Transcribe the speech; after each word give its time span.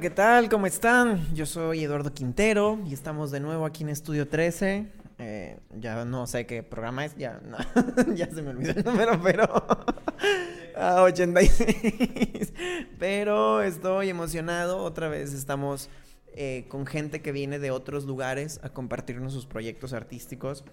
¿qué 0.00 0.10
tal? 0.10 0.48
¿Cómo 0.48 0.66
están? 0.66 1.34
Yo 1.34 1.44
soy 1.44 1.82
Eduardo 1.82 2.14
Quintero 2.14 2.78
y 2.86 2.94
estamos 2.94 3.32
de 3.32 3.40
nuevo 3.40 3.64
aquí 3.64 3.82
en 3.82 3.88
Estudio 3.88 4.28
13. 4.28 4.86
Eh, 5.18 5.58
ya 5.80 6.04
no 6.04 6.28
sé 6.28 6.46
qué 6.46 6.62
programa 6.62 7.04
es, 7.04 7.16
ya, 7.16 7.40
ya 8.14 8.30
se 8.30 8.42
me 8.42 8.50
olvidó 8.50 8.72
el 8.76 8.84
número, 8.84 9.20
pero... 9.20 9.44
a 10.76 11.02
86. 11.02 12.52
Pero 13.00 13.62
estoy 13.62 14.10
emocionado, 14.10 14.78
otra 14.84 15.08
vez 15.08 15.32
estamos 15.32 15.90
eh, 16.36 16.66
con 16.68 16.86
gente 16.86 17.20
que 17.20 17.32
viene 17.32 17.58
de 17.58 17.72
otros 17.72 18.04
lugares 18.04 18.60
a 18.62 18.68
compartirnos 18.68 19.32
sus 19.32 19.46
proyectos 19.46 19.92
artísticos 19.92 20.64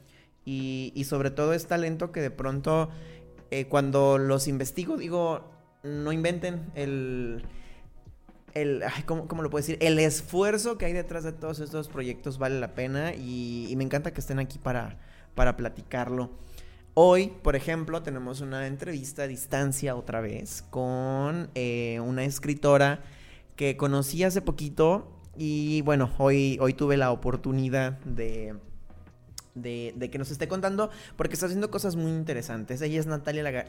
y, 0.43 0.91
y 0.93 1.05
sobre 1.05 1.31
todo 1.31 1.53
es 1.53 1.65
talento 1.65 2.11
que 2.11 2.21
de 2.21 2.31
pronto 2.31 2.89
eh, 3.49 3.65
cuando 3.65 4.19
los 4.19 4.47
investigo 4.47 4.97
digo, 4.97 5.49
no 5.81 6.11
inventen 6.11 6.71
el 6.75 7.43
el, 8.55 8.83
¿cómo, 9.05 9.43
lo 9.43 9.49
puedo 9.49 9.61
decir? 9.61 9.77
El 9.81 9.99
esfuerzo 9.99 10.77
que 10.77 10.85
hay 10.85 10.93
detrás 10.93 11.23
de 11.23 11.33
todos 11.33 11.59
estos 11.59 11.89
proyectos 11.89 12.39
vale 12.39 12.59
la 12.59 12.73
pena 12.73 13.13
y, 13.13 13.71
me 13.77 13.83
encanta 13.83 14.11
que 14.11 14.21
estén 14.21 14.39
aquí 14.39 14.57
para, 14.57 14.97
para 15.35 15.55
platicarlo. 15.57 16.31
Hoy, 16.95 17.33
por 17.43 17.57
ejemplo, 17.57 18.01
tenemos 18.01 18.39
una 18.39 18.65
entrevista 18.65 19.23
a 19.23 19.27
distancia 19.27 19.95
otra 19.95 20.21
vez 20.21 20.63
con 20.69 21.49
eh, 21.53 21.99
una 21.99 22.23
escritora 22.23 23.03
que 23.57 23.75
conocí 23.75 24.23
hace 24.23 24.41
poquito 24.41 25.11
y 25.37 25.81
bueno, 25.81 26.09
hoy, 26.17 26.57
hoy 26.61 26.73
tuve 26.73 26.95
la 26.95 27.11
oportunidad 27.11 27.99
de 27.99 28.55
de, 29.55 30.09
que 30.11 30.17
nos 30.17 30.29
esté 30.29 30.47
contando, 30.47 30.89
porque 31.15 31.33
está 31.33 31.47
haciendo 31.47 31.71
cosas 31.71 31.95
muy 31.95 32.11
interesantes. 32.11 32.81
Ella 32.81 32.99
es 32.99 33.07
Natalia, 33.07 33.43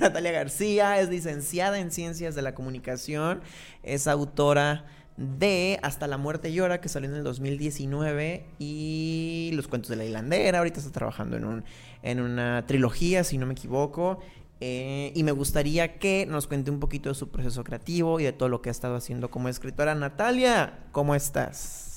Natalia 0.00 0.32
García, 0.32 1.00
es 1.00 1.10
licenciada 1.10 1.78
en 1.78 1.90
Ciencias 1.90 2.34
de 2.34 2.42
la 2.42 2.54
Comunicación, 2.54 3.42
es 3.82 4.06
autora 4.06 4.86
de 5.16 5.78
Hasta 5.82 6.06
la 6.06 6.16
muerte 6.16 6.50
llora, 6.50 6.80
que 6.80 6.88
salió 6.88 7.10
en 7.10 7.16
el 7.16 7.24
2019, 7.24 8.46
y 8.58 9.50
Los 9.54 9.68
cuentos 9.68 9.90
de 9.90 9.96
la 9.96 10.04
hilandera, 10.04 10.58
ahorita 10.58 10.80
está 10.80 10.92
trabajando 10.92 11.36
en, 11.36 11.44
un, 11.44 11.64
en 12.02 12.20
una 12.20 12.64
trilogía, 12.66 13.22
si 13.24 13.36
no 13.36 13.46
me 13.46 13.52
equivoco. 13.52 14.20
Eh, 14.62 15.12
y 15.14 15.22
me 15.22 15.32
gustaría 15.32 15.98
que 15.98 16.26
nos 16.26 16.46
cuente 16.46 16.70
un 16.70 16.80
poquito 16.80 17.08
de 17.08 17.14
su 17.14 17.30
proceso 17.30 17.64
creativo 17.64 18.20
y 18.20 18.24
de 18.24 18.32
todo 18.32 18.50
lo 18.50 18.60
que 18.60 18.68
ha 18.68 18.72
estado 18.72 18.94
haciendo 18.94 19.30
como 19.30 19.48
escritora. 19.48 19.94
Natalia, 19.94 20.80
¿cómo 20.92 21.14
estás? 21.14 21.89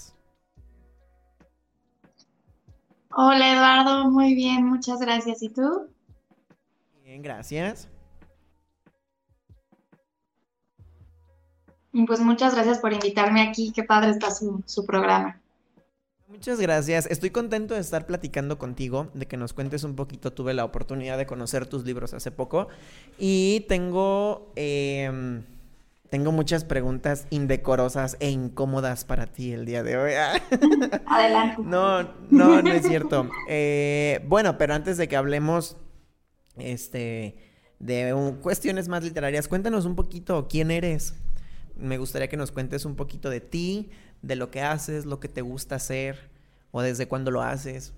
Hola 3.15 3.53
Eduardo, 3.53 4.09
muy 4.09 4.33
bien, 4.33 4.65
muchas 4.65 4.99
gracias. 4.99 5.43
¿Y 5.43 5.49
tú? 5.49 5.87
Bien, 7.03 7.21
gracias. 7.21 7.87
Pues 12.07 12.19
muchas 12.19 12.55
gracias 12.55 12.79
por 12.79 12.91
invitarme 12.91 13.41
aquí, 13.41 13.71
qué 13.71 13.83
padre 13.83 14.09
está 14.11 14.31
su, 14.31 14.63
su 14.65 14.83
programa. 14.85 15.39
Muchas 16.27 16.59
gracias. 16.59 17.05
Estoy 17.05 17.29
contento 17.29 17.75
de 17.75 17.81
estar 17.81 18.07
platicando 18.07 18.57
contigo, 18.57 19.09
de 19.13 19.27
que 19.27 19.37
nos 19.37 19.53
cuentes 19.53 19.83
un 19.83 19.95
poquito. 19.95 20.33
Tuve 20.33 20.55
la 20.55 20.65
oportunidad 20.65 21.19
de 21.19 21.27
conocer 21.27 21.67
tus 21.67 21.85
libros 21.85 22.15
hace 22.15 22.31
poco 22.31 22.67
y 23.19 23.65
tengo 23.69 24.51
em, 24.55 25.43
tengo 26.13 26.31
muchas 26.31 26.63
preguntas 26.63 27.25
indecorosas 27.31 28.17
e 28.19 28.29
incómodas 28.29 29.03
para 29.03 29.25
ti 29.25 29.51
el 29.51 29.65
día 29.65 29.81
de 29.81 29.97
hoy. 29.97 30.11
Adelante. 31.07 31.63
No, 31.65 32.03
no, 32.29 32.61
no 32.61 32.71
es 32.71 32.85
cierto. 32.85 33.31
Eh, 33.49 34.23
bueno, 34.27 34.59
pero 34.59 34.75
antes 34.75 34.97
de 34.97 35.07
que 35.07 35.15
hablemos, 35.15 35.75
este, 36.55 37.35
de 37.79 38.35
cuestiones 38.43 38.89
más 38.89 39.03
literarias, 39.03 39.47
cuéntanos 39.47 39.85
un 39.85 39.95
poquito 39.95 40.47
quién 40.47 40.69
eres. 40.69 41.15
Me 41.75 41.97
gustaría 41.97 42.27
que 42.27 42.37
nos 42.37 42.51
cuentes 42.51 42.85
un 42.85 42.95
poquito 42.95 43.31
de 43.31 43.41
ti, 43.41 43.89
de 44.21 44.35
lo 44.35 44.51
que 44.51 44.61
haces, 44.61 45.07
lo 45.07 45.19
que 45.19 45.29
te 45.29 45.41
gusta 45.41 45.77
hacer 45.77 46.29
o 46.69 46.83
desde 46.83 47.07
cuándo 47.07 47.31
lo 47.31 47.41
haces. 47.41 47.91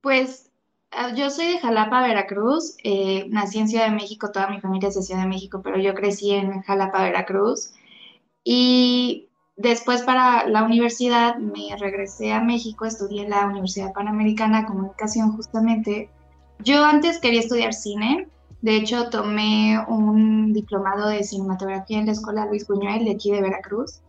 Pues 0.00 0.50
yo 1.16 1.30
soy 1.30 1.46
de 1.46 1.58
Jalapa, 1.60 2.02
Veracruz. 2.02 2.76
Eh, 2.84 3.26
nací 3.30 3.58
en 3.58 3.68
Ciudad 3.68 3.86
de 3.86 3.94
México, 3.94 4.30
toda 4.30 4.48
mi 4.48 4.60
familia 4.60 4.88
es 4.88 4.94
de 4.94 5.02
Ciudad 5.02 5.22
de 5.22 5.28
México, 5.28 5.60
pero 5.62 5.78
yo 5.78 5.94
crecí 5.94 6.32
en 6.32 6.62
Jalapa, 6.62 7.02
Veracruz. 7.02 7.72
Y 8.44 9.28
después 9.56 10.02
para 10.02 10.46
la 10.48 10.62
universidad 10.62 11.36
me 11.36 11.76
regresé 11.78 12.32
a 12.32 12.40
México, 12.40 12.84
estudié 12.84 13.22
en 13.22 13.30
la 13.30 13.46
Universidad 13.46 13.92
Panamericana 13.92 14.60
de 14.60 14.66
Comunicación 14.66 15.36
justamente. 15.36 16.10
Yo 16.60 16.84
antes 16.84 17.18
quería 17.18 17.40
estudiar 17.40 17.72
cine, 17.72 18.28
de 18.62 18.76
hecho 18.76 19.10
tomé 19.10 19.78
un 19.88 20.52
diplomado 20.52 21.08
de 21.08 21.24
cinematografía 21.24 21.98
en 21.98 22.06
la 22.06 22.12
Escuela 22.12 22.46
Luis 22.46 22.66
Buñuel 22.66 23.04
de 23.04 23.12
aquí 23.12 23.30
de 23.30 23.42
Veracruz, 23.42 24.00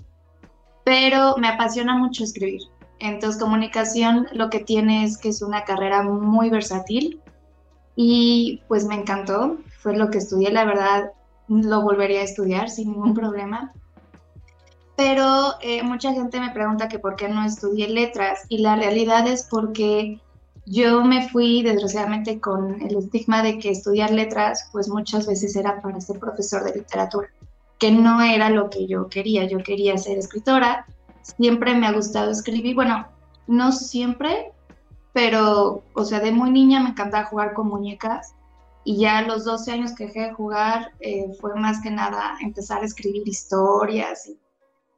pero 0.83 1.35
me 1.37 1.47
apasiona 1.47 1.97
mucho 1.97 2.23
escribir. 2.23 2.61
Entonces, 2.99 3.41
comunicación 3.41 4.27
lo 4.31 4.49
que 4.49 4.59
tiene 4.59 5.03
es 5.03 5.17
que 5.17 5.29
es 5.29 5.41
una 5.41 5.63
carrera 5.63 6.03
muy 6.03 6.49
versátil 6.49 7.21
y 7.95 8.61
pues 8.67 8.85
me 8.85 8.95
encantó, 8.95 9.57
fue 9.79 9.95
lo 9.95 10.09
que 10.09 10.17
estudié, 10.17 10.51
la 10.51 10.65
verdad 10.65 11.11
lo 11.47 11.81
volvería 11.81 12.21
a 12.21 12.23
estudiar 12.23 12.69
sin 12.69 12.91
ningún 12.91 13.13
problema. 13.13 13.73
Pero 14.95 15.55
eh, 15.61 15.83
mucha 15.83 16.13
gente 16.13 16.39
me 16.39 16.51
pregunta 16.51 16.87
que 16.87 16.99
por 16.99 17.15
qué 17.15 17.27
no 17.27 17.45
estudié 17.45 17.89
letras 17.89 18.45
y 18.47 18.59
la 18.59 18.75
realidad 18.75 19.27
es 19.27 19.43
porque 19.49 20.19
yo 20.65 21.03
me 21.03 21.29
fui 21.29 21.61
desgraciadamente 21.61 22.39
con 22.39 22.81
el 22.81 22.97
estigma 22.97 23.43
de 23.43 23.59
que 23.59 23.69
estudiar 23.69 24.11
letras 24.11 24.69
pues 24.71 24.87
muchas 24.87 25.27
veces 25.27 25.55
era 25.55 25.81
para 25.81 25.99
ser 26.01 26.17
profesor 26.17 26.63
de 26.63 26.79
literatura, 26.79 27.27
que 27.77 27.91
no 27.91 28.21
era 28.21 28.49
lo 28.49 28.69
que 28.69 28.87
yo 28.87 29.09
quería, 29.09 29.45
yo 29.45 29.59
quería 29.59 29.97
ser 29.97 30.17
escritora 30.17 30.87
siempre 31.37 31.75
me 31.75 31.87
ha 31.87 31.91
gustado 31.91 32.31
escribir. 32.31 32.75
Bueno, 32.75 33.07
no 33.47 33.71
siempre, 33.71 34.51
pero, 35.13 35.83
o 35.93 36.05
sea, 36.05 36.19
de 36.19 36.31
muy 36.31 36.51
niña 36.51 36.81
me 36.81 36.89
encantaba 36.89 37.25
jugar 37.25 37.53
con 37.53 37.67
muñecas. 37.67 38.35
Y 38.83 38.97
ya 38.97 39.17
a 39.17 39.21
los 39.23 39.45
12 39.45 39.71
años 39.71 39.95
que 39.95 40.05
dejé 40.05 40.19
de 40.21 40.33
jugar, 40.33 40.91
eh, 40.99 41.25
fue 41.41 41.55
más 41.55 41.81
que 41.81 41.89
nada 41.89 42.37
empezar 42.41 42.83
a 42.83 42.85
escribir 42.85 43.27
historias 43.27 44.27
y 44.27 44.39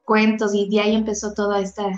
cuentos. 0.03 0.53
Y 0.53 0.69
de 0.69 0.81
ahí 0.81 0.95
empezó 0.95 1.33
toda 1.33 1.61
esta, 1.61 1.89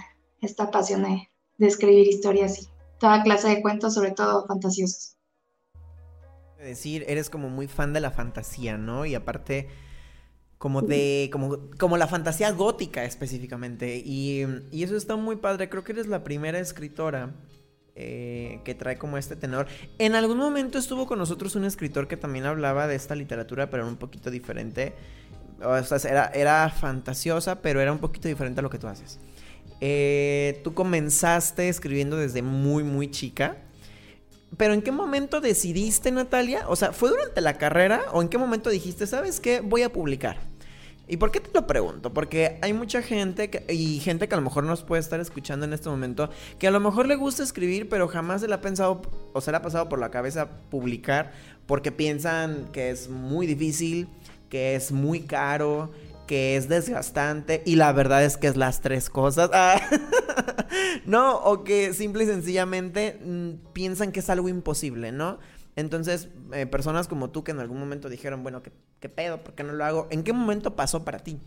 esta 0.41 0.69
pasión 0.69 1.03
de, 1.03 1.29
de 1.57 1.67
escribir 1.67 2.07
historias 2.07 2.61
y 2.61 2.67
toda 2.99 3.23
clase 3.23 3.49
de 3.49 3.61
cuentos, 3.61 3.95
sobre 3.95 4.11
todo 4.11 4.45
fantasiosos. 4.45 5.15
Decir, 6.59 7.05
eres 7.07 7.29
como 7.29 7.49
muy 7.49 7.67
fan 7.67 7.93
de 7.93 8.01
la 8.01 8.11
fantasía, 8.11 8.77
¿no? 8.77 9.05
Y 9.05 9.15
aparte 9.15 9.69
como 10.59 10.81
de, 10.81 11.29
como, 11.31 11.57
como 11.79 11.97
la 11.97 12.07
fantasía 12.07 12.51
gótica 12.51 13.05
específicamente. 13.05 14.03
Y, 14.05 14.45
y, 14.71 14.83
eso 14.83 14.95
está 14.97 15.15
muy 15.15 15.37
padre. 15.37 15.69
Creo 15.69 15.83
que 15.85 15.93
eres 15.93 16.07
la 16.07 16.23
primera 16.23 16.59
escritora 16.59 17.33
eh, 17.95 18.59
que 18.65 18.75
trae 18.75 18.97
como 18.97 19.17
este 19.17 19.37
tenor. 19.37 19.67
En 19.97 20.15
algún 20.15 20.37
momento 20.37 20.77
estuvo 20.77 21.07
con 21.07 21.17
nosotros 21.17 21.55
un 21.55 21.63
escritor 21.63 22.09
que 22.09 22.17
también 22.17 22.45
hablaba 22.45 22.87
de 22.87 22.95
esta 22.95 23.15
literatura, 23.15 23.69
pero 23.69 23.87
un 23.87 23.95
poquito 23.95 24.29
diferente. 24.29 24.93
O 25.63 25.81
sea, 25.81 25.97
era, 26.11 26.25
era 26.27 26.69
fantasiosa, 26.69 27.61
pero 27.61 27.79
era 27.79 27.93
un 27.93 27.99
poquito 27.99 28.27
diferente 28.27 28.59
a 28.59 28.63
lo 28.63 28.69
que 28.69 28.79
tú 28.79 28.87
haces. 28.87 29.17
Eh, 29.79 30.59
tú 30.65 30.73
comenzaste 30.73 31.69
escribiendo 31.69 32.17
desde 32.17 32.41
muy, 32.41 32.83
muy 32.83 33.09
chica. 33.09 33.55
Pero 34.57 34.73
¿en 34.73 34.81
qué 34.81 34.91
momento 34.91 35.39
decidiste, 35.39 36.11
Natalia? 36.11 36.67
O 36.67 36.75
sea, 36.75 36.91
¿fue 36.91 37.09
durante 37.11 37.39
la 37.39 37.57
carrera 37.57 38.01
o 38.11 38.21
en 38.21 38.27
qué 38.27 38.37
momento 38.37 38.69
dijiste, 38.69 39.07
sabes 39.07 39.39
qué, 39.39 39.61
voy 39.61 39.83
a 39.83 39.93
publicar? 39.93 40.48
¿Y 41.09 41.17
por 41.17 41.31
qué 41.31 41.39
te 41.39 41.49
lo 41.51 41.65
pregunto? 41.65 42.13
Porque 42.13 42.59
hay 42.61 42.71
mucha 42.71 43.01
gente 43.01 43.65
y 43.67 43.99
gente 43.99 44.27
que 44.27 44.35
a 44.35 44.37
lo 44.37 44.43
mejor 44.43 44.63
nos 44.63 44.83
puede 44.83 44.99
estar 44.99 45.19
escuchando 45.19 45.65
en 45.65 45.73
este 45.73 45.89
momento 45.89 46.29
que 46.59 46.67
a 46.67 46.71
lo 46.71 46.79
mejor 46.79 47.07
le 47.07 47.15
gusta 47.15 47.41
escribir, 47.41 47.89
pero 47.89 48.07
jamás 48.07 48.41
se 48.41 48.47
le 48.47 48.53
ha 48.53 48.61
pensado 48.61 49.01
o 49.33 49.41
se 49.41 49.49
le 49.49 49.57
ha 49.57 49.61
pasado 49.63 49.89
por 49.89 49.97
la 49.97 50.11
cabeza 50.11 50.49
publicar 50.69 51.31
porque 51.65 51.91
piensan 51.91 52.69
que 52.71 52.91
es 52.91 53.09
muy 53.09 53.47
difícil, 53.47 54.07
que 54.49 54.75
es 54.75 54.91
muy 54.91 55.21
caro, 55.21 55.91
que 56.27 56.55
es 56.55 56.69
desgastante 56.69 57.63
y 57.65 57.75
la 57.75 57.91
verdad 57.91 58.23
es 58.23 58.37
que 58.37 58.45
es 58.45 58.55
las 58.55 58.81
tres 58.81 59.09
cosas. 59.09 59.49
Ah, 59.51 59.81
no, 61.07 61.37
o 61.37 61.63
que 61.63 61.91
simple 61.95 62.25
y 62.25 62.27
sencillamente 62.27 63.19
mm, 63.25 63.71
piensan 63.73 64.11
que 64.11 64.19
es 64.19 64.29
algo 64.29 64.47
imposible, 64.47 65.11
¿no? 65.11 65.39
Entonces, 65.79 66.27
eh, 66.51 66.65
personas 66.65 67.07
como 67.07 67.29
tú 67.29 67.45
que 67.45 67.51
en 67.51 67.59
algún 67.59 67.79
momento 67.79 68.09
dijeron, 68.09 68.43
bueno, 68.43 68.61
¿qué, 68.61 68.73
¿qué, 68.99 69.07
pedo? 69.07 69.41
¿Por 69.41 69.53
qué 69.55 69.63
no 69.63 69.71
lo 69.71 69.85
hago? 69.85 70.07
¿En 70.11 70.23
qué 70.23 70.33
momento 70.33 70.75
pasó 70.75 71.05
para 71.05 71.19
ti? 71.19 71.39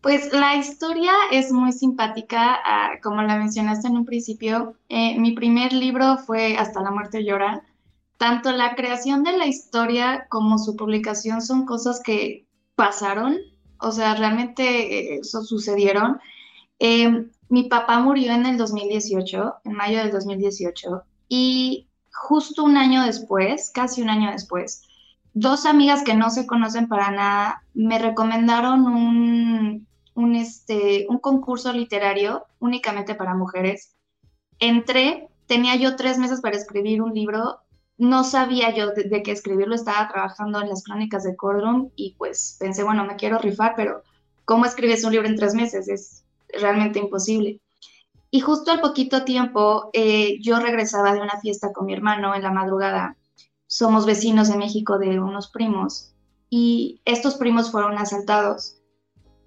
Pues 0.00 0.32
la 0.32 0.56
historia 0.56 1.12
es 1.32 1.50
muy 1.50 1.72
simpática, 1.72 2.58
ah, 2.64 2.92
como 3.02 3.22
la 3.22 3.36
mencionaste 3.36 3.88
en 3.88 3.96
un 3.96 4.04
principio. 4.04 4.76
Eh, 4.88 5.18
mi 5.18 5.32
primer 5.32 5.72
libro 5.72 6.18
fue 6.18 6.56
Hasta 6.56 6.80
la 6.82 6.92
muerte 6.92 7.24
llora. 7.24 7.64
Tanto 8.16 8.52
la 8.52 8.76
creación 8.76 9.24
de 9.24 9.36
la 9.36 9.46
historia 9.46 10.26
como 10.28 10.58
su 10.58 10.76
publicación 10.76 11.42
son 11.42 11.66
cosas 11.66 12.00
que 12.00 12.46
pasaron, 12.76 13.38
o 13.80 13.90
sea, 13.90 14.14
realmente 14.14 15.14
eh, 15.14 15.18
eso 15.20 15.42
sucedieron. 15.42 16.20
Mi 17.48 17.64
papá 17.64 17.98
murió 17.98 18.32
en 18.32 18.46
el 18.46 18.56
2018, 18.56 19.54
en 19.64 19.72
mayo 19.72 19.98
del 19.98 20.10
2018, 20.10 21.02
y 21.34 21.88
justo 22.12 22.62
un 22.62 22.76
año 22.76 23.06
después, 23.06 23.70
casi 23.70 24.02
un 24.02 24.10
año 24.10 24.30
después, 24.32 24.82
dos 25.32 25.64
amigas 25.64 26.02
que 26.02 26.12
no 26.12 26.28
se 26.28 26.46
conocen 26.46 26.88
para 26.88 27.10
nada 27.10 27.62
me 27.72 27.98
recomendaron 27.98 28.86
un, 28.86 29.86
un, 30.12 30.36
este, 30.36 31.06
un 31.08 31.20
concurso 31.20 31.72
literario 31.72 32.44
únicamente 32.58 33.14
para 33.14 33.34
mujeres. 33.34 33.94
Entré, 34.58 35.30
tenía 35.46 35.74
yo 35.76 35.96
tres 35.96 36.18
meses 36.18 36.42
para 36.42 36.58
escribir 36.58 37.00
un 37.00 37.14
libro, 37.14 37.60
no 37.96 38.24
sabía 38.24 38.74
yo 38.74 38.90
de, 38.90 39.22
qué 39.22 39.32
escribirlo, 39.32 39.74
estaba 39.74 40.06
trabajando 40.08 40.60
en 40.60 40.68
las 40.68 40.84
crónicas 40.84 41.24
de 41.24 41.34
Cordrum 41.34 41.88
y 41.96 42.14
pues 42.18 42.58
pensé, 42.60 42.82
bueno, 42.82 43.06
me 43.06 43.16
quiero 43.16 43.38
rifar, 43.38 43.72
pero 43.74 44.02
¿cómo 44.44 44.66
escribes 44.66 45.02
un 45.02 45.12
libro 45.12 45.28
en 45.28 45.36
tres 45.36 45.54
meses? 45.54 45.88
Es 45.88 46.24
realmente 46.60 46.98
imposible. 46.98 47.58
Y 48.32 48.40
justo 48.40 48.72
al 48.72 48.80
poquito 48.80 49.22
tiempo 49.22 49.90
eh, 49.92 50.40
yo 50.42 50.58
regresaba 50.58 51.14
de 51.14 51.20
una 51.20 51.38
fiesta 51.40 51.72
con 51.72 51.86
mi 51.86 51.92
hermano 51.92 52.34
en 52.34 52.42
la 52.42 52.50
madrugada. 52.50 53.16
Somos 53.68 54.06
vecinos 54.06 54.48
en 54.48 54.58
México 54.58 54.98
de 54.98 55.20
unos 55.20 55.48
primos 55.52 56.12
y 56.50 57.00
estos 57.04 57.36
primos 57.36 57.70
fueron 57.70 57.96
asaltados 57.96 58.82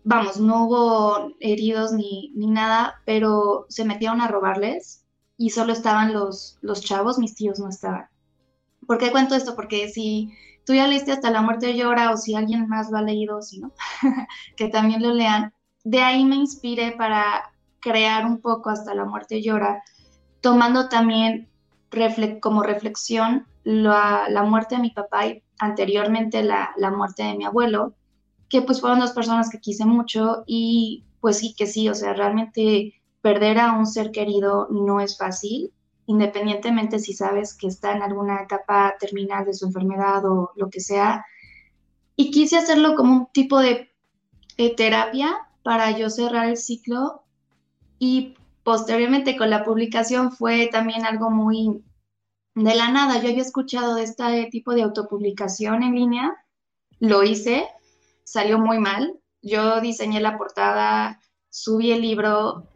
vamos, 0.06 0.40
no 0.40 0.66
hubo 0.66 1.32
heridos 1.40 1.92
ni, 1.92 2.32
nada, 2.36 3.02
pero 3.06 3.66
se 3.70 3.84
metieron 3.84 4.22
a 4.22 4.28
robarles 4.28 5.04
y 5.36 5.50
solo 5.50 5.74
estaban 5.74 6.14
los, 6.14 6.58
los 6.62 6.82
chavos, 6.82 7.18
mis 7.20 7.36
tíos 7.36 7.60
no 7.60 7.68
estaban. 7.68 8.08
¿Por 8.88 9.00
qué 9.00 9.12
cuento 9.12 9.36
esto? 9.36 9.56
Porque 9.56 9.90
si 9.90 10.32
tú 10.64 10.74
ya 10.74 10.88
leíste 10.88 11.12
hasta 11.12 11.32
la 11.32 11.42
muerte 11.42 11.76
llora 11.76 12.12
o 12.12 12.18
si 12.18 12.36
alguien 12.36 12.70
más 12.70 12.92
lo 12.92 13.00
ha 13.00 13.02
leído, 13.02 13.42
si 13.42 13.60
no, 13.60 13.74
que 14.56 14.70
también 14.70 15.02
lo 15.02 15.12
lean, 15.12 15.54
de 15.84 16.02
ahí 16.02 16.24
me 16.24 16.36
inspiré 16.36 16.92
para 16.92 17.52
crear 17.86 18.26
un 18.26 18.42
poco 18.42 18.72
hasta 18.72 18.96
la 18.96 19.06
muerte 19.06 19.44
llora, 19.44 19.84
tomando 20.42 20.90
también 20.90 21.48
como 22.42 22.64
reflexión 22.64 23.46
la, 23.64 24.26
la, 24.28 24.42
muerte 24.42 24.76
de 24.76 24.82
mi 24.82 24.90
papá 24.90 25.28
y 25.28 25.44
anteriormente 25.60 26.42
la, 26.42 26.72
la 26.78 26.90
muerte 26.90 27.24
de 27.24 27.38
mi 27.38 27.46
abuelo, 27.46 27.94
que 28.50 28.64
pues 28.64 28.82
fueron 28.82 29.00
dos 29.00 29.12
personas 29.12 29.50
que 29.50 29.60
quise 29.60 29.86
mucho 29.86 30.44
y 30.48 31.06
pues 31.22 31.38
sí 31.38 31.54
que 31.56 31.68
sí, 31.68 31.88
o 31.88 31.94
sea, 31.94 32.14
realmente 32.14 32.96
perder 33.22 33.60
a 33.60 33.74
un 33.74 33.86
ser 33.86 34.12
querido 34.12 34.68
no 34.72 35.00
es 35.00 35.16
fácil, 35.16 35.72
independientemente 36.08 36.98
si 36.98 37.14
sabes 37.14 37.56
que 37.56 37.68
está 37.68 37.96
en 37.96 38.02
alguna 38.02 38.42
etapa 38.42 38.96
terminal 39.00 39.46
de 39.46 39.54
su 39.54 39.68
enfermedad 39.68 40.26
o 40.26 40.52
lo 40.56 40.70
que 40.72 40.80
sea. 40.80 41.24
Y 42.16 42.32
quise 42.32 42.58
hacerlo 42.58 42.96
como 42.96 43.14
un 43.14 43.28
tipo 43.32 43.60
de, 43.60 43.92
terapia 44.76 45.36
para 45.64 45.92
yo 45.92 46.10
cerrar 46.10 46.48
el 46.48 46.58
ciclo 46.58 47.25
y 48.00 48.36
posteriormente 48.64 49.38
con 49.38 49.50
la 49.50 49.64
publicación 49.64 50.32
fue 50.32 50.68
también 50.72 51.06
algo 51.06 51.30
muy 51.30 51.84
de 52.56 52.76
la 52.76 52.90
nada. 52.90 53.22
Yo 53.22 53.30
había 53.30 53.42
escuchado 53.42 53.96
de 53.96 54.04
este 54.04 54.48
tipo 54.52 54.74
de 54.74 54.84
autopublicación 54.84 55.84
en 55.84 55.96
línea, 55.96 56.36
lo 57.00 57.24
hice 57.24 57.68
salió 58.26 58.60
muy 58.60 58.80
mal. 58.80 59.18
Yo 59.42 59.80
diseñé 59.80 60.20
la 60.20 60.38
portada, 60.38 61.22
subí 61.50 61.92
el 61.92 62.02
libro. 62.02 62.68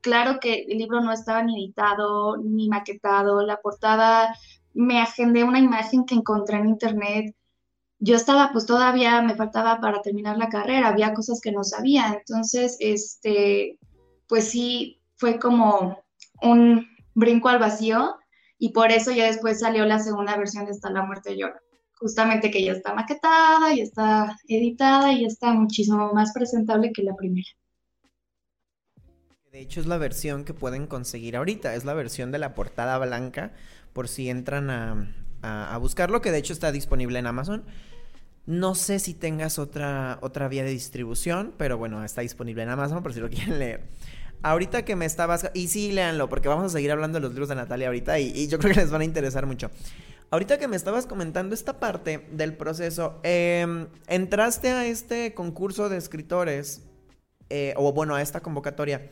Claro 0.00 0.38
que 0.40 0.64
el 0.68 0.78
libro 0.78 1.00
no 1.00 1.12
estaba 1.12 1.42
ni 1.42 1.56
editado 1.56 2.38
ni 2.38 2.68
maquetado. 2.68 3.42
La 3.42 3.60
portada 3.60 4.34
me 4.72 5.00
agendé 5.00 5.44
una 5.44 5.58
imagen 5.58 6.06
que 6.06 6.14
encontré 6.14 6.58
en 6.58 6.68
internet. 6.68 7.36
Yo 7.98 8.16
estaba, 8.16 8.50
pues 8.52 8.66
todavía 8.66 9.22
me 9.22 9.36
faltaba 9.36 9.80
para 9.80 10.02
terminar 10.02 10.36
la 10.38 10.48
carrera, 10.48 10.88
había 10.88 11.14
cosas 11.14 11.40
que 11.40 11.52
no 11.52 11.64
sabía. 11.64 12.14
Entonces, 12.18 12.76
este, 12.80 13.78
pues 14.28 14.48
sí, 14.48 15.00
fue 15.16 15.38
como 15.38 16.02
un 16.42 16.88
brinco 17.14 17.48
al 17.48 17.58
vacío 17.58 18.16
y 18.58 18.72
por 18.72 18.90
eso 18.90 19.12
ya 19.12 19.26
después 19.26 19.60
salió 19.60 19.84
la 19.84 19.98
segunda 19.98 20.36
versión 20.36 20.64
de 20.64 20.72
Hasta 20.72 20.90
la 20.90 21.02
muerte 21.02 21.36
llora 21.36 21.60
justamente 22.04 22.50
que 22.50 22.62
ya 22.62 22.72
está 22.72 22.94
maquetada, 22.94 23.72
y 23.72 23.80
está 23.80 24.36
editada 24.46 25.12
y 25.12 25.24
está 25.24 25.54
muchísimo 25.54 26.12
más 26.12 26.32
presentable 26.32 26.92
que 26.92 27.02
la 27.02 27.16
primera. 27.16 27.48
De 29.50 29.60
hecho 29.60 29.80
es 29.80 29.86
la 29.86 29.98
versión 29.98 30.44
que 30.44 30.52
pueden 30.52 30.86
conseguir 30.86 31.34
ahorita, 31.36 31.74
es 31.74 31.84
la 31.84 31.94
versión 31.94 32.32
de 32.32 32.38
la 32.38 32.54
portada 32.54 32.98
blanca, 32.98 33.52
por 33.92 34.08
si 34.08 34.28
entran 34.28 34.68
a, 34.70 35.78
buscarlo, 35.78 36.20
que 36.20 36.30
de 36.30 36.38
hecho 36.38 36.52
está 36.52 36.72
disponible 36.72 37.18
en 37.18 37.26
Amazon. 37.26 37.64
No 38.46 38.74
sé 38.74 38.98
si 38.98 39.14
tengas 39.14 39.58
otra, 39.58 40.18
otra 40.20 40.48
vía 40.48 40.64
de 40.64 40.70
distribución, 40.70 41.54
pero 41.56 41.78
bueno, 41.78 42.04
está 42.04 42.20
disponible 42.20 42.62
en 42.62 42.68
Amazon 42.68 43.02
por 43.02 43.14
si 43.14 43.20
lo 43.20 43.30
quieren 43.30 43.58
leer. 43.58 43.84
Ahorita 44.42 44.84
que 44.84 44.94
me 44.96 45.06
estabas... 45.06 45.50
Y 45.54 45.68
sí, 45.68 45.92
léanlo, 45.92 46.28
porque 46.28 46.48
vamos 46.48 46.66
a 46.66 46.68
seguir 46.68 46.92
hablando 46.92 47.16
de 47.16 47.22
los 47.22 47.30
libros 47.30 47.48
de 47.48 47.54
Natalia 47.54 47.86
ahorita 47.86 48.18
y 48.18 48.46
yo 48.48 48.58
creo 48.60 48.74
que 48.74 48.80
les 48.80 48.90
van 48.90 49.00
a 49.00 49.04
interesar 49.04 49.46
mucho. 49.46 49.70
Ahorita 50.34 50.58
que 50.58 50.66
me 50.66 50.74
estabas 50.74 51.06
comentando 51.06 51.54
esta 51.54 51.78
parte 51.78 52.26
del 52.32 52.56
proceso, 52.56 53.20
em, 53.22 53.86
entraste 54.08 54.70
a 54.70 54.84
este 54.84 55.32
concurso 55.32 55.88
de 55.88 55.96
escritores, 55.96 56.82
eh, 57.50 57.72
o 57.76 57.92
bueno, 57.92 58.16
a 58.16 58.20
esta 58.20 58.40
convocatoria, 58.40 59.10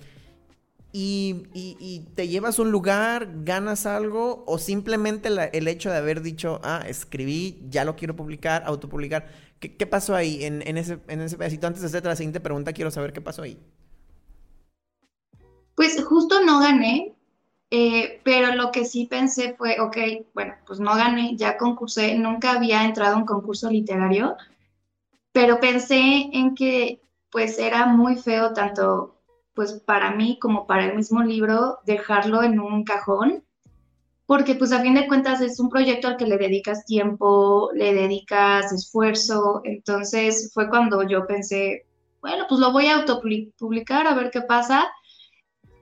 y, 0.93 2.07
te 2.15 2.29
llevas 2.29 2.59
un 2.59 2.71
lugar, 2.71 3.29
ganas 3.45 3.87
algo, 3.87 4.45
o 4.47 4.59
simplemente 4.59 5.29
el 5.53 5.69
hecho 5.69 5.91
de 5.91 5.97
haber 5.97 6.21
dicho, 6.21 6.61
ah, 6.63 6.85
escribí, 6.87 7.63
ya 7.71 7.85
lo 7.85 7.97
quiero 7.97 8.15
publicar, 8.15 8.63
autopublicar. 8.67 9.27
¿Qué, 9.59 9.77
qué 9.77 9.87
pasó 9.87 10.15
ahí 10.15 10.45
en, 10.45 10.77
ese, 10.77 10.99
en 11.09 11.21
ese 11.21 11.39
pedacito? 11.39 11.67
Antes 11.67 11.83
de 11.83 11.89
hacerte 11.89 12.09
la 12.09 12.17
siguiente 12.17 12.41
pregunta, 12.41 12.73
quiero 12.73 12.91
saber 12.91 13.13
qué 13.13 13.21
pasó 13.21 13.43
ahí. 13.43 13.59
Pues 15.75 16.03
justo 16.05 16.45
no 16.45 16.61
gané, 16.61 17.15
eh, 17.71 18.21
pero 18.23 18.55
lo 18.55 18.71
que 18.71 18.85
sí 18.85 19.07
pensé 19.07 19.55
fue, 19.57 19.81
ok, 19.81 19.97
bueno, 20.35 20.55
pues 20.67 20.79
no 20.79 20.95
gané, 20.95 21.37
ya 21.37 21.57
concursé, 21.57 22.19
nunca 22.19 22.53
había 22.53 22.85
entrado 22.85 23.15
a 23.15 23.19
un 23.19 23.25
concurso 23.25 23.71
literario, 23.71 24.37
pero 25.33 25.59
pensé 25.59 26.29
en 26.35 26.55
que 26.55 27.01
pues 27.31 27.59
era 27.59 27.87
muy 27.87 28.17
feo 28.17 28.53
tanto 28.53 29.12
pues 29.55 29.73
para 29.85 30.13
mí 30.13 30.39
como 30.41 30.67
para 30.67 30.87
el 30.87 30.97
mismo 30.97 31.23
libro 31.23 31.79
dejarlo 31.85 32.43
en 32.43 32.61
un 32.61 32.85
cajón, 32.85 33.45
porque 34.27 34.55
pues 34.55 34.73
a 34.73 34.81
fin 34.81 34.95
de 34.95 35.07
cuentas 35.07 35.41
es 35.41 35.61
un 35.61 35.69
proyecto 35.69 36.09
al 36.09 36.17
que 36.17 36.27
le 36.27 36.39
dedicas 36.39 36.87
tiempo, 36.87 37.71
le 37.75 37.93
dedicas 37.93 38.73
esfuerzo, 38.73 39.61
entonces 39.65 40.51
fue 40.55 40.69
cuando 40.69 41.03
yo 41.07 41.27
pensé, 41.27 41.87
bueno, 42.21 42.47
pues 42.49 42.61
lo 42.61 42.73
voy 42.73 42.87
a 42.87 42.97
autopublicar 42.97 44.07
a 44.07 44.15
ver 44.15 44.31
qué 44.31 44.43
pasa 44.43 44.89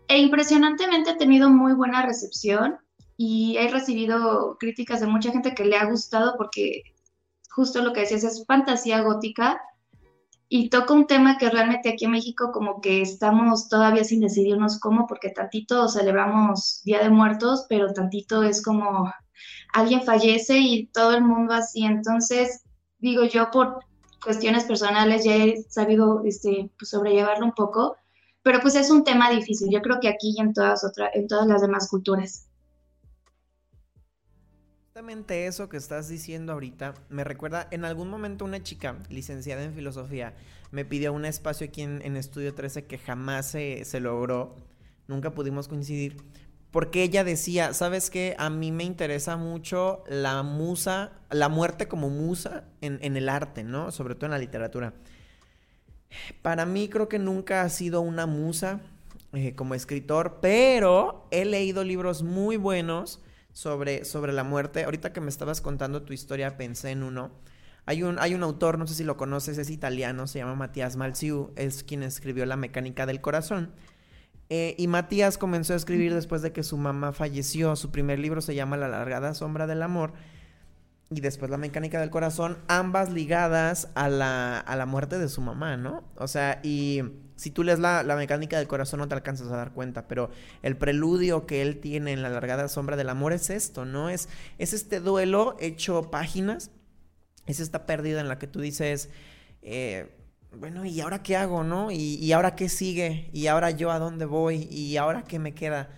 e 0.09 0.19
impresionantemente 0.19 1.11
he 1.11 1.17
tenido 1.17 1.50
muy 1.50 1.73
buena 1.75 2.05
recepción 2.05 2.79
y 3.17 3.57
he 3.59 3.69
recibido 3.69 4.57
críticas 4.59 5.00
de 5.00 5.07
mucha 5.07 5.31
gente 5.31 5.55
que 5.55 5.65
le 5.65 5.77
ha 5.77 5.85
gustado 5.85 6.35
porque 6.37 6.83
justo 7.50 7.83
lo 7.83 7.93
que 7.93 8.00
decías 8.00 8.25
es 8.25 8.45
fantasía 8.47 9.03
gótica 9.03 9.61
y 10.52 10.69
toca 10.69 10.95
un 10.95 11.07
tema 11.07 11.38
que 11.38 11.49
realmente 11.49 11.88
aquí 11.88 12.07
en 12.07 12.11
México 12.11 12.50
como 12.52 12.80
que 12.80 13.02
estamos 13.02 13.69
todavía 13.69 14.02
sin 14.02 14.21
decidirnos 14.21 14.80
cómo, 14.80 15.07
porque 15.07 15.30
tantito 15.30 15.88
celebramos 15.88 16.83
Día 16.85 17.00
de 17.04 17.09
Muertos, 17.09 17.66
pero 17.69 17.92
tantito 17.92 18.42
es 18.42 18.61
como 18.61 19.09
alguien 19.73 20.02
fallece 20.02 20.59
y 20.59 20.87
todo 20.88 21.14
el 21.14 21.23
mundo 21.23 21.54
así. 21.54 21.85
Entonces, 21.85 22.64
digo 22.99 23.25
yo 23.26 23.52
por 23.52 23.85
cuestiones 24.25 24.64
personales 24.64 25.25
ya 25.25 25.37
he 25.37 25.62
sabido 25.69 26.23
este, 26.25 26.69
pues, 26.76 26.90
sobrellevarlo 26.90 27.47
un 27.47 27.52
poco, 27.52 27.97
pero 28.42 28.59
pues 28.59 28.75
es 28.75 28.90
un 28.90 29.04
tema 29.04 29.30
difícil, 29.30 29.69
yo 29.71 29.80
creo 29.80 30.00
que 30.00 30.09
aquí 30.09 30.35
y 30.37 30.40
en 30.40 30.52
todas, 30.52 30.83
otras 30.83 31.11
en 31.14 31.28
todas 31.28 31.47
las 31.47 31.62
demás 31.62 31.88
culturas. 31.88 32.50
Eso 35.00 35.71
que 35.71 35.78
estás 35.78 36.09
diciendo 36.11 36.52
ahorita 36.52 36.92
me 37.09 37.25
recuerda, 37.25 37.66
en 37.71 37.87
algún 37.87 38.11
momento 38.11 38.45
una 38.45 38.62
chica 38.62 38.99
licenciada 39.09 39.64
en 39.64 39.73
filosofía 39.73 40.35
me 40.73 40.85
pidió 40.85 41.14
un 41.14 41.25
espacio 41.25 41.66
aquí 41.66 41.80
en, 41.80 42.16
Estudio 42.19 42.52
13 42.52 42.85
que 42.85 42.99
jamás 42.99 43.47
se, 43.47 44.00
logró, 44.00 44.57
nunca 45.09 45.30
pudimos 45.30 45.69
coincidir, 45.69 46.19
porque 46.71 47.02
ella 47.02 47.25
decía, 47.25 47.73
¿sabes 47.73 48.11
qué? 48.11 48.37
A 48.38 48.50
mí 48.50 48.73
me 48.73 48.85
interesa 48.85 49.38
mucho 49.38 50.04
la 50.07 50.42
musa, 50.42 51.12
la 51.30 51.49
muerte 51.49 51.88
como 51.88 52.11
musa 52.11 52.64
en, 52.83 52.99
en 53.00 53.16
el 53.16 53.30
arte, 53.30 53.64
¿no? 53.64 53.92
Sobre 53.92 54.14
todo 54.14 54.26
en 54.26 54.33
la 54.33 54.38
literatura. 54.38 54.92
Para 56.42 56.66
mí 56.66 56.90
creo 56.90 57.09
que 57.09 57.19
nunca 57.19 57.62
ha 57.62 57.69
sido 57.71 58.02
una 58.02 58.26
musa 58.26 58.83
eh, 59.33 59.54
como 59.54 59.75
escritor, 59.75 60.40
pero 60.42 61.26
he 61.30 61.47
leído 61.47 61.85
libros 61.85 62.23
muy 62.23 62.59
buenos 62.59 63.23
sobre, 63.52 64.04
sobre 64.04 64.33
la 64.33 64.45
muerte. 64.45 64.85
Ahorita 64.85 65.12
que 65.12 65.21
me 65.21 65.28
estabas 65.28 65.61
contando 65.61 66.02
tu 66.02 66.12
historia 66.12 66.57
pensé 66.57 66.90
en 66.90 67.02
uno. 67.02 67.30
Hay 67.87 68.02
un, 68.02 68.19
hay 68.19 68.35
un 68.35 68.42
autor, 68.42 68.78
no 68.78 68.87
sé 68.87 68.95
si 68.95 69.04
lo 69.04 69.16
conoces, 69.16 69.59
es 69.59 69.71
italiano, 69.71 70.26
se 70.26 70.38
llama 70.38 70.54
Matías 70.54 70.97
Malziu, 70.97 71.50
es 71.57 71.83
quien 71.83 72.02
escribió 72.02 72.47
La 72.47 72.57
mecánica 72.57 73.07
del 73.07 73.21
corazón. 73.21 73.73
Eh, 74.49 74.75
y 74.78 74.88
Matías 74.88 75.38
comenzó 75.38 75.75
a 75.75 75.76
escribir 75.76 76.12
después 76.12 76.42
de 76.42 76.52
que 76.52 76.62
su 76.62 76.76
mamá 76.76 77.12
falleció. 77.12 77.76
Su 77.76 77.90
primer 77.90 78.19
libro 78.19 78.40
se 78.40 78.54
llama 78.54 78.76
La 78.76 78.88
largada 78.88 79.35
sombra 79.35 79.66
del 79.66 79.83
amor. 79.83 80.12
Y 81.11 81.21
después 81.21 81.50
La 81.50 81.57
mecánica 81.57 82.00
del 82.00 82.11
corazón, 82.11 82.59
ambas 82.69 83.11
ligadas 83.12 83.88
a 83.95 84.09
la, 84.09 84.59
a 84.59 84.76
la 84.76 84.87
muerte 84.87 85.19
de 85.19 85.28
su 85.28 85.40
mamá, 85.40 85.76
¿no? 85.76 86.04
O 86.16 86.28
sea, 86.28 86.61
y 86.62 87.02
si 87.41 87.51
tú 87.51 87.65
lees 87.65 87.79
la, 87.79 88.03
la, 88.03 88.17
mecánica 88.17 88.59
del 88.59 88.69
corazón 88.69 89.01
no 89.01 89.09
te 89.09 89.15
alcanzas 89.15 89.49
a 89.49 89.57
dar 89.57 89.73
cuenta, 89.73 90.07
pero 90.07 90.29
el 90.63 90.77
preludio 90.77 91.47
que 91.47 91.63
él 91.63 91.81
tiene 91.81 92.13
en 92.13 92.21
La 92.21 92.29
largada 92.29 92.69
sombra 92.69 92.99
del 92.99 93.09
amor 93.09 93.33
es 93.33 93.49
esto, 93.49 93.87
¿no? 93.87 94.11
Es, 94.11 94.29
es 94.59 94.75
este 94.75 95.01
duelo 95.01 95.57
hecho 95.59 96.11
páginas, 96.11 96.71
es 97.47 97.61
esta 97.61 97.87
pérdida 97.87 98.21
en 98.21 98.29
la 98.29 98.39
que 98.39 98.47
tú 98.47 98.61
dices... 98.61 99.09
Eh, 99.63 100.15
bueno, 100.53 100.85
¿y 100.85 101.01
ahora 101.01 101.23
qué 101.23 101.37
hago, 101.37 101.65
no? 101.65 101.91
¿Y, 101.91 102.31
ahora 102.33 102.57
qué 102.57 102.69
sigue? 102.69 103.31
¿Y 103.33 103.47
ahora 103.47 103.71
yo 103.71 103.91
a 103.91 103.99
dónde 103.99 104.25
voy? 104.27 104.69
¿Y 104.71 104.97
ahora 104.97 105.23
qué 105.23 105.39
me 105.39 105.55
queda? 105.55 105.89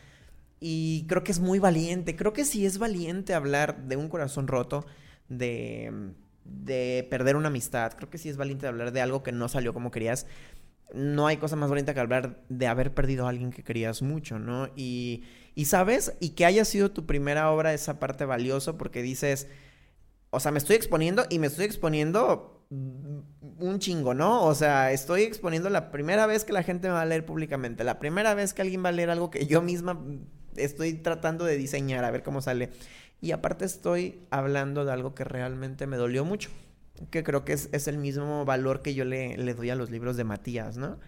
Y 0.60 1.06
creo 1.08 1.24
que 1.24 1.32
es 1.32 1.40
muy 1.40 1.58
valiente, 1.58 2.14
creo 2.14 2.32
que 2.32 2.44
sí 2.44 2.66
es 2.66 2.78
valiente 2.78 3.34
hablar 3.34 3.84
de 3.88 3.96
un 3.96 4.08
corazón 4.08 4.46
roto, 4.46 4.84
de, 5.28 6.12
de 6.44 7.06
perder 7.10 7.36
una 7.36 7.48
amistad, 7.48 7.94
creo 7.94 8.10
que 8.10 8.18
sí 8.18 8.28
es 8.28 8.36
valiente 8.36 8.66
hablar 8.66 8.92
de 8.92 9.00
algo 9.00 9.22
que 9.22 9.32
no 9.32 9.48
salió 9.48 9.72
como 9.72 9.90
querías. 9.90 10.26
No 10.94 11.26
hay 11.26 11.38
cosa 11.38 11.56
más 11.56 11.70
valiente 11.70 11.94
que 11.94 12.00
hablar 12.00 12.42
de 12.48 12.66
haber 12.66 12.94
perdido 12.94 13.26
a 13.26 13.30
alguien 13.30 13.50
que 13.50 13.62
querías 13.62 14.02
mucho, 14.02 14.38
¿no? 14.38 14.68
Y, 14.76 15.24
y 15.54 15.66
sabes, 15.66 16.14
y 16.20 16.30
que 16.30 16.44
haya 16.44 16.64
sido 16.64 16.90
tu 16.90 17.06
primera 17.06 17.50
obra 17.50 17.72
esa 17.72 17.98
parte 17.98 18.24
valioso 18.24 18.76
porque 18.76 19.02
dices, 19.02 19.48
o 20.30 20.40
sea, 20.40 20.52
me 20.52 20.58
estoy 20.58 20.76
exponiendo 20.76 21.24
y 21.30 21.38
me 21.38 21.46
estoy 21.46 21.64
exponiendo 21.64 22.66
un 22.70 23.78
chingo, 23.78 24.14
¿no? 24.14 24.44
O 24.44 24.54
sea, 24.54 24.92
estoy 24.92 25.22
exponiendo 25.22 25.68
la 25.68 25.90
primera 25.90 26.26
vez 26.26 26.44
que 26.44 26.52
la 26.52 26.62
gente 26.62 26.88
me 26.88 26.94
va 26.94 27.02
a 27.02 27.06
leer 27.06 27.26
públicamente, 27.26 27.84
la 27.84 27.98
primera 27.98 28.34
vez 28.34 28.54
que 28.54 28.62
alguien 28.62 28.82
va 28.84 28.88
a 28.88 28.92
leer 28.92 29.10
algo 29.10 29.30
que 29.30 29.46
yo 29.46 29.60
misma 29.60 30.02
estoy 30.56 30.94
tratando 30.94 31.44
de 31.44 31.56
diseñar, 31.56 32.04
a 32.04 32.10
ver 32.10 32.22
cómo 32.22 32.40
sale. 32.40 32.70
Y 33.20 33.32
aparte 33.32 33.64
estoy 33.64 34.26
hablando 34.30 34.84
de 34.84 34.92
algo 34.92 35.14
que 35.14 35.24
realmente 35.24 35.86
me 35.86 35.96
dolió 35.96 36.24
mucho, 36.24 36.50
que 37.10 37.22
creo 37.22 37.44
que 37.44 37.52
es, 37.52 37.88
el 37.88 37.98
mismo 37.98 38.44
valor 38.44 38.82
que 38.82 38.94
yo 38.94 39.04
le, 39.04 39.36
doy 39.54 39.70
a 39.70 39.74
los 39.74 39.90
libros 39.90 40.16
de 40.16 40.24
Matías, 40.24 40.76
¿no? 40.76 40.98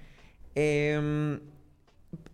Em, 0.54 1.40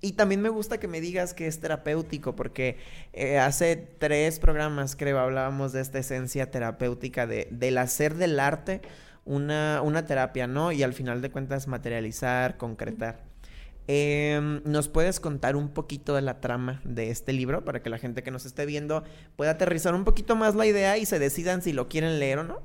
y 0.01 0.13
también 0.13 0.43
me 0.43 0.49
gusta 0.49 0.79
que 0.79 0.89
me 0.89 1.01
digas 1.01 1.35
que 1.35 1.47
es 1.47 1.61
terapéutico, 1.61 2.37
porque 2.37 2.79
eh, 3.13 3.39
hace 3.39 3.77
tres 3.77 4.39
programas, 4.39 4.97
creo, 4.97 5.19
hablábamos 5.19 5.73
de 5.73 5.81
esta 5.81 5.99
esencia 5.99 6.51
terapéutica 6.51 7.27
de, 7.27 7.49
del 7.51 7.79
hacer 7.79 8.15
del 8.15 8.41
arte 8.41 8.83
una, 9.25 9.81
una 9.83 10.05
terapia, 10.07 10.47
¿no? 10.47 10.73
Y 10.73 10.83
al 10.83 10.93
final 10.93 11.23
de 11.23 11.31
cuentas 11.31 11.67
materializar, 11.69 12.57
concretar. 12.57 13.31
Em, 13.87 14.63
¿Nos 14.65 14.89
puedes 14.89 15.19
contar 15.19 15.57
un 15.57 15.71
poquito 15.71 16.15
de 16.15 16.23
la 16.23 16.41
trama 16.41 16.81
de 16.85 17.11
este 17.11 17.33
libro 17.33 17.65
para 17.65 17.83
que 17.83 17.91
la 17.91 17.99
gente 17.99 18.23
que 18.23 18.31
nos 18.31 18.47
esté 18.47 18.65
viendo 18.65 19.03
pueda 19.37 19.53
aterrizar 19.53 19.95
un 19.95 20.05
poquito 20.05 20.37
más 20.37 20.55
la 20.55 20.67
idea 20.67 20.97
y 20.97 21.07
se 21.07 21.19
decidan 21.19 21.61
si 21.63 21.73
lo 21.73 21.89
quieren 21.89 22.19
leer 22.19 22.39
o 22.39 22.45
no? 22.45 22.63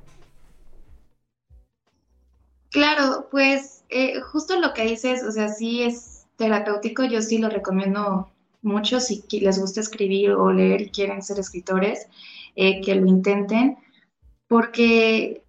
Claro, 2.70 3.28
pues 3.30 3.84
eh, 3.88 4.20
justo 4.20 4.58
lo 4.60 4.74
que 4.74 4.82
dices, 4.82 5.22
o 5.22 5.30
sea, 5.30 5.48
sí 5.48 5.82
es 5.82 6.26
terapéutico, 6.36 7.04
yo 7.04 7.22
sí 7.22 7.38
lo 7.38 7.48
recomiendo 7.48 8.30
mucho 8.62 9.00
si 9.00 9.22
les 9.40 9.58
gusta 9.58 9.80
escribir 9.80 10.32
o 10.32 10.52
leer 10.52 10.82
y 10.82 10.90
quieren 10.90 11.22
ser 11.22 11.38
escritores, 11.38 12.08
eh, 12.56 12.80
que 12.82 12.94
lo 12.96 13.06
intenten, 13.06 13.78
porque 14.48 15.44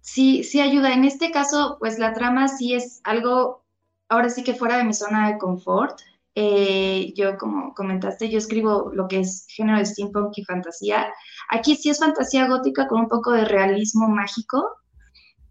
sí, 0.00 0.44
sí 0.44 0.60
ayuda. 0.60 0.94
En 0.94 1.04
este 1.04 1.30
caso, 1.30 1.76
pues 1.80 1.98
la 1.98 2.14
trama 2.14 2.48
sí 2.48 2.74
es 2.74 3.00
algo, 3.04 3.64
ahora 4.08 4.30
sí 4.30 4.44
que 4.44 4.54
fuera 4.54 4.78
de 4.78 4.84
mi 4.84 4.94
zona 4.94 5.30
de 5.30 5.38
confort. 5.38 6.00
Eh, 6.36 7.12
yo, 7.16 7.36
como 7.38 7.74
comentaste, 7.74 8.30
yo 8.30 8.38
escribo 8.38 8.90
lo 8.94 9.08
que 9.08 9.20
es 9.20 9.46
género 9.48 9.78
de 9.78 9.86
steampunk 9.86 10.38
y 10.38 10.44
fantasía. 10.44 11.12
Aquí 11.50 11.74
sí 11.74 11.90
es 11.90 11.98
fantasía 11.98 12.46
gótica 12.48 12.86
con 12.86 13.00
un 13.00 13.08
poco 13.08 13.32
de 13.32 13.44
realismo 13.44 14.08
mágico, 14.08 14.76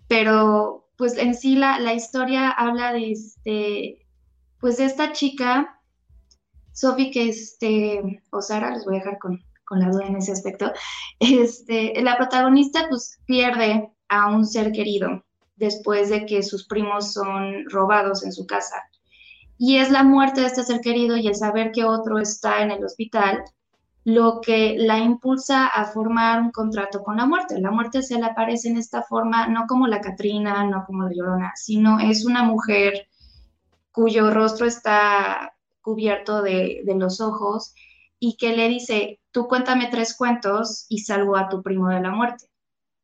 pero 0.07 0.88
pues 0.99 1.17
en 1.17 1.33
sí 1.33 1.55
la, 1.55 1.79
la 1.79 1.93
historia 1.93 2.51
habla 2.51 2.91
de 2.91 3.13
este, 3.13 4.05
pues 4.59 4.77
de 4.77 4.83
esta 4.83 5.13
chica, 5.13 5.79
Sophie, 6.73 7.09
que 7.09 7.29
este, 7.29 8.21
o 8.31 8.41
Sara, 8.41 8.71
les 8.71 8.83
voy 8.83 8.97
a 8.97 8.99
dejar 8.99 9.17
con, 9.17 9.39
con 9.63 9.79
la 9.79 9.89
duda 9.89 10.07
en 10.07 10.17
ese 10.17 10.33
aspecto, 10.33 10.73
este, 11.19 11.99
la 12.01 12.17
protagonista 12.17 12.85
pues 12.89 13.17
pierde 13.25 13.89
a 14.09 14.29
un 14.29 14.45
ser 14.45 14.73
querido 14.73 15.23
después 15.55 16.09
de 16.09 16.25
que 16.25 16.43
sus 16.43 16.67
primos 16.67 17.13
son 17.13 17.63
robados 17.69 18.25
en 18.25 18.33
su 18.33 18.45
casa. 18.45 18.75
Y 19.57 19.77
es 19.77 19.91
la 19.91 20.03
muerte 20.03 20.41
de 20.41 20.47
este 20.47 20.63
ser 20.63 20.81
querido 20.81 21.15
y 21.15 21.27
el 21.27 21.35
saber 21.35 21.71
que 21.71 21.85
otro 21.85 22.19
está 22.19 22.61
en 22.61 22.71
el 22.71 22.83
hospital 22.83 23.45
lo 24.05 24.41
que 24.41 24.75
la 24.77 24.97
impulsa 24.97 25.67
a 25.67 25.85
formar 25.85 26.41
un 26.41 26.51
contrato 26.51 27.03
con 27.03 27.17
la 27.17 27.25
muerte. 27.25 27.59
La 27.59 27.71
muerte 27.71 28.01
se 28.01 28.17
le 28.17 28.25
aparece 28.25 28.69
en 28.69 28.77
esta 28.77 29.03
forma 29.03 29.47
no 29.47 29.65
como 29.67 29.87
la 29.87 30.01
Catrina, 30.01 30.63
no 30.63 30.85
como 30.85 31.03
la 31.03 31.13
Llorona, 31.13 31.53
sino 31.55 31.99
es 31.99 32.25
una 32.25 32.43
mujer 32.43 33.07
cuyo 33.91 34.31
rostro 34.31 34.65
está 34.65 35.53
cubierto 35.81 36.41
de, 36.41 36.83
los 36.95 37.19
ojos 37.21 37.73
y 38.19 38.37
que 38.37 38.55
le 38.55 38.69
dice, 38.69 39.19
tú 39.31 39.47
cuéntame 39.47 39.87
tres 39.89 40.15
cuentos 40.15 40.85
y 40.89 40.99
salvo 40.99 41.35
a 41.35 41.49
tu 41.49 41.61
primo 41.61 41.89
de 41.89 42.01
la 42.01 42.11
muerte 42.11 42.45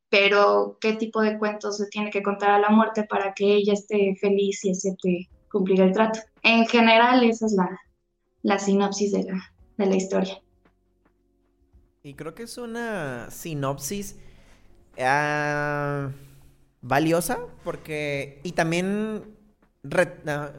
pero 0.08 0.78
qué 0.80 0.92
tipo 0.92 1.20
de 1.20 1.36
cuentos 1.36 1.78
se 1.78 1.88
tiene 1.88 2.10
que 2.10 2.22
contar 2.22 2.50
a 2.50 2.60
la 2.60 2.70
muerte 2.70 3.04
para 3.04 3.34
que 3.34 3.56
ella 3.56 3.72
esté 3.72 4.14
feliz 4.20 4.64
y 4.64 4.70
acepte 4.70 5.28
cumplir 5.50 5.80
el 5.80 5.92
trato. 5.92 6.20
En 6.42 6.64
general, 6.66 7.24
esa 7.24 7.46
es 7.46 7.56
la, 8.42 8.58
sinopsis 8.58 9.12
de 9.12 9.26
la 9.76 9.96
historia. 9.96 10.40
Y 12.06 12.14
creo 12.14 12.36
que 12.36 12.44
es 12.44 12.56
una 12.56 13.32
sinopsis 13.32 14.14
uh, 14.96 16.08
valiosa 16.80 17.40
porque... 17.64 18.38
Y 18.44 18.52
también 18.52 19.24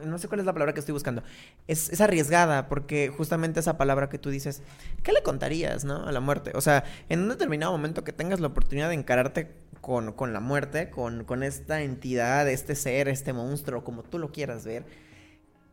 no, 0.04 0.18
sé 0.18 0.28
cuál 0.28 0.40
es 0.40 0.46
la 0.46 0.52
palabra 0.52 0.74
que 0.74 0.80
estoy 0.80 0.92
buscando. 0.92 1.22
Es, 1.66 1.98
arriesgada 2.02 2.68
porque 2.68 3.08
justamente 3.08 3.60
esa 3.60 3.78
palabra 3.78 4.10
que 4.10 4.18
tú 4.18 4.28
dices, 4.28 4.60
¿qué 5.02 5.10
le 5.14 5.22
contarías, 5.22 5.86
no? 5.86 6.06
A 6.06 6.12
la 6.12 6.20
muerte. 6.20 6.52
O 6.54 6.60
sea, 6.60 6.84
en 7.08 7.22
un 7.22 7.30
determinado 7.30 7.72
momento 7.72 8.04
que 8.04 8.12
tengas 8.12 8.40
la 8.40 8.48
oportunidad 8.48 8.90
de 8.90 8.96
encararte 8.96 9.50
con, 9.80 10.12
con 10.12 10.34
la 10.34 10.40
muerte, 10.40 10.90
con, 10.90 11.24
con 11.24 11.42
esta 11.42 11.80
entidad, 11.80 12.46
este 12.46 12.74
ser, 12.74 13.08
este 13.08 13.32
monstruo, 13.32 13.84
como 13.84 14.02
tú 14.02 14.18
lo 14.18 14.32
quieras 14.32 14.66
ver, 14.66 14.84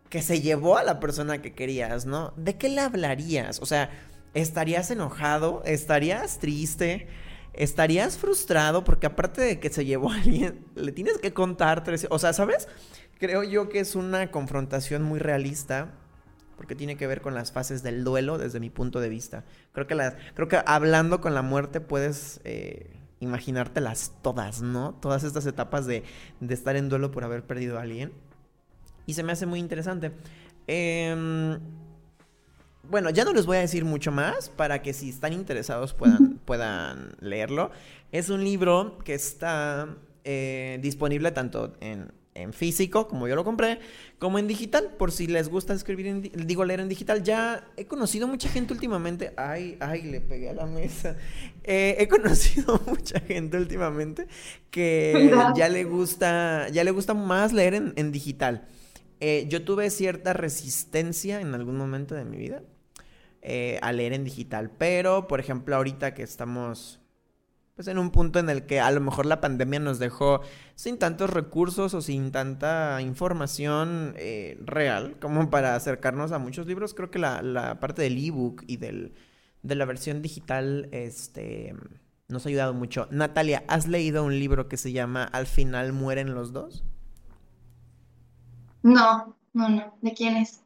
que 0.10 0.22
se 0.22 0.40
llevó 0.40 0.78
a 0.78 0.84
la 0.84 1.02
persona 1.02 1.42
que 1.42 1.54
querías, 1.54 2.06
¿no? 2.06 2.32
¿De 2.38 2.56
qué 2.56 2.70
le 2.70 2.80
hablarías? 2.80 3.60
O 3.62 3.66
sea, 3.66 3.90
¿estarías 4.36 4.92
enojado? 4.92 5.64
¿Estarías 5.66 6.38
triste? 6.38 7.08
estarías 7.58 8.18
frustrado 8.18 8.84
porque 8.84 9.08
aparte 9.08 9.42
de 9.42 9.60
que 9.60 9.70
se 9.70 9.86
llevó 9.86 10.12
a 10.12 10.16
alguien, 10.16 10.66
le 10.76 10.92
tienes 10.92 11.18
que 11.18 11.34
contar 11.34 11.84
tres, 11.84 12.06
o 12.10 12.20
sea, 12.20 12.34
¿sabes? 12.34 12.68
Creo 13.18 13.44
yo 13.44 13.70
que 13.70 13.80
es 13.80 13.96
una 13.96 14.30
confrontación 14.30 15.04
muy 15.04 15.20
realista 15.20 15.94
porque 16.58 16.76
tiene 16.76 16.98
que 16.98 17.08
ver 17.08 17.22
con 17.22 17.34
las 17.34 17.52
fases 17.52 17.84
del 17.84 18.04
duelo 18.04 18.38
desde 18.38 18.60
mi 18.60 18.70
punto 18.70 19.00
de 19.00 19.10
vista. 19.10 19.44
Creo 19.74 19.88
que, 19.88 19.96
creo 20.34 20.48
que 20.48 20.62
hablando 20.66 21.22
con 21.22 21.34
la 21.34 21.42
muerte 21.42 21.82
puedes 21.82 22.40
eh, 22.44 22.98
imaginártelas 23.20 24.14
todas, 24.22 24.62
¿no? 24.62 24.94
Todas 24.96 25.24
estas 25.24 25.46
etapas 25.46 25.86
de, 25.86 26.04
de, 26.40 26.54
estar 26.54 26.76
en 26.76 26.90
duelo 26.90 27.12
por 27.12 27.24
haber 27.24 27.44
perdido 27.44 27.78
a 27.78 27.82
alguien. 27.82 28.14
Y 29.06 29.14
se 29.14 29.24
me 29.24 29.34
hace 29.34 29.46
muy 29.46 29.60
interesante. 29.60 30.14
Em, 30.68 31.60
bueno, 32.90 33.10
ya 33.10 33.26
no 33.26 33.34
les 33.34 33.46
voy 33.46 33.58
a 33.58 33.62
decir 33.62 33.86
mucho 33.86 34.12
más 34.12 34.50
para 34.50 34.82
que 34.82 34.94
si 34.94 35.10
están 35.10 35.34
interesados 35.34 35.94
puedan, 35.94 36.40
puedan 36.46 37.16
leerlo. 37.20 37.72
Es 38.12 38.30
un 38.30 38.44
libro 38.44 38.98
que 39.04 39.14
está 39.14 39.90
eh, 40.24 40.80
disponible 40.82 41.32
tanto 41.32 41.74
en 41.82 42.12
en 42.36 42.52
físico, 42.52 43.08
como 43.08 43.28
yo 43.28 43.36
lo 43.36 43.44
compré, 43.44 43.80
como 44.20 44.38
en 44.38 44.48
digital, 44.48 44.92
por 45.00 45.12
si 45.12 45.26
les 45.26 45.50
gusta 45.50 45.74
escribir, 45.74 46.08
en, 46.08 46.22
digo, 46.22 46.66
leer 46.66 46.82
en 46.82 46.90
digital. 46.90 47.24
Ya 47.24 47.66
he 47.78 47.86
conocido 47.86 48.28
mucha 48.28 48.50
gente 48.50 48.74
últimamente, 48.74 49.34
ay, 49.38 49.78
ay, 49.80 50.04
le 50.04 50.20
pegué 50.20 50.50
a 50.50 50.54
la 50.54 50.66
mesa. 50.66 51.16
Eh, 51.64 51.96
he 51.98 52.08
conocido 52.10 52.80
mucha 52.86 53.20
gente 53.22 53.58
últimamente 53.58 54.28
que 54.70 55.34
ya 55.56 55.70
le 55.70 55.86
gusta, 55.86 56.68
ya 56.70 56.84
le 56.84 56.92
gusta 56.92 57.14
más 57.14 57.54
leer 57.54 57.74
en, 57.74 58.12
digital. 58.12 58.68
Eh, 59.22 59.46
yo 59.48 59.64
tuve 59.64 59.90
cierta 59.90 60.34
resistencia 60.34 61.40
en 61.40 61.56
algún 61.56 61.78
momento 61.78 62.16
de 62.16 62.26
mi 62.26 62.36
vida 62.36 62.62
eh, 63.48 63.78
a 63.84 63.92
leer 63.92 64.14
en 64.14 64.24
digital, 64.24 64.72
pero 64.72 65.28
por 65.28 65.40
ejemplo 65.40 65.76
ahorita 65.76 66.16
que 66.16 66.24
estamos 66.24 67.00
pues 67.76 67.88
en 67.88 68.00
un 68.00 68.10
punto 68.10 68.40
en 68.40 68.50
el 68.50 68.66
que 68.66 68.80
a 68.80 68.90
lo 68.90 69.02
mejor 69.02 69.28
la 69.28 69.40
pandemia 69.40 69.80
nos 69.80 70.00
dejó 70.00 70.42
sin 70.74 70.98
tantos 70.98 71.30
recursos 71.30 71.94
o 71.94 72.02
sin 72.02 72.32
tanta 72.32 73.00
información 73.02 74.16
eh, 74.18 74.58
real 74.66 75.18
como 75.20 75.52
para 75.52 75.76
acercarnos 75.76 76.32
a 76.32 76.40
muchos 76.40 76.66
libros, 76.66 76.96
creo 76.96 77.12
que 77.12 77.20
la, 77.20 77.44
la 77.44 77.80
parte 77.80 78.02
del 78.02 78.18
ebook 78.18 78.64
y 78.66 78.78
del, 78.78 79.14
de 79.62 79.76
la 79.76 79.86
versión 79.86 80.24
digital 80.24 80.90
este, 80.92 81.76
nos 82.28 82.48
ha 82.48 82.50
ayudado 82.50 82.74
mucho. 82.74 83.08
Natalia, 83.12 83.64
¿has 83.68 83.88
leído 83.88 84.24
un 84.24 84.40
libro 84.40 84.68
que 84.68 84.78
se 84.78 84.92
llama 84.92 85.24
Al 85.24 85.46
final 85.46 85.94
mueren 85.94 86.34
los 86.34 86.52
dos? 86.52 86.84
No, 88.82 89.36
no, 89.54 89.70
no. 89.70 89.98
¿De 90.02 90.14
quién 90.16 90.38
es? 90.38 90.65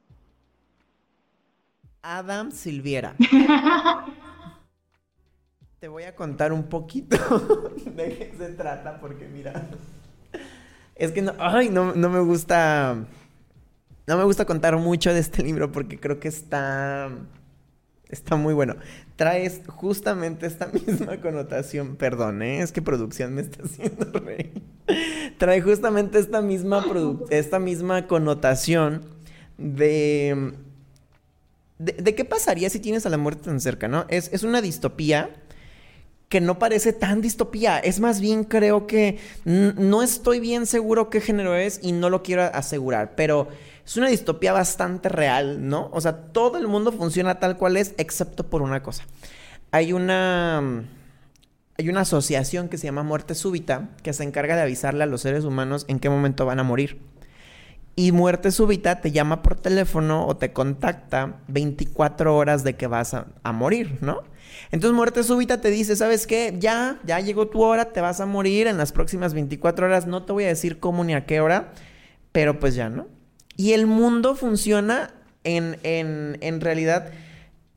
Adam 2.02 2.52
Silviera. 2.52 3.16
Te 5.80 5.88
voy 5.88 6.04
a 6.04 6.16
contar 6.16 6.52
un 6.52 6.64
poquito 6.64 7.18
de 7.96 8.18
qué 8.18 8.34
se 8.38 8.50
trata, 8.50 9.00
porque 9.00 9.28
mira, 9.28 9.70
es 10.96 11.12
que 11.12 11.22
no, 11.22 11.34
ay, 11.40 11.70
no, 11.70 11.96
no 11.96 12.10
me 12.10 12.20
gusta, 12.20 12.98
no 14.06 14.18
me 14.18 14.24
gusta 14.26 14.44
contar 14.46 14.76
mucho 14.76 15.14
de 15.14 15.20
este 15.20 15.42
libro 15.42 15.72
porque 15.72 15.98
creo 15.98 16.20
que 16.20 16.28
está, 16.28 17.10
está 18.10 18.36
muy 18.36 18.54
bueno. 18.54 18.76
Traes 19.16 19.62
justamente 19.68 20.48
esta 20.48 20.68
misma 20.86 21.22
connotación, 21.22 21.96
perdón, 21.96 22.42
¿eh? 22.42 22.62
es 22.62 22.74
que 22.74 22.82
producción 22.82 23.34
me 23.34 23.42
está 23.42 23.64
haciendo 23.64 24.20
reír. 24.20 24.62
Trae 25.38 25.62
justamente 25.62 26.20
esta 26.20 26.42
misma, 26.42 26.86
esta 27.30 27.60
misma 27.60 28.08
connotación 28.08 29.06
de, 29.58 30.54
de, 31.80 32.14
qué 32.14 32.26
pasaría 32.26 32.70
si 32.70 32.80
tienes 32.80 33.06
a 33.06 33.10
la 33.10 33.18
muerte 33.18 33.46
tan 33.46 33.60
cerca, 33.60 33.88
¿no? 33.88 34.06
Es, 34.10 34.30
es 34.34 34.44
una 34.44 34.62
distopía 34.62 35.30
que 36.28 36.42
no 36.42 36.60
parece 36.60 36.94
tan 36.94 37.22
distopía. 37.22 37.80
Es 37.80 38.00
más 38.00 38.22
bien 38.22 38.44
creo 38.44 38.86
que 38.86 39.18
no 39.46 40.04
estoy 40.04 40.40
bien 40.40 40.66
seguro 40.66 41.10
qué 41.10 41.22
género 41.22 41.56
es 41.56 41.80
y 41.82 41.94
no 41.94 42.10
lo 42.10 42.22
quiero 42.22 42.44
asegurar, 42.44 43.16
pero 43.16 43.48
es 43.86 43.98
una 43.98 44.10
distopía 44.10 44.54
bastante 44.54 45.10
real, 45.10 45.68
¿no? 45.68 45.90
O 45.92 46.02
sea, 46.02 46.16
todo 46.16 46.58
el 46.60 46.68
mundo 46.68 46.92
funciona 46.92 47.40
tal 47.40 47.58
cual 47.58 47.78
es, 47.78 47.96
excepto 47.98 48.48
por 48.48 48.62
una 48.62 48.84
cosa. 48.84 49.04
Hay 49.72 49.94
una... 49.94 50.86
Hay 51.78 51.88
una 51.88 52.02
asociación 52.02 52.68
que 52.68 52.78
se 52.78 52.88
llama 52.88 53.04
Muerte 53.04 53.36
Súbita 53.36 53.92
que 54.04 54.12
se 54.12 54.26
encarga 54.26 54.58
de 54.58 54.64
avisarle 54.64 55.06
a 55.06 55.08
los 55.08 55.22
seres 55.22 55.46
humanos 55.46 55.86
en 55.88 56.00
qué 56.00 56.10
momento 56.10 56.46
van 56.46 56.60
a 56.60 56.64
morir. 56.64 57.00
Y 58.00 58.14
Muerte 58.14 58.54
Súbita 58.54 59.02
te 59.02 59.12
llama 59.12 59.42
por 59.42 59.56
teléfono 59.56 60.26
o 60.26 60.38
te 60.38 60.54
contacta 60.54 61.42
24 61.50 62.34
horas 62.34 62.64
de 62.64 62.78
que 62.78 62.88
vas 62.88 63.14
a, 63.14 63.52
morir, 63.52 63.98
¿no? 64.00 64.24
Entonces 64.72 64.96
muerte 64.96 65.22
súbita 65.22 65.60
te 65.60 65.70
dice, 65.70 65.98
¿sabes 65.98 66.26
qué? 66.26 66.56
Ya, 66.58 67.02
ya 67.06 67.20
llegó 67.20 67.50
tu 67.50 67.62
hora, 67.62 67.92
te 67.92 68.00
vas 68.00 68.22
a 68.22 68.26
morir 68.26 68.68
en 68.68 68.78
las 68.78 68.94
próximas 68.94 69.34
24 69.34 69.88
horas. 69.88 70.08
No 70.08 70.24
te 70.24 70.32
voy 70.32 70.46
a 70.46 70.48
decir 70.48 70.80
cómo 70.80 71.04
ni 71.04 71.14
a 71.14 71.26
qué 71.26 71.42
hora, 71.42 71.74
pero 72.32 72.58
pues 72.58 72.74
ya, 72.74 72.88
¿no? 72.88 73.06
Y 73.58 73.74
el 73.74 73.86
mundo 73.86 74.34
funciona 74.34 75.14
en, 75.44 75.78
en, 75.84 76.38
en 76.40 76.62
realidad, 76.62 77.12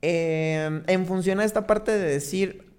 em, 0.03 0.85
en 0.87 1.05
función 1.05 1.41
a 1.41 1.45
esta 1.45 1.67
parte 1.67 1.91
de 1.91 2.09
decir, 2.09 2.72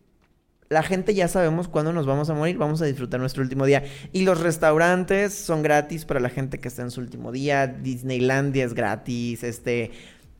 la 0.73 0.83
gente 0.83 1.13
ya 1.13 1.27
sabemos 1.27 1.67
cuándo 1.67 1.93
nos 1.93 2.05
vamos 2.05 2.29
a 2.29 2.33
morir, 2.33 2.57
vamos 2.57 2.81
a 2.81 2.85
disfrutar 2.85 3.19
nuestro 3.19 3.43
último 3.43 3.65
día. 3.65 3.83
Y 4.11 4.23
los 4.23 4.41
restaurantes 4.41 5.33
son 5.33 5.63
gratis 5.63 6.05
para 6.05 6.19
la 6.19 6.29
gente 6.29 6.59
que 6.59 6.67
está 6.67 6.81
en 6.81 6.91
su 6.91 6.99
último 6.99 7.31
día, 7.31 7.67
Disneylandia 7.67 8.65
es 8.65 8.73
gratis, 8.73 9.43
este, 9.43 9.91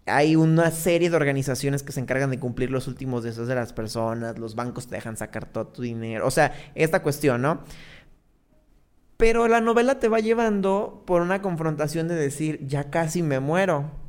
hay 0.06 0.36
una 0.36 0.72
serie 0.72 1.10
de 1.10 1.16
organizaciones 1.16 1.84
que 1.84 1.92
se 1.92 2.00
encargan 2.00 2.32
de 2.32 2.40
cumplir 2.40 2.72
los 2.72 2.88
últimos 2.88 3.24
deseos 3.24 3.48
de 3.48 3.56
las 3.56 3.72
personas, 3.72 4.38
los 4.38 4.56
bancos 4.56 4.88
te 4.88 4.96
dejan 4.96 5.16
sacar 5.16 5.46
todo 5.46 5.68
tu 5.68 5.82
dinero, 5.82 6.28
o 6.28 6.32
sea, 6.32 6.54
esta 6.76 7.02
cuestión, 7.02 7.42
¿no? 7.42 7.64
Pero 9.18 9.48
la 9.48 9.62
novela 9.62 10.00
te 10.00 10.10
va 10.10 10.20
llevando 10.20 11.04
por 11.06 11.22
una 11.22 11.42
confrontación 11.42 12.08
de 12.08 12.16
decir, 12.16 12.60
ya 12.68 12.90
casi 12.90 13.22
me 13.22 13.40
muero. 13.40 14.03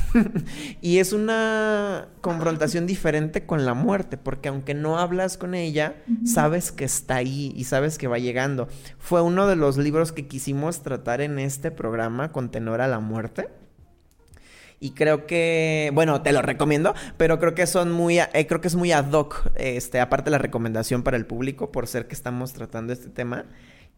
y 0.80 0.98
es 0.98 1.12
una 1.12 2.08
confrontación 2.20 2.86
diferente 2.86 3.46
con 3.46 3.64
la 3.64 3.74
muerte, 3.74 4.16
porque 4.16 4.48
aunque 4.48 4.74
no 4.74 4.98
hablas 4.98 5.36
con 5.36 5.54
ella, 5.54 5.96
sabes 6.24 6.72
que 6.72 6.84
está 6.84 7.16
ahí 7.16 7.52
y 7.56 7.64
sabes 7.64 7.98
que 7.98 8.08
va 8.08 8.18
llegando. 8.18 8.68
Fue 8.98 9.22
uno 9.22 9.46
de 9.46 9.56
los 9.56 9.76
libros 9.76 10.12
que 10.12 10.26
quisimos 10.26 10.82
tratar 10.82 11.20
en 11.20 11.38
este 11.38 11.70
programa 11.70 12.32
con 12.32 12.50
tenor 12.50 12.80
a 12.80 12.88
la 12.88 13.00
muerte. 13.00 13.48
Y 14.80 14.90
creo 14.90 15.26
que, 15.28 15.92
bueno, 15.94 16.22
te 16.22 16.32
lo 16.32 16.42
recomiendo, 16.42 16.92
pero 17.16 17.38
creo 17.38 17.54
que 17.54 17.68
son 17.68 17.92
muy, 17.92 18.18
eh, 18.18 18.46
creo 18.48 18.60
que 18.60 18.66
es 18.66 18.74
muy 18.74 18.90
ad 18.90 19.12
hoc, 19.12 19.48
este, 19.54 20.00
aparte 20.00 20.28
la 20.28 20.38
recomendación 20.38 21.04
para 21.04 21.16
el 21.16 21.24
público, 21.24 21.70
por 21.70 21.86
ser 21.86 22.08
que 22.08 22.16
estamos 22.16 22.52
tratando 22.52 22.92
este 22.92 23.08
tema. 23.08 23.44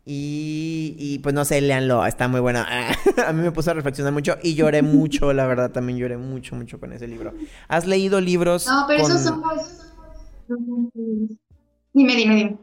Y, 0.06 0.96
y 0.98 1.18
pues 1.20 1.34
no 1.34 1.44
sé, 1.44 1.60
léanlo, 1.60 2.04
está 2.04 2.28
muy 2.28 2.40
buena. 2.40 2.66
a 3.26 3.32
mí 3.32 3.42
me 3.42 3.52
puse 3.52 3.70
a 3.70 3.74
reflexionar 3.74 4.12
mucho 4.12 4.36
y 4.42 4.54
lloré 4.54 4.82
mucho, 4.82 5.32
la 5.32 5.46
verdad, 5.46 5.70
también 5.70 5.98
lloré 5.98 6.18
mucho, 6.18 6.54
mucho 6.56 6.78
con 6.78 6.92
ese 6.92 7.08
libro. 7.08 7.32
¿Has 7.68 7.86
leído 7.86 8.20
libros? 8.20 8.66
No, 8.66 8.84
pero 8.86 9.02
esos 9.02 9.22
son... 9.22 9.42
Dime, 11.94 12.16
dime, 12.16 12.34
dime. 12.34 12.58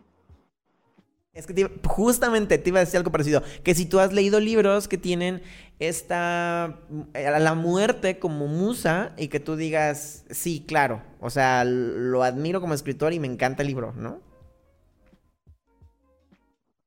Es 1.34 1.48
que 1.48 1.72
justamente 1.86 2.58
te 2.58 2.70
iba 2.70 2.80
a 2.80 2.82
decir 2.82 2.98
algo 2.98 3.12
parecido, 3.12 3.42
que 3.64 3.74
si 3.74 3.86
tú 3.86 4.00
has 4.00 4.12
leído 4.12 4.42
libros 4.42 4.90
que 4.90 4.98
tienen 4.98 5.42
esta, 5.80 6.78
eh, 7.14 7.32
la 7.40 7.54
muerte 7.54 8.20
como 8.20 8.48
musa 8.48 9.14
y 9.18 9.30
que 9.30 9.40
tú 9.40 9.56
digas, 9.56 10.26
sí, 10.30 10.66
claro, 10.68 11.02
o 11.22 11.30
sea, 11.30 11.64
lo 11.64 12.24
admiro 12.24 12.60
como 12.60 12.74
escritor 12.74 13.14
y 13.14 13.20
me 13.20 13.28
encanta 13.28 13.64
el 13.64 13.70
libro, 13.70 13.94
¿no? 13.94 14.20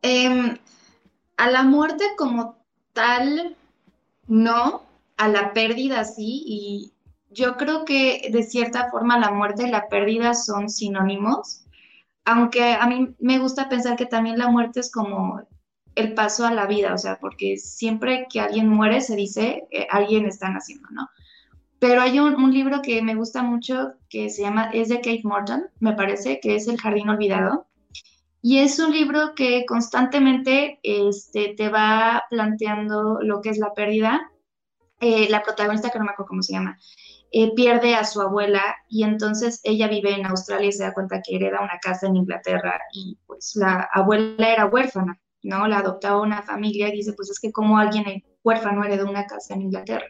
Em, 0.04 0.58
a 1.36 1.50
la 1.50 1.62
muerte 1.62 2.04
como 2.16 2.56
tal, 2.92 3.56
no, 4.28 4.82
a 5.16 5.28
la 5.28 5.52
pérdida 5.52 6.04
sí, 6.04 6.42
y 6.46 6.92
yo 7.30 7.56
creo 7.56 7.84
que 7.84 8.28
de 8.30 8.42
cierta 8.42 8.90
forma 8.90 9.18
la 9.18 9.30
muerte 9.30 9.66
y 9.66 9.70
la 9.70 9.88
pérdida 9.88 10.34
son 10.34 10.68
sinónimos 10.68 11.64
aunque 12.24 12.72
a 12.74 12.86
mí 12.86 13.14
me 13.18 13.38
gusta 13.38 13.68
pensar 13.68 13.96
que 13.96 14.06
también 14.06 14.38
la 14.38 14.48
muerte 14.48 14.80
es 14.80 14.90
como 14.90 15.42
el 15.94 16.14
paso 16.14 16.46
a 16.46 16.52
la 16.52 16.66
vida, 16.66 16.94
o 16.94 16.98
sea, 16.98 17.18
porque 17.20 17.56
siempre 17.56 18.26
que 18.30 18.40
alguien 18.40 18.68
muere 18.68 19.00
se 19.00 19.14
dice 19.14 19.64
que 19.70 19.86
alguien 19.90 20.26
está 20.26 20.48
naciendo, 20.48 20.88
¿no? 20.90 21.08
Pero 21.78 22.00
hay 22.00 22.18
un, 22.18 22.52
libro 22.52 22.80
que 22.82 23.02
me 23.02 23.14
gusta 23.14 23.42
mucho 23.42 23.92
que 24.08 24.30
se 24.30 24.42
llama, 24.42 24.70
es 24.72 24.88
de 24.88 24.96
Kate 24.96 25.20
Morton, 25.24 25.66
me 25.80 25.92
parece, 25.92 26.40
que 26.40 26.56
es 26.56 26.66
El 26.66 26.80
Jardín 26.80 27.10
Olvidado. 27.10 27.66
Y 28.46 28.59
es 28.59 28.78
un 28.78 28.92
libro 28.92 29.35
que 29.35 29.64
constantemente 29.64 30.78
este, 30.83 31.54
te 31.57 31.70
va 31.70 32.24
planteando 32.28 33.16
lo 33.22 33.40
que 33.40 33.48
es 33.48 33.57
la 33.57 33.72
pérdida. 33.72 34.30
Eh, 35.00 35.30
la 35.30 35.42
protagonista, 35.42 35.88
que 35.88 35.98
no 35.98 36.04
me 36.04 36.11
acuerdo 36.11 36.28
cómo 36.28 36.42
se 36.42 36.52
llama, 36.52 36.78
eh, 37.33 37.54
pierde 37.54 37.94
a 37.94 38.04
su 38.04 38.20
abuela 38.20 38.61
y 38.87 39.04
entonces 39.04 39.62
ella 39.64 39.88
vive 39.88 40.12
en 40.12 40.26
Australia 40.26 40.68
y 40.68 40.72
se 40.72 40.83
da 40.83 40.92
cuenta 40.92 41.22
que 41.22 41.37
hereda 41.37 41.62
una 41.62 41.78
casa 41.80 42.07
en 42.07 42.16
Inglaterra 42.16 42.78
y 42.92 43.18
pues 43.26 43.57
la 43.57 43.88
abuela 43.90 44.52
era 44.52 44.66
huérfana, 44.66 45.18
¿no? 45.42 45.66
La 45.66 45.78
adoptaba 45.78 46.20
una 46.20 46.42
familia 46.42 46.88
y 46.88 46.98
dice, 46.98 47.14
pues 47.14 47.30
es 47.30 47.40
que 47.40 47.50
como 47.50 47.78
alguien 47.78 48.22
huérfano 48.42 48.85
hereda 48.85 49.09
una 49.09 49.24
casa 49.24 49.54
en 49.54 49.62
Inglaterra. 49.62 50.07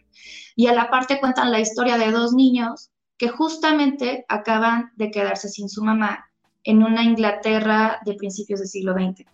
Y 0.57 0.67
a 0.67 0.75
la 0.75 0.91
parte 0.91 1.21
cuentan 1.21 1.53
la 1.53 1.61
historia 1.61 1.99
de 1.99 2.11
dos 2.11 2.33
niños 2.33 2.91
que 3.17 3.29
justamente 3.29 4.25
acaban 4.29 4.91
de 4.97 5.13
quedarse 5.13 5.49
sin 5.49 5.69
su 5.69 5.85
mamá 5.85 6.25
en 6.65 6.83
una 6.83 7.03
Inglaterra 7.03 8.01
de 8.05 8.15
principios 8.15 8.61
del 8.61 8.69
siglo 8.69 8.95
XX. 8.95 9.27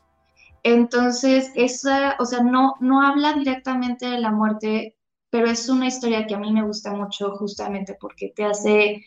Entonces, 0.63 1.51
esa, 1.55 2.17
o 2.19 2.27
sea, 2.27 2.43
no, 2.43 2.75
no 2.81 3.03
habla 3.03 3.33
directamente 3.33 4.07
de 4.07 4.19
la 4.19 4.31
muerte 4.31 4.97
pero 5.31 5.49
es 5.49 5.69
una 5.69 5.87
historia 5.87 6.27
que 6.27 6.35
a 6.35 6.39
mí 6.39 6.53
me 6.53 6.65
gusta 6.65 6.93
mucho 6.93 7.37
justamente 7.37 7.97
porque 7.99 8.33
te 8.35 8.45
hace, 8.45 9.05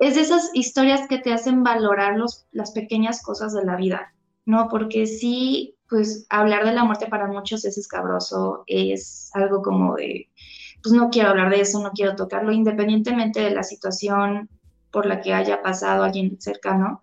es 0.00 0.14
de 0.16 0.20
esas 0.20 0.50
historias 0.54 1.06
que 1.08 1.18
te 1.18 1.32
hacen 1.32 1.62
valorar 1.62 2.18
los, 2.18 2.46
las 2.50 2.72
pequeñas 2.72 3.22
cosas 3.22 3.54
de 3.54 3.64
la 3.64 3.76
vida, 3.76 4.12
¿no? 4.44 4.68
Porque 4.68 5.06
sí, 5.06 5.76
pues 5.88 6.26
hablar 6.30 6.64
de 6.64 6.72
la 6.72 6.84
muerte 6.84 7.06
para 7.06 7.28
muchos 7.28 7.64
es 7.64 7.78
escabroso, 7.78 8.64
es 8.66 9.30
algo 9.34 9.62
como 9.62 9.94
de, 9.94 10.28
pues 10.82 10.92
no 10.92 11.10
quiero 11.10 11.30
hablar 11.30 11.50
de 11.50 11.60
eso, 11.60 11.80
no 11.80 11.92
quiero 11.92 12.16
tocarlo, 12.16 12.50
independientemente 12.50 13.40
de 13.40 13.52
la 13.52 13.62
situación 13.62 14.48
por 14.90 15.06
la 15.06 15.20
que 15.20 15.32
haya 15.32 15.62
pasado 15.62 16.02
alguien 16.02 16.40
cercano. 16.40 17.02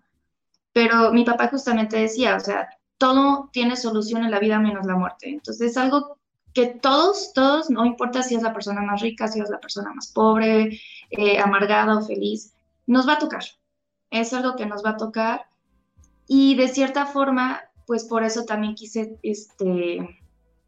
Pero 0.78 1.12
mi 1.12 1.24
papá 1.24 1.48
justamente 1.48 1.96
decía, 1.96 2.36
o 2.36 2.40
sea, 2.40 2.68
todo 2.98 3.50
tiene 3.52 3.74
solución 3.74 4.22
en 4.22 4.30
la 4.30 4.38
vida 4.38 4.60
menos 4.60 4.86
la 4.86 4.94
muerte. 4.94 5.28
Entonces 5.28 5.72
es 5.72 5.76
algo 5.76 6.16
que 6.54 6.66
todos, 6.66 7.32
todos, 7.32 7.68
no 7.68 7.84
importa 7.84 8.22
si 8.22 8.36
es 8.36 8.42
la 8.44 8.52
persona 8.52 8.80
más 8.82 9.00
rica, 9.00 9.26
si 9.26 9.40
es 9.40 9.50
la 9.50 9.58
persona 9.58 9.92
más 9.92 10.12
pobre, 10.12 10.78
eh, 11.10 11.40
amargada 11.40 11.98
o 11.98 12.02
feliz, 12.02 12.54
nos 12.86 13.08
va 13.08 13.14
a 13.14 13.18
tocar. 13.18 13.42
Es 14.12 14.32
algo 14.32 14.54
que 14.54 14.66
nos 14.66 14.84
va 14.84 14.90
a 14.90 14.96
tocar. 14.96 15.46
Y 16.28 16.54
de 16.54 16.68
cierta 16.68 17.06
forma, 17.06 17.60
pues 17.84 18.04
por 18.04 18.22
eso 18.22 18.44
también 18.44 18.76
quise 18.76 19.18
este, 19.24 20.20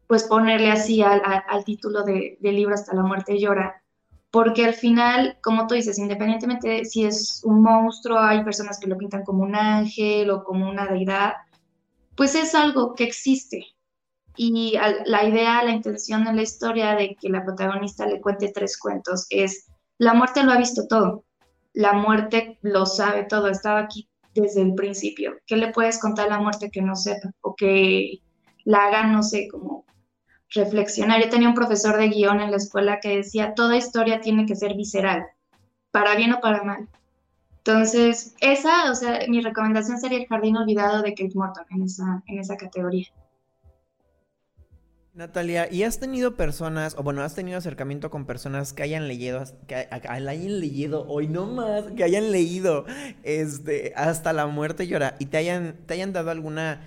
pues 0.07 0.25
ponerle 0.25 0.71
así 0.71 1.01
al, 1.01 1.63
título 1.63 2.03
de, 2.03 2.37
libro 2.41 2.75
Hasta 2.75 2.93
la 2.93 3.03
muerte 3.03 3.39
llora, 3.39 3.80
porque 4.31 4.65
al 4.65 4.73
final, 4.73 5.37
como 5.43 5.67
tú 5.67 5.75
dices, 5.75 5.99
independientemente 5.99 6.69
de 6.69 6.85
si 6.85 7.05
es 7.05 7.41
un 7.43 7.61
monstruo, 7.61 8.17
hay 8.17 8.43
personas 8.43 8.79
que 8.79 8.87
lo 8.87 8.97
pintan 8.97 9.23
como 9.23 9.43
un 9.43 9.55
ángel 9.55 10.29
o 10.29 10.43
como 10.43 10.69
una 10.69 10.87
deidad, 10.87 11.33
pues 12.15 12.35
es 12.35 12.55
algo 12.55 12.95
que 12.95 13.03
existe, 13.03 13.65
y 14.37 14.77
la 15.05 15.25
idea, 15.25 15.63
la 15.63 15.71
intención 15.71 16.23
de 16.23 16.33
la 16.33 16.41
historia 16.41 16.95
de 16.95 17.15
que 17.19 17.29
la 17.29 17.43
protagonista 17.43 18.05
le 18.05 18.21
cuente 18.21 18.51
tres 18.53 18.77
cuentos 18.79 19.27
es, 19.29 19.67
la 19.97 20.13
muerte 20.13 20.43
lo 20.43 20.51
ha 20.51 20.57
visto 20.57 20.87
todo, 20.87 21.25
la 21.73 21.93
muerte 21.93 22.57
lo 22.61 22.85
sabe 22.85 23.25
todo, 23.25 23.49
estaba 23.49 23.79
aquí 23.79 24.09
desde 24.33 24.61
el 24.61 24.73
principio? 24.73 25.33
¿Qué 25.45 25.57
le 25.57 25.71
puedes 25.71 25.99
contar 25.99 26.27
a 26.27 26.37
la 26.37 26.39
muerte 26.39 26.71
que 26.71 26.81
no 26.81 26.95
sepa 26.95 27.31
o 27.41 27.55
que 27.55 28.21
la 28.63 28.85
haga, 28.85 29.07
no 29.07 29.23
sé, 29.23 29.47
como 29.49 29.85
reflexionar? 30.51 31.21
Yo 31.21 31.29
tenía 31.29 31.49
un 31.49 31.55
profesor 31.55 31.97
de 31.97 32.09
guion 32.09 32.41
en 32.41 32.51
la 32.51 32.57
escuela 32.57 32.99
que 32.99 33.17
decía, 33.17 33.53
toda 33.55 33.77
historia 33.77 34.21
tiene 34.21 34.45
que 34.45 34.55
ser 34.55 34.75
visceral, 34.75 35.25
para 35.91 36.15
bien 36.15 36.33
o 36.33 36.39
para 36.39 36.63
mal. 36.63 36.87
Entonces, 37.57 38.35
esa, 38.41 38.91
o 38.91 38.95
sea, 38.95 39.19
mi 39.27 39.41
recomendación 39.41 39.99
sería 39.99 40.17
El 40.17 40.27
Jardín 40.27 40.57
Olvidado 40.57 41.01
de 41.01 41.13
Kate 41.13 41.35
Morton 41.35 41.65
en 41.69 41.83
esa, 41.83 42.23
en 42.25 42.39
esa 42.39 42.57
categoría. 42.57 43.07
Natalia, 45.13 45.71
¿y 45.71 45.83
has 45.83 45.99
tenido 45.99 46.35
personas, 46.37 46.95
o 46.97 47.03
bueno, 47.03 47.21
has 47.21 47.35
tenido 47.35 47.57
acercamiento 47.57 48.09
con 48.09 48.25
personas 48.25 48.71
que 48.71 48.81
hayan 48.81 49.09
leído, 49.09 49.43
que 49.67 49.75
hayan 49.75 50.59
leído, 50.61 51.05
hoy 51.07 51.27
no 51.27 51.47
más, 51.47 51.83
que 51.97 52.05
hayan 52.05 52.31
leído 52.31 52.85
este, 53.23 53.91
hasta 53.97 54.31
la 54.31 54.47
muerte 54.47 54.87
llora 54.87 55.17
y 55.19 55.25
te 55.25 55.35
hayan, 55.35 55.75
te 55.85 55.95
hayan 55.95 56.13
dado 56.13 56.31
alguna 56.31 56.81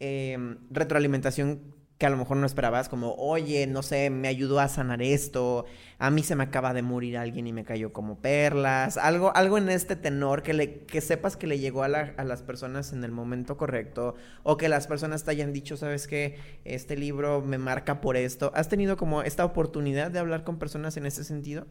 em, 0.00 0.58
retroalimentación 0.70 1.77
que 1.98 2.06
a 2.06 2.10
lo 2.10 2.16
mejor 2.16 2.36
no 2.36 2.46
esperabas, 2.46 2.88
como, 2.88 3.14
oye, 3.16 3.66
no 3.66 3.82
sé, 3.82 4.08
me 4.08 4.28
ayudó 4.28 4.60
a 4.60 4.68
sanar 4.68 5.02
esto, 5.02 5.66
a 5.98 6.10
mí 6.10 6.22
se 6.22 6.36
me 6.36 6.44
acaba 6.44 6.72
de 6.72 6.82
morir 6.82 7.18
alguien 7.18 7.48
y 7.48 7.52
me 7.52 7.64
cayó 7.64 7.92
como 7.92 8.20
perlas, 8.20 8.96
algo, 8.96 9.34
algo 9.34 9.58
en 9.58 9.68
este 9.68 9.96
tenor 9.96 10.44
que, 10.44 10.54
le, 10.54 10.84
que 10.84 11.00
sepas 11.00 11.36
que 11.36 11.48
le 11.48 11.58
llegó 11.58 11.82
a, 11.82 11.88
las 11.88 12.42
personas 12.42 12.92
en 12.92 13.02
el 13.02 13.10
momento 13.10 13.56
correcto, 13.56 14.14
o 14.44 14.56
que 14.56 14.68
las 14.68 14.86
personas 14.86 15.24
te 15.24 15.32
hayan 15.32 15.52
dicho, 15.52 15.76
sabes 15.76 16.06
que 16.06 16.38
este 16.64 16.96
libro 16.96 17.40
me 17.40 17.58
marca 17.58 18.00
por 18.00 18.16
esto. 18.16 18.52
¿Has 18.54 18.68
tenido 18.68 18.96
como 18.96 19.22
esta 19.22 19.44
oportunidad 19.44 20.12
de 20.12 20.20
hablar 20.20 20.44
con 20.44 20.60
personas 20.60 20.96
en 20.96 21.04
ese 21.04 21.24
sentido? 21.24 21.66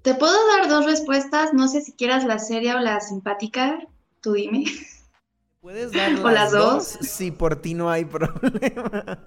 Te 0.00 0.14
puedo 0.14 0.36
dar 0.56 0.70
dos 0.70 0.86
respuestas, 0.86 1.52
no 1.52 1.68
sé 1.68 1.82
si 1.82 1.92
quieras 1.92 2.24
la 2.24 2.38
seria 2.38 2.76
o 2.76 2.80
la 2.80 3.00
simpática, 3.00 3.86
tú 4.22 4.32
dime. 4.32 4.64
¿Puedes 5.66 5.90
dar 5.90 6.12
las, 6.12 6.52
dos? 6.52 6.84
Si 6.84 7.32
por 7.32 7.56
ti 7.56 7.74
no 7.74 7.90
hay 7.90 8.04
problema. 8.04 9.18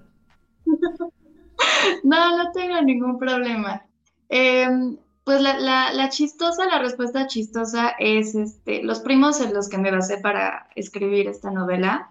No, 2.02 2.38
no 2.38 2.52
tengo 2.54 2.82
ningún 2.82 3.20
problema. 3.20 3.86
Em, 4.30 4.96
pues 5.26 5.42
la, 5.42 6.08
chistosa, 6.08 6.66
la 6.68 6.80
respuesta 6.80 7.28
chistosa 7.28 7.90
es 8.00 8.36
este, 8.36 8.82
los 8.84 9.02
primos 9.02 9.42
en 9.42 9.54
los 9.54 9.68
que 9.68 9.80
me 9.80 9.92
basé 9.92 10.20
para 10.20 10.70
escribir 10.78 11.28
esta 11.28 11.52
novela. 11.52 12.10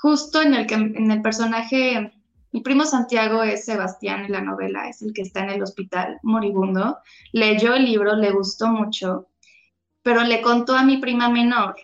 Justo 0.00 0.40
en 0.40 0.54
el 0.54 0.66
que 0.66 0.76
en 0.76 1.10
el 1.10 1.20
personaje, 1.20 2.14
mi 2.52 2.62
primo 2.62 2.86
Santiago 2.86 3.42
es 3.42 3.66
Sebastián 3.66 4.24
en 4.24 4.32
la 4.32 4.40
novela, 4.40 4.88
es 4.88 5.02
el 5.02 5.12
que 5.12 5.20
está 5.20 5.40
en 5.40 5.50
el 5.50 5.62
hospital 5.62 6.20
moribundo. 6.22 7.00
Leyó 7.32 7.74
el 7.74 7.84
libro, 7.84 8.16
le 8.16 8.30
gustó 8.30 8.68
mucho, 8.68 9.28
pero 10.02 10.22
le 10.22 10.40
contó 10.40 10.74
a 10.74 10.84
mi 10.84 10.96
prima 10.96 11.28
menor 11.28 11.76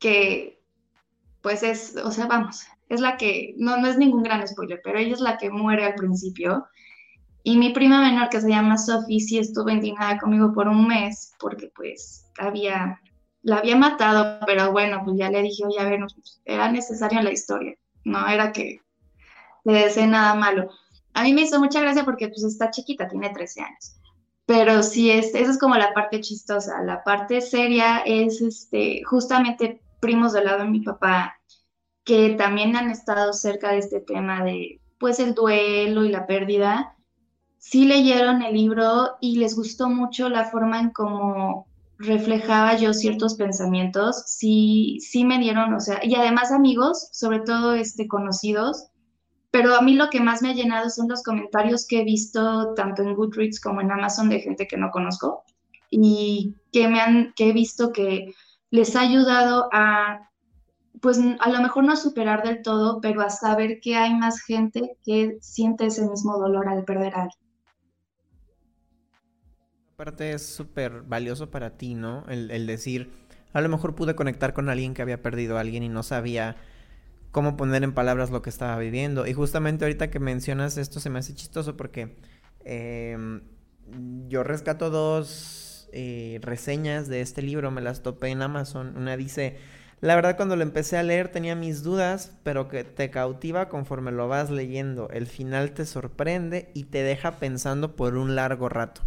que 0.00 0.60
pues 1.42 1.62
es, 1.62 1.96
o 1.96 2.10
sea, 2.10 2.26
vamos, 2.26 2.66
es 2.88 3.00
la 3.00 3.16
que, 3.16 3.54
no, 3.56 3.76
no 3.76 3.86
es 3.86 3.96
ningún 3.96 4.22
gran 4.22 4.46
spoiler, 4.46 4.80
pero 4.82 4.98
ella 4.98 5.14
es 5.14 5.20
la 5.20 5.38
que 5.38 5.50
muere 5.50 5.84
al 5.84 5.94
principio. 5.94 6.66
Y 7.42 7.56
mi 7.56 7.70
prima 7.70 8.02
menor, 8.02 8.28
que 8.28 8.40
se 8.40 8.48
llama 8.48 8.76
Sophie, 8.76 9.20
sí 9.20 9.38
estuvo 9.38 9.70
indignada 9.70 10.18
conmigo 10.18 10.52
por 10.52 10.68
un 10.68 10.86
mes, 10.88 11.32
porque 11.38 11.70
pues 11.74 12.26
había, 12.38 13.00
la 13.42 13.58
había 13.58 13.76
matado, 13.76 14.40
pero 14.44 14.72
bueno, 14.72 15.02
pues 15.04 15.16
ya 15.18 15.30
le 15.30 15.42
dije, 15.42 15.64
oye, 15.64 15.78
a 15.78 15.84
ver, 15.88 16.00
pues, 16.00 16.42
era 16.44 16.70
necesario 16.70 17.22
la 17.22 17.32
historia, 17.32 17.74
no 18.04 18.26
era 18.26 18.52
que 18.52 18.80
le 19.64 19.72
desee 19.72 20.06
nada 20.06 20.34
malo. 20.34 20.68
A 21.14 21.22
mí 21.22 21.32
me 21.32 21.42
hizo 21.42 21.58
mucha 21.58 21.80
gracia 21.80 22.04
porque 22.04 22.28
pues 22.28 22.44
está 22.44 22.70
chiquita, 22.70 23.08
tiene 23.08 23.30
13 23.30 23.62
años. 23.62 23.96
Pero 24.46 24.82
sí, 24.82 25.10
es, 25.10 25.34
esa 25.34 25.50
es 25.50 25.58
como 25.58 25.76
la 25.76 25.94
parte 25.94 26.20
chistosa. 26.20 26.82
La 26.82 27.04
parte 27.04 27.40
seria 27.40 27.98
es 28.04 28.40
este, 28.40 29.02
justamente 29.04 29.80
primos 30.00 30.32
del 30.32 30.44
lado 30.44 30.64
de 30.64 30.70
mi 30.70 30.80
papá 30.80 31.36
que 32.04 32.30
también 32.30 32.76
han 32.76 32.90
estado 32.90 33.32
cerca 33.32 33.72
de 33.72 33.78
este 33.78 34.00
tema 34.00 34.42
de 34.42 34.80
pues 34.98 35.18
el 35.18 35.34
duelo 35.34 36.04
y 36.04 36.10
la 36.10 36.26
pérdida, 36.26 36.96
sí 37.58 37.86
leyeron 37.86 38.42
el 38.42 38.54
libro 38.54 39.16
y 39.20 39.38
les 39.38 39.56
gustó 39.56 39.88
mucho 39.88 40.28
la 40.28 40.44
forma 40.44 40.80
en 40.80 40.90
cómo 40.90 41.66
reflejaba 41.98 42.76
yo 42.76 42.92
ciertos 42.94 43.34
pensamientos, 43.34 44.24
sí, 44.26 44.98
sí 45.00 45.24
me 45.24 45.38
dieron, 45.38 45.72
o 45.74 45.80
sea, 45.80 46.00
y 46.02 46.14
además 46.14 46.50
amigos, 46.50 47.08
sobre 47.12 47.40
todo 47.40 47.74
este, 47.74 48.08
conocidos, 48.08 48.88
pero 49.50 49.74
a 49.74 49.82
mí 49.82 49.94
lo 49.94 50.10
que 50.10 50.20
más 50.20 50.42
me 50.42 50.50
ha 50.50 50.54
llenado 50.54 50.90
son 50.90 51.08
los 51.08 51.22
comentarios 51.22 51.86
que 51.86 52.00
he 52.00 52.04
visto 52.04 52.74
tanto 52.74 53.02
en 53.02 53.14
Goodreads 53.14 53.60
como 53.60 53.80
en 53.80 53.90
Amazon 53.90 54.28
de 54.28 54.40
gente 54.40 54.66
que 54.66 54.76
no 54.76 54.90
conozco 54.90 55.44
y 55.90 56.54
que 56.72 56.88
me 56.88 57.00
han, 57.00 57.32
que 57.36 57.50
he 57.50 57.52
visto 57.52 57.92
que 57.92 58.32
les 58.70 58.94
ha 58.96 59.00
ayudado 59.00 59.68
a, 59.72 60.30
pues 61.00 61.18
a 61.40 61.50
lo 61.50 61.60
mejor 61.60 61.84
no 61.84 61.96
superar 61.96 62.42
del 62.42 62.62
todo, 62.62 63.00
pero 63.00 63.22
a 63.22 63.30
saber 63.30 63.80
que 63.80 63.96
hay 63.96 64.14
más 64.14 64.40
gente 64.42 64.96
que 65.04 65.38
siente 65.40 65.86
ese 65.86 66.08
mismo 66.08 66.38
dolor 66.38 66.68
al 66.68 66.84
perder 66.84 67.14
a 67.14 67.22
alguien. 67.22 67.40
Aparte 69.94 70.32
es 70.32 70.46
súper 70.46 71.02
valioso 71.02 71.50
para 71.50 71.76
ti, 71.76 71.94
¿no? 71.94 72.24
El, 72.28 72.50
el 72.50 72.66
decir, 72.66 73.10
a 73.52 73.60
lo 73.60 73.68
mejor 73.68 73.94
pude 73.94 74.14
conectar 74.14 74.54
con 74.54 74.68
alguien 74.68 74.94
que 74.94 75.02
había 75.02 75.22
perdido 75.22 75.58
a 75.58 75.60
alguien 75.60 75.82
y 75.82 75.88
no 75.88 76.02
sabía 76.02 76.56
cómo 77.32 77.56
poner 77.56 77.84
en 77.84 77.92
palabras 77.92 78.30
lo 78.30 78.42
que 78.42 78.50
estaba 78.50 78.78
viviendo. 78.78 79.26
Y 79.26 79.34
justamente 79.34 79.84
ahorita 79.84 80.10
que 80.10 80.18
mencionas 80.18 80.78
esto 80.78 81.00
se 81.00 81.10
me 81.10 81.18
hace 81.18 81.34
chistoso 81.34 81.76
porque 81.76 82.16
em, 82.64 83.42
yo 84.28 84.42
rescato 84.42 84.90
dos 84.90 85.69
eh, 85.92 86.38
reseñas 86.42 87.08
de 87.08 87.20
este 87.20 87.42
libro, 87.42 87.70
me 87.70 87.80
las 87.80 88.02
topé 88.02 88.28
en 88.28 88.42
Amazon. 88.42 88.96
Una 88.96 89.16
dice, 89.16 89.58
la 90.00 90.14
verdad 90.14 90.36
cuando 90.36 90.56
lo 90.56 90.62
empecé 90.62 90.96
a 90.96 91.02
leer 91.02 91.28
tenía 91.28 91.54
mis 91.54 91.82
dudas, 91.82 92.32
pero 92.42 92.68
que 92.68 92.84
te 92.84 93.10
cautiva 93.10 93.68
conforme 93.68 94.12
lo 94.12 94.28
vas 94.28 94.50
leyendo. 94.50 95.08
El 95.10 95.26
final 95.26 95.72
te 95.72 95.86
sorprende 95.86 96.70
y 96.74 96.84
te 96.84 97.02
deja 97.02 97.32
pensando 97.38 97.96
por 97.96 98.16
un 98.16 98.34
largo 98.34 98.68
rato. 98.68 99.02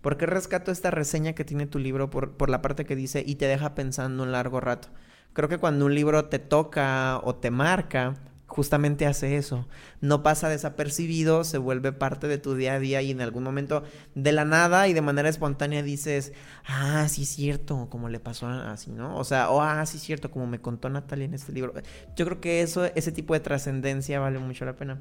¿Por 0.00 0.16
qué 0.16 0.26
rescato 0.26 0.70
esta 0.72 0.90
reseña 0.90 1.34
que 1.34 1.44
tiene 1.44 1.66
tu 1.66 1.78
libro 1.78 2.08
por, 2.08 2.32
por 2.32 2.48
la 2.48 2.62
parte 2.62 2.86
que 2.86 2.96
dice 2.96 3.22
y 3.26 3.34
te 3.34 3.46
deja 3.46 3.74
pensando 3.74 4.22
un 4.22 4.32
largo 4.32 4.60
rato? 4.60 4.88
Creo 5.32 5.48
que 5.48 5.58
cuando 5.58 5.86
un 5.86 5.94
libro 5.94 6.24
te 6.24 6.38
toca 6.38 7.20
o 7.22 7.34
te 7.36 7.50
marca, 7.50 8.14
justamente 8.50 9.06
hace 9.06 9.36
eso. 9.36 9.68
No 10.00 10.24
pasa 10.24 10.48
desapercibido, 10.48 11.44
se 11.44 11.56
vuelve 11.56 11.92
parte 11.92 12.26
de 12.26 12.36
tu 12.36 12.56
día 12.56 12.74
a 12.74 12.78
día 12.80 13.00
y 13.00 13.12
en 13.12 13.20
algún 13.20 13.44
momento 13.44 13.84
de 14.16 14.32
la 14.32 14.44
nada 14.44 14.88
y 14.88 14.92
de 14.92 15.00
manera 15.02 15.28
espontánea 15.28 15.84
dices, 15.84 16.32
ah, 16.66 17.06
sí 17.08 17.22
es 17.22 17.28
cierto, 17.28 17.88
como 17.88 18.08
le 18.08 18.18
pasó 18.18 18.48
así, 18.48 18.90
¿no? 18.90 19.16
O 19.16 19.22
sea, 19.22 19.50
o 19.50 19.62
ah, 19.62 19.86
sí 19.86 19.98
es 19.98 20.02
cierto, 20.02 20.32
como 20.32 20.48
me 20.48 20.60
contó 20.60 20.90
Natalia 20.90 21.26
en 21.26 21.34
este 21.34 21.52
libro. 21.52 21.72
Yo 22.16 22.24
creo 22.24 22.40
que 22.40 22.60
eso, 22.62 22.86
ese 22.86 23.12
tipo 23.12 23.34
de 23.34 23.40
trascendencia 23.40 24.18
vale 24.18 24.40
mucho 24.40 24.64
la 24.64 24.74
pena. 24.74 25.00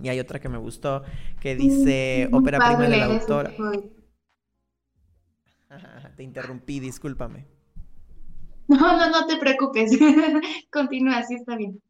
Y 0.00 0.08
hay 0.08 0.20
otra 0.20 0.40
que 0.40 0.48
me 0.48 0.58
gustó 0.58 1.02
que 1.40 1.56
dice 1.56 2.28
ópera 2.32 2.58
prima 2.58 2.88
de 2.88 2.96
la 2.96 3.04
autora. 3.16 3.52
te 6.16 6.22
interrumpí, 6.22 6.78
discúlpame. 6.78 7.46
No, 8.68 8.78
no, 8.78 9.10
no 9.10 9.26
te 9.26 9.38
preocupes. 9.38 9.90
Continúa, 10.70 11.24
sí 11.24 11.34
está 11.34 11.56
bien. 11.56 11.82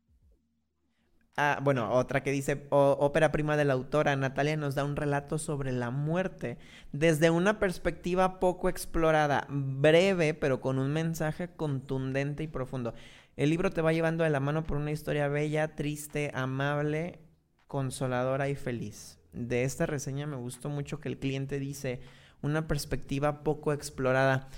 Ah, 1.36 1.58
bueno, 1.60 1.90
otra 1.92 2.22
que 2.22 2.30
dice, 2.30 2.66
ópera 2.70 3.32
prima 3.32 3.56
de 3.56 3.64
la 3.64 3.72
autora, 3.72 4.14
Natalia 4.14 4.56
nos 4.56 4.76
da 4.76 4.84
un 4.84 4.94
relato 4.94 5.36
sobre 5.38 5.72
la 5.72 5.90
muerte 5.90 6.58
desde 6.92 7.30
una 7.30 7.58
perspectiva 7.58 8.38
poco 8.38 8.68
explorada, 8.68 9.44
breve, 9.48 10.34
pero 10.34 10.60
con 10.60 10.78
un 10.78 10.92
mensaje 10.92 11.48
contundente 11.48 12.44
y 12.44 12.46
profundo. 12.46 12.94
El 13.36 13.50
libro 13.50 13.70
te 13.70 13.82
va 13.82 13.92
llevando 13.92 14.22
de 14.22 14.30
la 14.30 14.38
mano 14.38 14.62
por 14.62 14.76
una 14.76 14.92
historia 14.92 15.26
bella, 15.26 15.74
triste, 15.74 16.30
amable, 16.34 17.18
consoladora 17.66 18.48
y 18.48 18.54
feliz. 18.54 19.18
De 19.32 19.64
esta 19.64 19.86
reseña 19.86 20.28
me 20.28 20.36
gustó 20.36 20.68
mucho 20.68 21.00
que 21.00 21.08
el 21.08 21.18
cliente 21.18 21.58
dice 21.58 22.00
una 22.42 22.68
perspectiva 22.68 23.42
poco 23.42 23.72
explorada. 23.72 24.48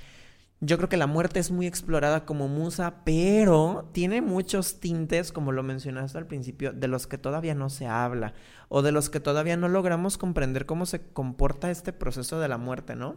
Yo 0.61 0.79
creo 0.79 0.88
que 0.88 0.97
la 0.97 1.07
muerte 1.07 1.38
es 1.38 1.51
muy 1.51 1.66
explorada 1.66 2.25
como 2.25 2.49
musa, 2.49 3.03
pero 3.05 3.90
tiene 3.92 4.23
muchos 4.23 4.81
tintes, 4.81 5.31
como 5.31 5.53
lo 5.53 5.62
mencionaste 5.62 6.16
al 6.16 6.27
principio, 6.27 6.73
de 6.73 6.88
los 6.88 7.07
que 7.07 7.19
todavía 7.19 7.55
no 7.55 7.69
se 7.69 7.87
habla 7.87 8.33
o 8.69 8.81
de 8.81 8.90
los 8.90 9.11
que 9.11 9.21
todavía 9.21 9.59
no 9.59 9.69
logramos 9.69 10.16
comprender 10.16 10.64
cómo 10.64 10.87
se 10.87 11.12
comporta 11.12 11.71
este 11.71 11.92
proceso 11.92 12.40
de 12.40 12.49
la 12.49 12.57
muerte, 12.57 12.97
¿no? 12.97 13.16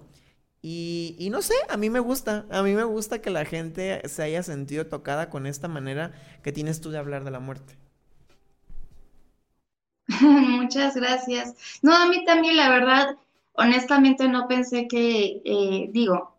Y, 0.61 1.29
no 1.31 1.41
sé, 1.41 1.53
a 1.69 1.77
mí 1.77 1.89
me 1.89 2.01
gusta, 2.01 2.45
a 2.51 2.61
mí 2.63 2.73
me 2.73 2.83
gusta 2.83 3.21
que 3.21 3.29
la 3.29 3.45
gente 3.45 4.01
se 4.09 4.23
haya 4.23 4.43
sentido 4.43 4.87
tocada 4.87 5.29
con 5.29 5.45
esta 5.45 5.69
manera 5.69 6.11
que 6.43 6.51
tienes 6.51 6.81
tú 6.81 6.89
de 6.91 6.97
hablar 6.97 7.23
de 7.23 7.31
la 7.31 7.39
muerte. 7.39 7.77
Muchas 10.19 10.95
gracias. 10.95 11.55
No, 11.81 11.95
a 11.95 12.07
mí 12.07 12.25
también, 12.25 12.57
la 12.57 12.69
verdad, 12.69 13.15
honestamente 13.53 14.27
no 14.27 14.49
pensé 14.49 14.89
que, 14.89 15.41
eh, 15.45 15.89
digo, 15.93 16.35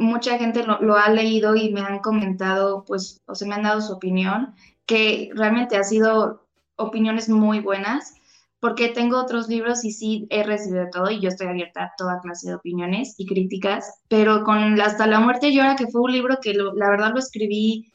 mucha 0.00 0.38
gente 0.38 0.64
lo, 0.64 0.96
ha 0.96 1.10
leído 1.10 1.54
y 1.54 1.72
me 1.72 1.82
han 1.82 2.00
comentado, 2.00 2.84
pues, 2.86 3.20
o 3.26 3.34
se 3.34 3.46
me 3.46 3.54
han 3.54 3.62
dado 3.62 3.80
su 3.82 3.92
opinión, 3.92 4.54
que 4.86 5.30
realmente 5.34 5.76
ha 5.76 5.84
sido 5.84 6.46
opiniones 6.76 7.28
muy 7.28 7.60
buenas, 7.60 8.14
porque 8.60 8.88
tengo 8.88 9.18
otros 9.18 9.48
libros 9.48 9.84
y 9.84 9.92
sí 9.92 10.26
he 10.30 10.42
recibido 10.42 10.86
todo 10.90 11.10
y 11.10 11.20
yo 11.20 11.28
estoy 11.28 11.48
abierta 11.48 11.84
a 11.84 11.92
toda 11.96 12.20
clase 12.20 12.48
de 12.48 12.54
opiniones 12.54 13.14
y 13.18 13.26
críticas, 13.26 14.00
pero 14.08 14.42
con 14.42 14.80
Hasta 14.80 15.06
la 15.06 15.20
muerte 15.20 15.52
llora, 15.52 15.76
que 15.76 15.86
fue 15.86 16.00
un 16.00 16.12
libro 16.12 16.38
que 16.42 16.54
la 16.54 16.90
verdad 16.90 17.12
lo 17.12 17.18
escribí 17.18 17.92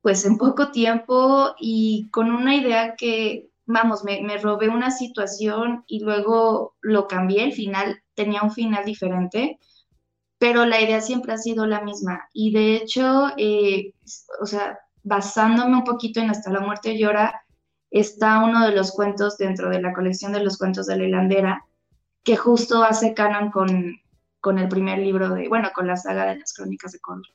pues 0.00 0.24
en 0.24 0.38
poco 0.38 0.70
tiempo 0.70 1.54
y 1.58 2.08
con 2.10 2.30
una 2.30 2.54
idea 2.54 2.94
que, 2.96 3.50
vamos, 3.66 4.04
me, 4.04 4.22
me 4.22 4.38
robé 4.38 4.68
una 4.68 4.92
situación 4.92 5.84
y 5.88 6.00
luego 6.00 6.76
lo 6.80 7.08
cambié, 7.08 7.44
el 7.44 7.52
final 7.52 8.00
tenía 8.14 8.42
un 8.42 8.52
final 8.52 8.84
diferente, 8.84 9.58
pero 10.38 10.64
la 10.64 10.80
idea 10.80 11.00
siempre 11.00 11.32
ha 11.32 11.38
sido 11.38 11.66
la 11.66 11.80
misma 11.80 12.28
y 12.32 12.52
de 12.52 12.76
hecho, 12.76 13.28
eh, 13.36 13.92
o 14.40 14.46
sea, 14.46 14.78
basándome 15.02 15.76
un 15.76 15.84
poquito 15.84 16.20
en 16.20 16.30
Hasta 16.30 16.50
la 16.50 16.60
muerte 16.60 16.98
llora, 16.98 17.42
está 17.90 18.44
uno 18.44 18.66
de 18.66 18.72
los 18.72 18.92
cuentos 18.92 19.38
dentro 19.38 19.70
de 19.70 19.80
la 19.80 19.92
colección 19.92 20.32
de 20.32 20.40
los 20.40 20.58
cuentos 20.58 20.86
de 20.86 20.96
la 20.96 21.04
hilandera, 21.04 21.64
que 22.22 22.36
justo 22.36 22.82
hace 22.82 23.14
canon 23.14 23.50
con, 23.50 23.96
con 24.40 24.58
el 24.58 24.68
primer 24.68 24.98
libro 24.98 25.30
de, 25.30 25.48
bueno, 25.48 25.70
con 25.74 25.86
la 25.86 25.96
saga 25.96 26.26
de 26.26 26.38
las 26.38 26.52
crónicas 26.52 26.92
de 26.92 27.00
Condor. 27.00 27.32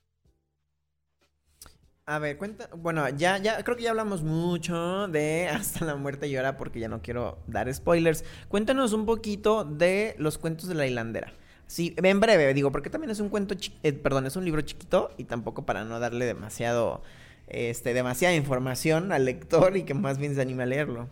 A 2.05 2.19
ver, 2.19 2.37
cuenta, 2.37 2.69
bueno, 2.75 3.07
ya, 3.09 3.37
ya, 3.37 3.63
creo 3.63 3.77
que 3.77 3.83
ya 3.83 3.91
hablamos 3.91 4.23
mucho 4.23 5.07
de 5.07 5.47
Hasta 5.51 5.85
la 5.85 5.95
muerte 5.95 6.29
llora 6.29 6.57
porque 6.57 6.79
ya 6.79 6.89
no 6.89 7.01
quiero 7.01 7.39
dar 7.47 7.73
spoilers. 7.73 8.25
Cuéntanos 8.49 8.91
un 8.93 9.05
poquito 9.05 9.63
de 9.63 10.15
los 10.17 10.37
cuentos 10.37 10.67
de 10.67 10.75
la 10.75 10.85
hilandera. 10.85 11.33
Sí, 11.67 11.95
en 11.97 12.19
breve, 12.19 12.54
digo, 12.54 12.71
porque 12.71 12.89
también 12.89 13.12
es 13.12 13.19
un 13.19 13.30
cuento, 13.30 13.56
eh, 13.84 13.93
perdón, 13.93 14.26
es 14.26 14.36
un 14.36 14.45
libro 14.45 14.62
chiquito 14.62 15.12
y 15.17 15.23
tampoco 15.23 15.65
para 15.65 15.84
no 15.84 15.99
darle 15.99 16.26
demasiado 16.26 17.02
este, 17.47 17.93
demasiada 17.93 18.36
información 18.36 19.12
al 19.12 19.26
lector 19.26 19.76
y 19.78 19.84
que 19.84 19.93
más 19.93 20.17
bien 20.17 20.36
se 20.36 20.41
anime 20.41 20.63
a 20.63 20.65
leerlo. 20.65 21.10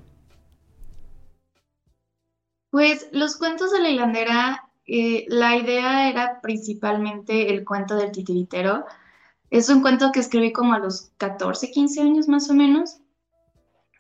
Pues 2.70 3.10
los 3.12 3.38
cuentos 3.38 3.72
de 3.72 3.82
la 3.82 3.90
hilandera, 3.90 4.70
eh, 4.88 5.26
la 5.28 5.58
idea 5.58 6.10
era 6.10 6.40
principalmente 6.42 7.50
el 7.54 7.66
cuento 7.66 7.96
del 7.96 8.12
titiritero. 8.12 8.86
Es 9.50 9.68
un 9.68 9.82
cuento 9.82 10.12
que 10.14 10.22
escribí 10.22 10.54
como 10.54 10.74
a 10.74 10.80
los 10.80 11.12
14, 11.18 11.70
15 11.70 12.02
años 12.02 12.28
más 12.30 12.50
o 12.50 12.54
menos. 12.54 13.01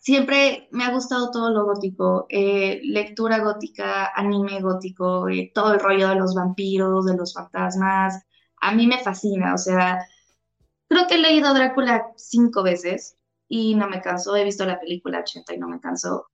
Siempre 0.01 0.67
me 0.71 0.83
ha 0.83 0.91
gustado 0.91 1.31
todo 1.31 1.51
lo 1.51 1.65
gótico, 1.65 2.25
eh, 2.29 2.81
lectura 2.83 3.39
gótica, 3.39 4.11
anime 4.15 4.59
gótico, 4.61 5.29
eh, 5.29 5.51
todo 5.53 5.73
el 5.75 5.79
rollo 5.79 6.09
de 6.09 6.15
los 6.15 6.35
vampiros, 6.35 7.05
de 7.05 7.15
los 7.15 7.33
fantasmas. 7.33 8.21
A 8.57 8.73
mí 8.73 8.87
me 8.87 8.99
fascina, 8.99 9.53
o 9.53 9.57
sea, 9.57 9.99
Creo 10.91 11.07
que 11.07 11.15
he 11.15 11.19
leído 11.19 11.53
Drácula 11.53 12.11
cinco 12.17 12.63
veces 12.63 13.15
y 13.47 13.75
no 13.75 13.87
me 13.87 14.01
cansó. 14.01 14.35
He 14.35 14.43
visto 14.43 14.65
la 14.65 14.77
película 14.77 15.21
80 15.21 15.53
y 15.53 15.57
no 15.57 15.69
me 15.69 15.79
cansó. 15.79 16.27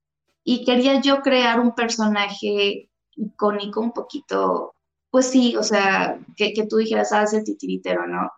Y 0.44 0.66
quería 0.66 1.00
yo 1.00 1.22
crear 1.22 1.60
un 1.60 1.76
personaje 1.76 2.90
icónico, 3.12 3.82
un 3.82 3.92
poquito, 3.92 4.74
pues 5.12 5.28
sí, 5.30 5.56
o 5.58 5.62
sea, 5.62 6.20
que, 6.36 6.54
que 6.54 6.66
tú 6.66 6.78
dijeras, 6.78 7.12
ah, 7.12 7.22
ese 7.22 7.44
titiritero, 7.44 8.08
¿no? 8.08 8.32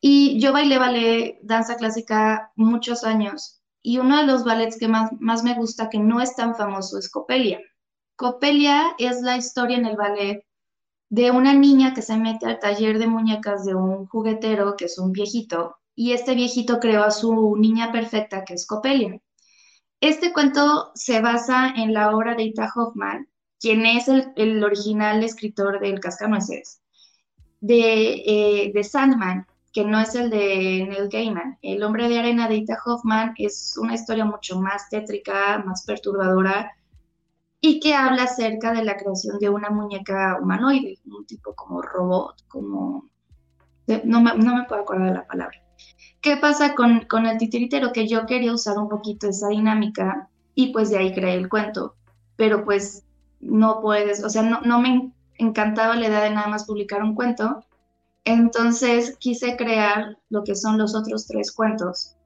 Y 0.00 0.40
yo 0.40 0.54
bailé 0.54 0.78
ballet, 0.78 1.38
danza 1.42 1.76
clásica, 1.76 2.50
muchos 2.56 3.04
años. 3.04 3.60
Y 3.86 3.98
uno 3.98 4.16
de 4.16 4.26
los 4.26 4.44
ballets 4.44 4.78
que 4.78 4.88
más, 4.88 5.10
más 5.20 5.44
me 5.44 5.54
gusta, 5.54 5.90
que 5.90 5.98
no 5.98 6.22
es 6.22 6.34
tan 6.34 6.56
famoso, 6.56 6.98
es 6.98 7.10
Copelia. 7.10 7.60
Copelia 8.16 8.94
es 8.98 9.20
la 9.20 9.36
historia 9.36 9.76
en 9.76 9.84
el 9.84 9.96
ballet 9.96 10.42
de 11.10 11.30
una 11.30 11.52
niña 11.52 11.92
que 11.92 12.00
se 12.00 12.16
mete 12.16 12.46
al 12.46 12.58
taller 12.60 12.98
de 12.98 13.06
muñecas 13.06 13.66
de 13.66 13.74
un 13.74 14.06
juguetero 14.06 14.74
que 14.76 14.86
es 14.86 14.98
un 14.98 15.12
viejito 15.12 15.76
y 15.94 16.12
este 16.12 16.34
viejito 16.34 16.80
creó 16.80 17.04
a 17.04 17.10
su 17.10 17.56
niña 17.56 17.92
perfecta 17.92 18.42
que 18.46 18.54
es 18.54 18.66
Copelia. 18.66 19.20
Este 20.00 20.32
cuento 20.32 20.90
se 20.94 21.20
basa 21.20 21.74
en 21.76 21.92
la 21.92 22.16
obra 22.16 22.34
de 22.34 22.44
Ita 22.44 22.72
Hoffman, 22.74 23.28
quien 23.60 23.84
es 23.84 24.08
el, 24.08 24.64
original 24.64 25.22
escritor 25.22 25.78
del 25.78 26.00
Cascanueces, 26.00 26.80
de, 27.60 28.22
eh, 28.26 28.72
de 28.74 28.82
Sandman, 28.82 29.46
que 29.74 29.84
no 29.84 29.98
es 29.98 30.14
el 30.14 30.30
de 30.30 30.86
Neil 30.88 31.08
Gaiman. 31.10 31.58
El 31.60 31.82
hombre 31.82 32.08
de 32.08 32.20
arena 32.20 32.48
de 32.48 32.58
Ita 32.58 32.78
Hoffman 32.86 33.34
es 33.36 33.76
una 33.76 33.94
historia 33.94 34.24
mucho 34.24 34.60
más 34.60 34.88
tétrica, 34.88 35.62
más 35.66 35.84
perturbadora, 35.84 36.70
y 37.60 37.80
que 37.80 37.94
habla 37.94 38.22
acerca 38.22 38.72
de 38.72 38.84
la 38.84 38.96
creación 38.96 39.38
de 39.40 39.48
una 39.48 39.70
muñeca 39.70 40.38
humanoide, 40.40 41.00
un 41.06 41.26
tipo 41.26 41.54
como 41.54 41.82
robot, 41.82 42.46
como... 42.46 43.10
No 44.04 44.22
me, 44.22 44.34
no 44.36 44.56
me 44.56 44.64
puedo 44.64 44.82
acordar 44.82 45.08
de 45.08 45.14
la 45.14 45.26
palabra. 45.26 45.60
¿Qué 46.20 46.36
pasa 46.36 46.74
con, 46.74 47.00
con 47.06 47.26
el 47.26 47.36
titiritero? 47.36 47.92
Que 47.92 48.06
yo 48.06 48.24
quería 48.26 48.54
usar 48.54 48.78
un 48.78 48.88
poquito 48.88 49.28
esa 49.28 49.48
dinámica 49.48 50.30
y 50.54 50.72
pues 50.72 50.88
de 50.90 50.98
ahí 50.98 51.12
creé 51.12 51.34
el 51.34 51.48
cuento, 51.48 51.96
pero 52.36 52.64
pues 52.64 53.04
no 53.40 53.80
puedes, 53.82 54.22
o 54.22 54.30
sea, 54.30 54.42
no, 54.42 54.60
no 54.60 54.80
me 54.80 55.12
encantaba 55.36 55.96
la 55.96 56.06
idea 56.06 56.22
de 56.22 56.30
nada 56.30 56.46
más 56.46 56.64
publicar 56.64 57.02
un 57.02 57.14
cuento, 57.14 57.64
entonces 58.24 59.16
quise 59.18 59.56
crear 59.56 60.18
lo 60.30 60.44
que 60.44 60.54
son 60.54 60.78
los 60.78 60.94
otros 60.94 61.26
tres 61.26 61.52
cuentos, 61.52 62.16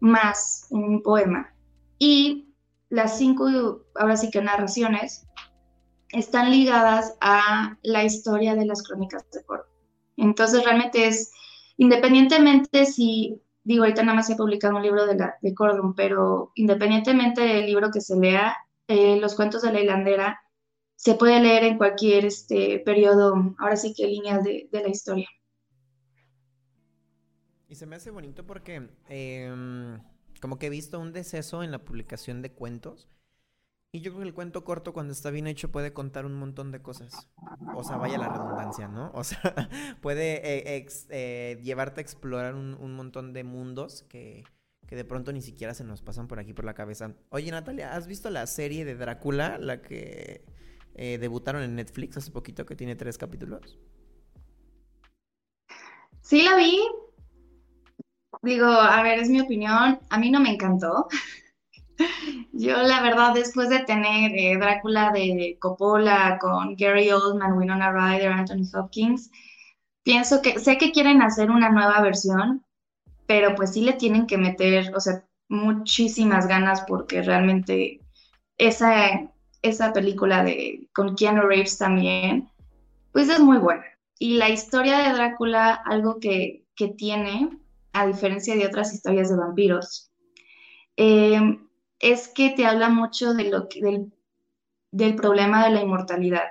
más 0.00 0.66
un 0.70 1.02
poema. 1.02 1.52
Y 1.98 2.54
las 2.88 3.18
cinco, 3.18 3.84
ahora 3.94 4.16
sí 4.16 4.30
que 4.30 4.42
narraciones, 4.42 5.26
están 6.12 6.50
ligadas 6.50 7.16
a 7.20 7.78
la 7.82 8.04
historia 8.04 8.54
de 8.54 8.66
las 8.66 8.82
crónicas 8.82 9.28
de 9.30 9.44
Córdoba. 9.44 9.68
Entonces, 10.16 10.64
realmente 10.64 11.06
es, 11.06 11.32
independientemente 11.76 12.84
si, 12.84 13.40
digo, 13.64 13.84
ahorita 13.84 14.02
nada 14.02 14.16
más 14.16 14.30
he 14.30 14.36
publicado 14.36 14.76
un 14.76 14.82
libro 14.82 15.06
de, 15.06 15.16
la, 15.16 15.36
pero 15.96 16.52
independientemente 16.56 17.40
del 17.40 17.66
libro 17.66 17.90
que 17.90 18.00
se 18.00 18.16
lea, 18.16 18.56
eh, 18.88 19.18
los 19.20 19.34
cuentos 19.34 19.62
de 19.62 19.72
la 19.72 19.80
hilandera 19.80 20.40
se 20.96 21.14
puede 21.14 21.40
leer 21.40 21.64
en 21.64 21.78
cualquier 21.78 22.26
este, 22.26 22.80
periodo, 22.80 23.54
ahora 23.58 23.76
sí 23.76 23.94
que 23.94 24.06
líneas 24.06 24.42
de, 24.44 24.68
de 24.70 24.82
la 24.82 24.88
historia. 24.88 25.28
Y 27.70 27.76
se 27.76 27.86
me 27.86 27.94
hace 27.94 28.10
bonito 28.10 28.44
porque 28.44 28.88
eh, 29.08 29.98
como 30.40 30.58
que 30.58 30.66
he 30.66 30.70
visto 30.70 30.98
un 30.98 31.12
deceso 31.12 31.62
en 31.62 31.70
la 31.70 31.78
publicación 31.78 32.42
de 32.42 32.50
cuentos. 32.50 33.08
Y 33.92 34.00
yo 34.00 34.10
creo 34.10 34.22
que 34.22 34.28
el 34.28 34.34
cuento 34.34 34.64
corto, 34.64 34.92
cuando 34.92 35.12
está 35.12 35.30
bien 35.30 35.46
hecho, 35.46 35.70
puede 35.70 35.92
contar 35.92 36.26
un 36.26 36.34
montón 36.34 36.72
de 36.72 36.82
cosas. 36.82 37.28
O 37.74 37.84
sea, 37.84 37.96
vaya 37.96 38.18
la 38.18 38.28
redundancia, 38.28 38.88
¿no? 38.88 39.12
O 39.14 39.24
sea, 39.24 39.40
puede 40.02 40.76
eh, 40.76 40.86
eh, 41.10 41.60
llevarte 41.62 42.00
a 42.00 42.02
explorar 42.02 42.54
un, 42.56 42.94
montón 42.94 43.32
de 43.32 43.44
mundos 43.44 44.04
que, 44.08 44.44
que, 44.86 44.96
de 44.96 45.04
pronto 45.04 45.32
ni 45.32 45.40
siquiera 45.40 45.72
se 45.72 45.84
nos 45.84 46.02
pasan 46.02 46.26
por 46.26 46.40
aquí 46.40 46.52
por 46.52 46.64
la 46.64 46.74
cabeza. 46.74 47.14
Oye, 47.30 47.50
Natalia, 47.52 47.94
¿has 47.94 48.06
visto 48.08 48.30
la 48.30 48.46
serie 48.46 48.84
de 48.84 48.96
Drácula, 48.96 49.58
la 49.58 49.80
que 49.80 50.44
eh, 50.94 51.18
debutaron 51.18 51.62
en 51.62 51.76
Netflix 51.76 52.16
hace 52.16 52.32
poquito, 52.32 52.66
que 52.66 52.76
tiene 52.76 52.96
tres 52.96 53.18
capítulos? 53.18 53.78
Sí, 56.20 56.42
la 56.42 56.56
vi, 56.56 56.78
Digo, 58.42 58.66
a 58.66 59.02
ver, 59.02 59.18
es 59.18 59.28
mi 59.28 59.40
opinión. 59.40 59.98
A 60.08 60.18
mí 60.18 60.30
no 60.30 60.40
me 60.40 60.50
encantó. 60.50 61.08
Yo, 62.52 62.82
la 62.82 63.02
verdad, 63.02 63.34
después 63.34 63.68
de 63.68 63.80
tener 63.80 64.32
eh, 64.34 64.56
Drácula 64.56 65.12
de 65.12 65.58
Coppola 65.60 66.38
con 66.40 66.74
Gary 66.76 67.10
Oldman, 67.10 67.56
Winona 67.56 67.92
Ryder, 67.92 68.32
Anthony 68.32 68.64
Hopkins, 68.74 69.30
pienso 70.02 70.40
que 70.42 70.58
sé 70.58 70.78
que 70.78 70.92
quieren 70.92 71.22
hacer 71.22 71.50
una 71.50 71.70
nueva 71.70 72.00
versión, 72.00 72.64
pero 73.26 73.54
pues 73.54 73.72
sí 73.74 73.82
le 73.82 73.92
tienen 73.94 74.26
que 74.26 74.38
meter, 74.38 74.94
o 74.96 75.00
sea, 75.00 75.24
muchísimas 75.48 76.46
ganas 76.46 76.82
porque 76.82 77.22
realmente 77.22 78.00
esa, 78.56 79.30
esa 79.62 79.92
película 79.92 80.42
de 80.42 80.88
con 80.94 81.16
Keanu 81.16 81.42
Reeves 81.42 81.78
también, 81.78 82.48
pues 83.12 83.28
es 83.28 83.40
muy 83.40 83.58
buena. 83.58 83.84
Y 84.18 84.36
la 84.36 84.48
historia 84.48 84.98
de 84.98 85.12
Drácula, 85.12 85.74
algo 85.86 86.18
que, 86.20 86.64
que 86.76 86.88
tiene 86.88 87.50
a 87.92 88.06
diferencia 88.06 88.54
de 88.54 88.66
otras 88.66 88.92
historias 88.94 89.30
de 89.30 89.36
vampiros, 89.36 90.10
eh, 90.96 91.58
es 91.98 92.28
que 92.28 92.50
te 92.50 92.66
habla 92.66 92.88
mucho 92.88 93.34
de 93.34 93.44
lo 93.44 93.68
del, 93.80 94.12
del, 94.90 95.14
problema 95.16 95.64
de 95.64 95.70
la 95.70 95.82
inmortalidad, 95.82 96.48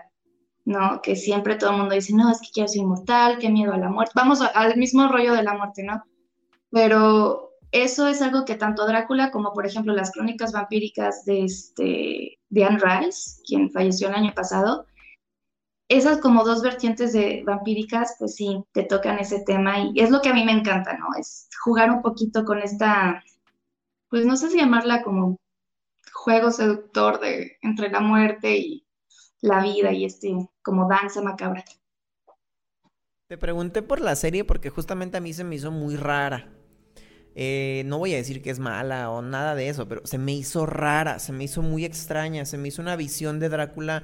¿no? 0.66 1.02
Que 1.02 1.16
siempre 1.16 1.56
todo 1.56 1.72
el 1.72 1.78
mundo 1.78 1.96
dice, 1.96 2.14
no, 2.14 2.32
es 2.32 2.40
que 2.42 2.50
quiero 2.54 2.68
ser 2.68 2.82
inmortal, 2.82 3.40
qué 3.40 3.50
miedo 3.50 3.74
a 3.74 3.78
la 3.78 3.90
muerte. 3.90 4.14
Vamos 4.16 4.42
al 4.42 4.78
mismo 4.78 5.08
rollo 5.08 5.34
de 5.34 5.44
la 5.44 5.56
muerte, 5.56 5.84
¿no? 5.84 6.04
Pero 6.72 7.50
eso 7.72 8.08
es 8.08 8.22
algo 8.22 8.46
que 8.46 8.56
tanto 8.56 8.86
Drácula 8.86 9.32
como, 9.32 9.54
por 9.54 9.66
ejemplo, 9.66 9.94
las 9.94 10.12
crónicas 10.12 10.52
vampíricas 10.52 11.26
de, 11.26 11.44
este, 11.44 12.40
de 12.50 12.64
Anne 12.64 12.80
Rice, 12.80 13.42
quien 13.46 13.72
falleció 13.72 14.08
el 14.10 14.16
año 14.16 14.34
pasado, 14.36 14.86
esas 15.90 16.20
como 16.20 16.44
dos 16.44 16.62
vertientes 16.62 17.14
de 17.14 17.44
vampíricas, 17.46 18.16
pues 18.20 18.36
sí, 18.36 18.64
te 18.74 18.84
tocan 18.84 19.18
ese 19.18 19.44
tema 19.44 19.80
y 19.80 20.00
es 20.00 20.12
lo 20.12 20.22
que 20.22 20.30
a 20.30 20.34
mí 20.34 20.46
me 20.46 20.52
encanta, 20.52 20.96
¿no? 20.98 21.08
Es 21.20 21.50
jugar 21.64 21.90
un 21.90 22.04
poquito 22.04 22.46
con 22.46 22.60
esta, 22.60 23.24
pues 24.08 24.24
no 24.26 24.38
sé 24.38 24.52
si 24.52 24.60
llamarla 24.60 25.02
como 25.02 25.38
juego 26.14 26.52
seductor 26.52 27.20
de 27.20 27.58
entre 27.64 27.90
la 27.90 28.02
muerte 28.02 28.56
y 28.58 28.86
la 29.42 29.64
vida 29.64 29.92
y 29.92 30.06
este 30.06 30.36
como 30.62 30.88
danza 30.88 31.22
macabra. 31.22 31.66
Te 33.28 33.38
pregunté 33.38 33.82
por 33.82 34.00
la 34.00 34.16
serie 34.16 34.44
porque 34.44 34.70
justamente 34.70 35.18
a 35.18 35.22
mí 35.22 35.34
se 35.34 35.44
me 35.44 35.56
hizo 35.56 35.72
muy 35.72 35.96
rara. 35.96 36.50
Eh, 37.34 37.84
no 37.86 37.98
voy 37.98 38.14
a 38.14 38.18
decir 38.18 38.42
que 38.44 38.50
es 38.52 38.60
mala 38.60 39.10
o 39.10 39.22
nada 39.22 39.56
de 39.56 39.70
eso, 39.70 39.88
pero 39.88 40.06
se 40.06 40.18
me 40.18 40.34
hizo 40.34 40.66
rara, 40.66 41.18
se 41.20 41.32
me 41.32 41.46
hizo 41.46 41.62
muy 41.64 41.86
extraña, 41.86 42.46
se 42.46 42.58
me 42.58 42.68
hizo 42.68 42.82
una 42.82 42.96
visión 42.96 43.40
de 43.40 43.50
Drácula 43.50 44.04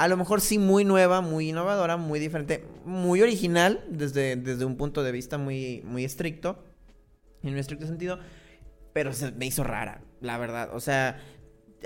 a 0.00 0.08
lo 0.08 0.16
mejor 0.16 0.40
sí 0.40 0.58
muy 0.58 0.82
nueva, 0.82 1.20
muy 1.20 1.50
innovadora, 1.50 1.98
muy 1.98 2.18
diferente, 2.18 2.64
muy 2.86 3.20
original 3.20 3.84
desde, 3.90 4.34
desde 4.34 4.64
un 4.64 4.78
punto 4.78 5.02
de 5.02 5.12
vista 5.12 5.36
muy, 5.36 5.82
muy 5.84 6.06
estricto, 6.06 6.64
en 7.42 7.52
un 7.52 7.58
estricto 7.58 7.86
sentido, 7.86 8.18
pero 8.94 9.12
se 9.12 9.30
me 9.32 9.44
hizo 9.44 9.62
rara, 9.62 10.00
la 10.22 10.38
verdad. 10.38 10.70
O 10.72 10.80
sea, 10.80 11.20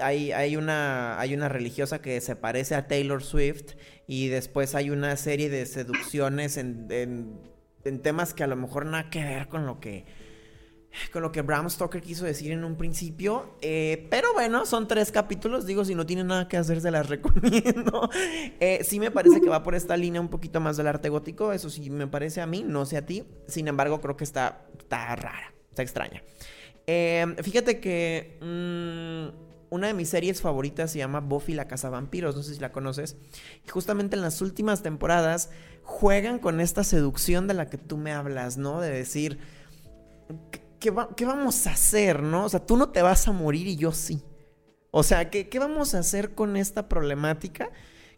hay, 0.00 0.30
hay, 0.30 0.54
una, 0.54 1.18
hay 1.18 1.34
una 1.34 1.48
religiosa 1.48 2.00
que 2.00 2.20
se 2.20 2.36
parece 2.36 2.76
a 2.76 2.86
Taylor 2.86 3.20
Swift 3.20 3.72
y 4.06 4.28
después 4.28 4.76
hay 4.76 4.90
una 4.90 5.16
serie 5.16 5.50
de 5.50 5.66
seducciones 5.66 6.56
en, 6.56 6.86
en, 6.90 7.40
en 7.82 7.98
temas 8.00 8.32
que 8.32 8.44
a 8.44 8.46
lo 8.46 8.54
mejor 8.54 8.86
nada 8.86 9.10
que 9.10 9.24
ver 9.24 9.48
con 9.48 9.66
lo 9.66 9.80
que 9.80 10.04
con 11.12 11.22
lo 11.22 11.32
que 11.32 11.42
Bram 11.42 11.68
Stoker 11.68 12.00
quiso 12.00 12.24
decir 12.24 12.52
en 12.52 12.64
un 12.64 12.76
principio. 12.76 13.56
Eh, 13.60 14.06
pero 14.10 14.32
bueno, 14.32 14.66
son 14.66 14.88
tres 14.88 15.10
capítulos. 15.12 15.66
Digo, 15.66 15.84
si 15.84 15.94
no 15.94 16.06
tienen 16.06 16.28
nada 16.28 16.48
que 16.48 16.56
hacer, 16.56 16.80
se 16.80 16.90
las 16.90 17.08
recomiendo. 17.08 18.08
Eh, 18.60 18.80
sí 18.84 19.00
me 19.00 19.10
parece 19.10 19.40
que 19.40 19.48
va 19.48 19.62
por 19.62 19.74
esta 19.74 19.96
línea 19.96 20.20
un 20.20 20.28
poquito 20.28 20.60
más 20.60 20.76
del 20.76 20.86
arte 20.86 21.08
gótico. 21.08 21.52
Eso 21.52 21.70
sí 21.70 21.90
me 21.90 22.06
parece 22.06 22.40
a 22.40 22.46
mí, 22.46 22.64
no 22.66 22.86
sé 22.86 22.96
a 22.96 23.06
ti. 23.06 23.24
Sin 23.46 23.68
embargo, 23.68 24.00
creo 24.00 24.16
que 24.16 24.24
está, 24.24 24.66
está 24.78 25.14
rara, 25.16 25.52
está 25.70 25.82
extraña. 25.82 26.22
Eh, 26.86 27.26
fíjate 27.42 27.80
que 27.80 28.38
mm, 28.40 29.74
una 29.74 29.86
de 29.86 29.94
mis 29.94 30.10
series 30.10 30.40
favoritas 30.40 30.90
se 30.92 30.98
llama 30.98 31.20
Buffy 31.20 31.54
la 31.54 31.66
Casa 31.66 31.90
Vampiros. 31.90 32.36
No 32.36 32.42
sé 32.42 32.54
si 32.54 32.60
la 32.60 32.72
conoces. 32.72 33.16
Justamente 33.68 34.16
en 34.16 34.22
las 34.22 34.40
últimas 34.40 34.82
temporadas 34.82 35.50
juegan 35.82 36.38
con 36.38 36.60
esta 36.60 36.84
seducción 36.84 37.46
de 37.46 37.54
la 37.54 37.68
que 37.68 37.78
tú 37.78 37.96
me 37.96 38.12
hablas, 38.12 38.56
¿no? 38.56 38.80
De 38.80 38.90
decir 38.90 39.38
¿qué, 41.16 41.24
vamos 41.24 41.66
a 41.66 41.72
hacer, 41.72 42.22
no? 42.22 42.44
O 42.44 42.48
sea, 42.48 42.64
tú 42.64 42.76
no 42.76 42.90
te 42.90 43.02
vas 43.02 43.26
a 43.28 43.32
morir 43.32 43.66
y 43.66 43.76
yo 43.76 43.92
sí. 43.92 44.22
O 44.90 45.02
sea, 45.02 45.30
¿qué, 45.30 45.48
¿qué 45.48 45.58
vamos 45.58 45.94
a 45.94 45.98
hacer 45.98 46.34
con 46.34 46.56
esta 46.56 46.88
problemática? 46.88 47.70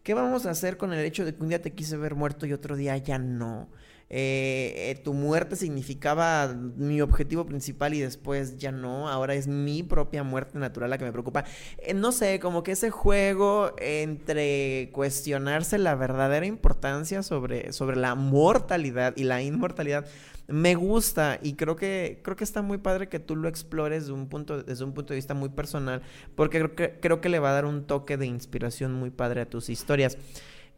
¿Qué 0.03 0.15
vamos 0.15 0.47
a 0.47 0.51
hacer 0.51 0.77
con 0.77 0.93
el 0.93 1.05
hecho 1.05 1.25
de 1.25 1.35
que 1.35 1.43
un 1.43 1.49
día 1.49 1.63
te 1.63 1.73
quise 1.73 1.97
ver 1.97 2.15
muerto 2.15 2.47
y 2.47 2.53
otro 2.53 2.77
día 2.77 2.97
ya 2.97 3.19
no? 3.19 3.69
Eh, 4.09 4.91
eh, 4.91 5.01
tu 5.03 5.15
muerte 5.15 5.57
significaba 5.57 6.47
mi 6.77 7.01
objetivo 7.01 7.45
principal 7.45 7.93
y 7.93 8.01
después 8.01 8.57
ya 8.57 8.71
no, 8.71 9.09
ahora 9.09 9.35
es 9.35 9.49
mi 9.49 9.83
propia 9.83 10.23
muerte 10.23 10.61
natural 10.61 10.91
la 10.91 10.99
que 10.99 11.05
me 11.05 11.13
preocupa. 11.13 11.45
Eh, 11.79 11.93
no 11.93 12.13
sé, 12.13 12.39
como 12.39 12.63
que 12.63 12.73
ese 12.73 12.91
juego 12.91 13.73
entre 13.79 14.91
cuestionarse 14.93 15.79
la 15.79 15.97
verdadera 15.97 16.47
importancia 16.47 17.25
sobre, 17.25 17.73
sobre 17.73 17.97
la 17.97 18.15
mortalidad 18.15 19.13
y 19.17 19.25
la 19.25 19.43
inmortalidad 19.43 20.07
me 20.49 20.75
gusta 20.75 21.39
y 21.43 21.55
creo 21.55 21.77
que 21.77 22.21
creo 22.23 22.37
que 22.37 22.45
está 22.45 22.63
muy 22.63 22.79
padre 22.79 23.09
que 23.09 23.19
tú 23.19 23.35
lo 23.35 23.49
explores 23.49 24.05
desde 24.05 24.13
un 24.13 24.29
punto, 24.29 24.63
desde 24.63 24.85
un 24.85 24.93
punto 24.93 25.13
de 25.13 25.17
vista 25.17 25.35
muy 25.35 25.49
personal, 25.49 26.03
porque 26.35 26.59
creo 26.59 26.75
que, 26.77 27.01
creo 27.01 27.21
que 27.21 27.29
le 27.29 27.39
va 27.39 27.51
a 27.51 27.55
dar 27.55 27.65
un 27.65 27.85
toque 27.85 28.17
de 28.17 28.27
inspiración 28.27 28.93
muy 28.95 29.11
padre 29.11 29.41
a 29.41 29.51
tus 29.51 29.69
historias. 29.69 30.17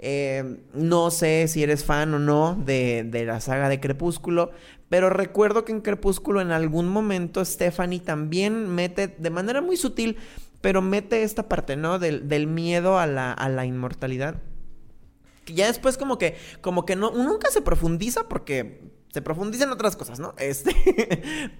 Eh, 0.00 0.60
no 0.74 1.10
sé 1.10 1.48
si 1.48 1.62
eres 1.62 1.84
fan 1.84 2.14
o 2.14 2.20
no 2.20 2.54
de, 2.54 3.04
de, 3.04 3.24
la 3.24 3.40
saga 3.40 3.68
de 3.68 3.80
Crepúsculo, 3.80 4.52
pero 4.88 5.10
recuerdo 5.10 5.64
que 5.64 5.72
en 5.72 5.80
Crepúsculo 5.80 6.40
en 6.40 6.52
algún 6.52 6.88
momento 6.88 7.44
Stephanie 7.44 7.98
también 7.98 8.68
mete, 8.68 9.08
de 9.08 9.30
manera 9.30 9.60
muy 9.60 9.76
sutil, 9.76 10.16
pero 10.60 10.82
mete 10.82 11.24
esta 11.24 11.48
parte, 11.48 11.76
¿no? 11.76 11.98
Del, 11.98 12.28
del 12.28 12.46
miedo 12.46 12.98
a 12.98 13.06
la, 13.06 13.32
a 13.32 13.48
la 13.48 13.66
inmortalidad. 13.66 14.40
Ya 15.46 15.66
después 15.66 15.98
como 15.98 16.16
que, 16.16 16.36
como 16.60 16.86
que 16.86 16.94
no, 16.94 17.10
nunca 17.10 17.50
se 17.50 17.60
profundiza 17.60 18.28
porque 18.28 18.97
se 19.12 19.22
profundiza 19.22 19.64
en 19.64 19.70
otras 19.70 19.96
cosas, 19.96 20.20
¿no? 20.20 20.34
Este, 20.38 20.72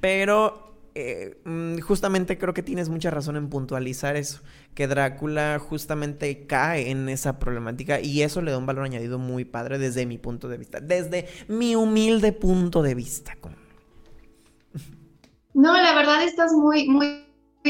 pero 0.01 0.69
eh, 0.95 1.41
mm, 1.45 1.81
justamente 1.81 2.39
creo 2.39 2.55
que 2.55 2.63
tienes 2.63 2.89
mucha 2.89 3.11
razón 3.11 3.37
en 3.37 3.49
puntualizar 3.49 4.17
eso, 4.17 4.41
que 4.75 4.87
Drácula 4.87 5.59
justamente 5.59 6.47
cae 6.47 6.91
en 6.91 7.09
esa 7.09 7.39
problemática 7.39 8.01
y 8.01 8.23
eso 8.23 8.43
le 8.43 8.51
da 8.51 8.59
un 8.59 8.67
valor 8.67 8.85
añadido 8.85 9.19
muy 9.19 9.45
padre 9.45 9.79
desde 9.79 10.07
mi 10.07 10.19
punto 10.19 10.49
de 10.49 10.59
vista, 10.59 10.81
desde 10.81 11.29
mi 11.49 11.77
humilde 11.77 12.33
punto 12.33 12.83
de 12.83 12.95
vista. 12.95 13.37
No, 15.55 15.73
la 15.73 15.95
verdad 15.95 16.23
estás 16.23 16.53
muy, 16.53 16.89
muy 16.89 17.25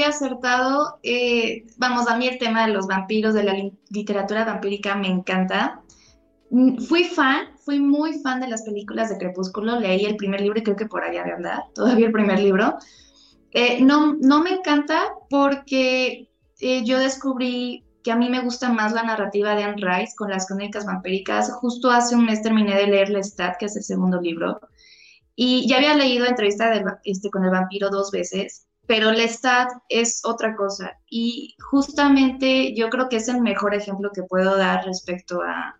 acertado. 0.07 0.99
Eh, 1.03 1.67
vamos, 1.77 2.09
a 2.09 2.17
mí 2.17 2.29
el 2.29 2.39
tema 2.39 2.67
de 2.67 2.73
los 2.73 2.87
vampiros, 2.87 3.35
de 3.35 3.45
la 3.45 3.55
literatura 3.91 4.45
vampírica 4.45 4.95
me 4.95 5.09
encanta. 5.09 5.83
Mm, 6.51 6.79
fui 6.79 7.05
fan, 7.05 7.49
fui 7.65 7.79
muy 7.79 8.21
fan 8.21 8.41
de 8.41 8.49
las 8.49 8.63
películas 8.63 9.11
de 9.11 9.19
Crepúsculo, 9.19 9.79
leí 9.79 10.05
el 10.07 10.17
primer 10.17 10.41
libro 10.41 10.59
y 10.59 10.63
creo 10.63 10.77
que 10.77 10.87
por 10.87 11.05
allá 11.05 11.25
de 11.25 11.33
andar, 11.33 11.65
todavía 11.75 12.07
el 12.07 12.13
primer 12.13 12.41
libro. 12.41 12.79
Eh, 13.51 13.83
no, 13.83 14.15
no 14.21 14.43
me 14.43 14.51
encanta 14.51 15.13
porque 15.31 16.31
eh, 16.61 16.85
yo 16.85 16.99
descubrí 16.99 17.85
que 18.03 18.13
a 18.13 18.17
mí 18.17 18.29
me 18.29 18.41
gusta 18.41 18.71
más 18.71 18.93
la 18.93 19.03
narrativa 19.03 19.55
de 19.55 19.65
Anne 19.65 19.83
Rice 19.83 20.15
con 20.17 20.31
las 20.31 20.47
crónicas 20.47 20.87
vampíricas. 20.87 21.51
Justo 21.53 21.91
hace 21.91 22.15
un 22.15 22.27
mes 22.27 22.43
terminé 22.43 22.75
de 22.75 22.87
leer 22.87 23.11
Lestat, 23.11 23.59
que 23.59 23.67
es 23.67 23.77
el 23.77 23.83
segundo 23.83 24.21
libro, 24.21 24.61
y 25.35 25.69
ya 25.69 25.77
había 25.77 25.95
leído 25.95 26.27
entrevista 26.27 26.73
este, 27.05 27.31
con 27.31 27.45
el 27.45 27.51
vampiro 27.51 27.91
dos 27.91 28.11
veces, 28.11 28.67
pero 28.87 29.13
Lestat 29.13 29.71
es 29.89 30.23
otra 30.25 30.57
cosa. 30.57 30.99
Y 31.09 31.55
justamente 31.71 32.75
yo 32.75 32.89
creo 32.91 33.09
que 33.09 33.17
es 33.17 33.29
el 33.29 33.41
mejor 33.41 33.75
ejemplo 33.75 34.11
que 34.13 34.23
puedo 34.23 34.57
dar 34.57 34.85
respecto 34.85 35.43
a, 35.43 35.79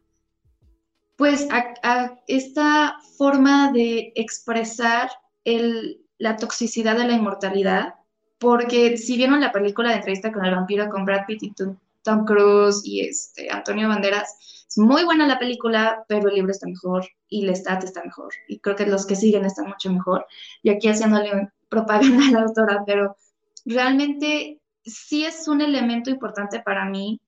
pues 1.19 1.49
a, 1.51 2.17
esta 2.29 2.97
forma 3.19 3.73
de 3.73 4.13
expresar 4.15 5.11
la 6.19 6.37
toxicidad 6.37 6.97
de 6.97 7.09
la 7.09 7.15
inmortalidad, 7.15 7.95
porque 8.39 8.97
si 8.97 9.17
vieron 9.17 9.41
la 9.41 9.51
película 9.51 9.91
de 9.91 9.97
entrevista 9.97 10.33
con 10.33 10.45
el 10.45 10.55
vampiro 10.55 10.89
con 10.89 11.05
Brad 11.05 11.27
Pitt 11.27 11.43
y 11.43 11.53
Tom 12.03 12.25
Cruise 12.25 12.83
y 12.85 13.01
este, 13.01 13.51
Antonio 13.51 13.89
Banderas, 13.89 14.65
es 14.69 14.79
muy 14.79 15.03
buena 15.03 15.27
la 15.27 15.41
película, 15.41 16.05
pero 16.07 16.29
el 16.29 16.37
libro 16.37 16.53
está 16.53 16.69
mejor 16.69 17.05
y 17.29 17.45
la 17.45 17.53
estat 17.53 17.83
está 17.83 18.05
mejor. 18.05 18.33
Y 18.47 18.61
creo 18.61 18.77
que 18.77 18.87
los 18.87 19.05
que 19.05 19.17
siguen 19.17 19.45
están 19.45 19.67
mucho 19.67 19.93
mejor. 19.93 20.25
Y 20.63 20.71
aquí 20.71 20.89
haciéndole 20.89 21.51
propaganda 21.69 22.27
a 22.29 22.31
la 22.31 22.41
autora, 22.43 22.85
pero 22.87 23.17
realmente 23.65 24.61
sí 24.85 25.25
es 25.25 25.49
un 25.49 25.63
elemento 25.63 26.11
importante 26.11 26.61
para 26.61 26.85
mí 26.85 27.21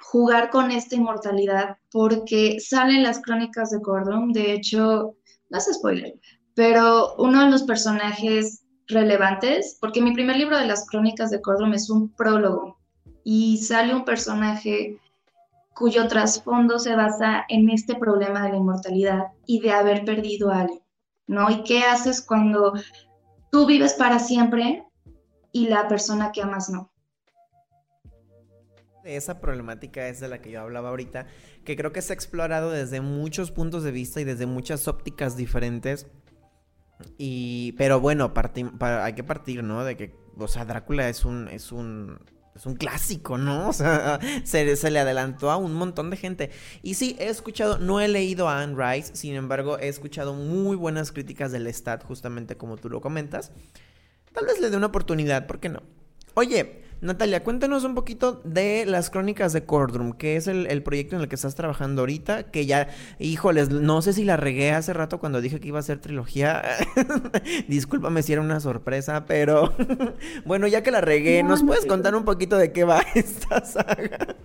jugar 0.00 0.50
con 0.50 0.70
esta 0.70 0.96
inmortalidad 0.96 1.76
porque 1.90 2.58
salen 2.60 3.02
las 3.02 3.20
crónicas 3.20 3.70
de 3.70 3.80
Cordon, 3.80 4.32
de 4.32 4.52
hecho, 4.52 5.14
no 5.50 5.58
es 5.58 5.68
spoiler, 5.72 6.14
pero 6.54 7.14
uno 7.16 7.44
de 7.44 7.50
los 7.50 7.62
personajes 7.62 8.64
relevantes, 8.86 9.78
porque 9.80 10.02
mi 10.02 10.12
primer 10.12 10.36
libro 10.36 10.58
de 10.58 10.66
las 10.66 10.86
crónicas 10.86 11.30
de 11.30 11.40
Cordon 11.40 11.74
es 11.74 11.90
un 11.90 12.12
prólogo 12.14 12.78
y 13.24 13.58
sale 13.58 13.94
un 13.94 14.04
personaje 14.04 14.98
cuyo 15.74 16.08
trasfondo 16.08 16.78
se 16.78 16.94
basa 16.94 17.44
en 17.48 17.70
este 17.70 17.94
problema 17.94 18.42
de 18.42 18.50
la 18.50 18.56
inmortalidad 18.56 19.28
y 19.46 19.60
de 19.60 19.70
haber 19.70 20.04
perdido 20.04 20.50
a 20.50 20.60
alguien, 20.60 20.82
¿no? 21.26 21.50
¿Y 21.50 21.62
qué 21.62 21.84
haces 21.84 22.20
cuando 22.20 22.74
tú 23.50 23.66
vives 23.66 23.94
para 23.94 24.18
siempre 24.18 24.84
y 25.52 25.68
la 25.68 25.88
persona 25.88 26.32
que 26.32 26.42
amas 26.42 26.68
no? 26.68 26.89
Esa 29.16 29.40
problemática 29.40 30.08
es 30.08 30.20
de 30.20 30.28
la 30.28 30.40
que 30.40 30.50
yo 30.50 30.60
hablaba 30.60 30.90
ahorita, 30.90 31.26
que 31.64 31.76
creo 31.76 31.92
que 31.92 32.02
se 32.02 32.12
ha 32.12 32.14
explorado 32.14 32.70
desde 32.70 33.00
muchos 33.00 33.50
puntos 33.50 33.82
de 33.82 33.90
vista 33.90 34.20
y 34.20 34.24
desde 34.24 34.46
muchas 34.46 34.88
ópticas 34.88 35.36
diferentes. 35.36 36.06
Y, 37.18 37.72
pero 37.72 38.00
bueno, 38.00 38.32
hay 38.80 39.12
que 39.14 39.24
partir, 39.24 39.62
¿no? 39.62 39.84
De 39.84 39.96
que, 39.96 40.14
o 40.36 40.48
sea, 40.48 40.64
Drácula 40.64 41.08
es 41.08 41.24
un, 41.24 41.48
es 41.48 41.72
un, 41.72 42.18
es 42.54 42.66
un 42.66 42.74
clásico, 42.74 43.38
¿no? 43.38 43.68
O 43.70 43.72
sea, 43.72 44.20
se, 44.44 44.76
se, 44.76 44.90
le 44.90 44.98
adelantó 44.98 45.50
a 45.50 45.56
un 45.56 45.74
montón 45.74 46.10
de 46.10 46.16
gente. 46.16 46.50
Y 46.82 46.94
sí, 46.94 47.16
he 47.18 47.28
escuchado, 47.28 47.78
no 47.78 48.00
he 48.00 48.08
leído 48.08 48.48
a 48.48 48.62
Anne 48.62 48.76
Rice, 48.76 49.16
sin 49.16 49.34
embargo, 49.34 49.78
he 49.78 49.88
escuchado 49.88 50.34
muy 50.34 50.76
buenas 50.76 51.12
críticas 51.12 51.52
del 51.52 51.66
Stat, 51.72 52.04
justamente 52.04 52.56
como 52.56 52.76
tú 52.76 52.90
lo 52.90 53.00
comentas. 53.00 53.52
Tal 54.32 54.46
vez 54.46 54.60
le 54.60 54.70
dé 54.70 54.76
una 54.76 54.86
oportunidad, 54.86 55.46
¿por 55.46 55.58
qué 55.58 55.68
no? 55.68 55.82
Oye, 56.34 56.84
Natalia, 57.02 57.42
cuéntanos 57.42 57.84
un 57.84 57.94
poquito 57.94 58.42
de 58.44 58.84
las 58.84 59.08
crónicas 59.08 59.54
de 59.54 59.64
Cordrum, 59.64 60.12
que 60.12 60.36
es 60.36 60.46
el, 60.46 60.82
proyecto 60.82 61.16
en 61.16 61.22
el 61.22 61.28
que 61.28 61.34
estás 61.34 61.54
trabajando 61.54 62.02
ahorita, 62.02 62.50
que 62.50 62.66
ya, 62.66 62.88
híjoles, 63.18 63.70
no 63.70 64.02
sé 64.02 64.12
si 64.12 64.24
la 64.24 64.36
regué 64.36 64.72
hace 64.72 64.92
rato 64.92 65.18
cuando 65.18 65.40
dije 65.40 65.60
que 65.60 65.68
iba 65.68 65.78
a 65.78 65.82
ser 65.82 65.98
trilogía. 65.98 66.62
Discúlpame 67.68 68.22
si 68.22 68.34
era 68.34 68.42
una 68.42 68.60
sorpresa, 68.60 69.24
pero 69.24 69.72
bueno, 70.44 70.66
ya 70.66 70.82
que 70.82 70.90
la 70.90 71.00
regué, 71.00 71.42
¿nos 71.42 71.62
puedes 71.62 71.86
contar 71.86 72.14
un 72.14 72.24
poquito 72.24 72.58
de 72.58 72.70
qué 72.70 72.84
va 72.84 73.00
esta 73.14 73.64
saga? 73.64 74.36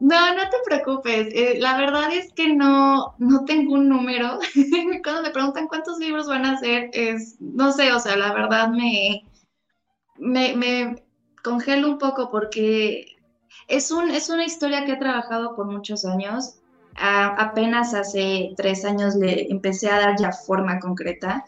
No, 0.00 0.34
no 0.34 0.42
te 0.50 0.56
preocupes. 0.66 1.28
Eh, 1.32 1.56
la 1.58 1.78
verdad 1.78 2.12
es 2.12 2.32
que 2.34 2.54
no, 2.54 3.14
no 3.18 3.44
tengo 3.46 3.72
un 3.72 3.88
número. 3.88 4.38
Cuando 5.02 5.22
me 5.22 5.30
preguntan 5.30 5.66
cuántos 5.66 5.98
libros 5.98 6.28
van 6.28 6.44
a 6.44 6.52
hacer, 6.52 6.90
es, 6.92 7.36
no 7.40 7.72
sé, 7.72 7.90
o 7.92 7.98
sea, 7.98 8.16
la 8.16 8.32
verdad 8.32 8.68
me, 8.68 9.24
me, 10.18 10.96
congelo 11.42 11.88
un 11.88 11.98
poco 11.98 12.30
porque 12.30 13.16
es, 13.68 13.90
un, 13.90 14.10
es 14.10 14.28
una 14.28 14.44
historia 14.44 14.84
que 14.84 14.92
he 14.92 14.96
trabajado 14.96 15.54
por 15.54 15.66
muchos 15.66 16.04
años. 16.04 16.56
apenas 16.96 17.94
hace 17.94 18.54
tres 18.56 18.84
años 18.84 19.14
le 19.14 19.50
empecé 19.50 19.88
a 19.90 20.00
dar 20.00 20.18
ya 20.18 20.32
forma 20.32 20.80
concreta. 20.80 21.44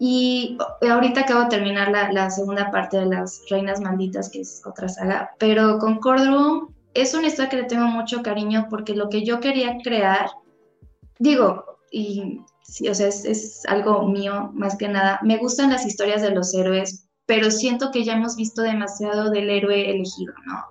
Y 0.00 0.58
ahorita 0.82 1.20
acabo 1.20 1.42
de 1.42 1.50
terminar 1.50 1.90
la, 1.90 2.12
la, 2.12 2.28
segunda 2.28 2.70
parte 2.70 2.98
de 2.98 3.06
Las 3.06 3.42
Reinas 3.48 3.80
Malditas, 3.80 4.28
que 4.28 4.40
es 4.40 4.60
otra 4.66 4.88
saga, 4.88 5.30
pero 5.38 5.78
con 5.78 6.00
Cordroom 6.00 6.74
es 6.94 7.14
una 7.14 7.28
historia 7.28 7.48
que 7.48 7.56
le 7.58 7.64
tengo 7.64 7.86
mucho 7.86 8.22
cariño 8.22 8.66
porque 8.68 8.94
lo 8.94 9.08
que 9.08 9.24
yo 9.24 9.40
quería 9.40 9.78
crear, 9.82 10.30
digo, 11.18 11.78
y 11.90 12.40
sí, 12.62 12.88
o 12.88 12.94
sea, 12.94 13.08
es, 13.08 13.24
es 13.24 13.64
algo 13.66 14.06
mío 14.08 14.50
más 14.54 14.76
que 14.76 14.88
nada, 14.88 15.20
me 15.22 15.36
gustan 15.38 15.70
las 15.70 15.86
historias 15.86 16.22
de 16.22 16.30
los 16.30 16.52
héroes, 16.54 17.03
pero 17.26 17.50
siento 17.50 17.90
que 17.90 18.04
ya 18.04 18.14
hemos 18.14 18.36
visto 18.36 18.62
demasiado 18.62 19.30
del 19.30 19.50
héroe 19.50 19.90
elegido, 19.90 20.34
¿no? 20.46 20.64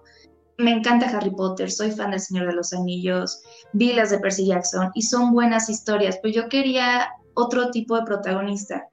Me 0.57 0.71
encanta 0.71 1.09
Harry 1.09 1.31
Potter, 1.31 1.71
soy 1.71 1.91
fan 1.91 2.11
del 2.11 2.19
Señor 2.19 2.47
de 2.47 2.53
los 2.53 2.73
Anillos, 2.73 3.41
vi 3.73 3.93
las 3.93 4.11
de 4.11 4.19
Percy 4.19 4.45
Jackson 4.45 4.91
y 4.93 5.01
son 5.01 5.33
buenas 5.33 5.67
historias, 5.69 6.19
pero 6.21 6.33
yo 6.33 6.49
quería 6.49 7.09
otro 7.33 7.71
tipo 7.71 7.95
de 7.95 8.03
protagonista. 8.03 8.87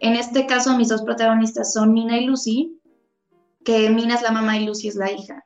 En 0.00 0.14
este 0.16 0.46
caso, 0.46 0.76
mis 0.76 0.88
dos 0.88 1.02
protagonistas 1.02 1.72
son 1.72 1.92
Mina 1.92 2.18
y 2.18 2.26
Lucy, 2.26 2.80
que 3.64 3.88
Mina 3.90 4.16
es 4.16 4.22
la 4.22 4.32
mamá 4.32 4.58
y 4.58 4.66
Lucy 4.66 4.88
es 4.88 4.96
la 4.96 5.10
hija. 5.10 5.44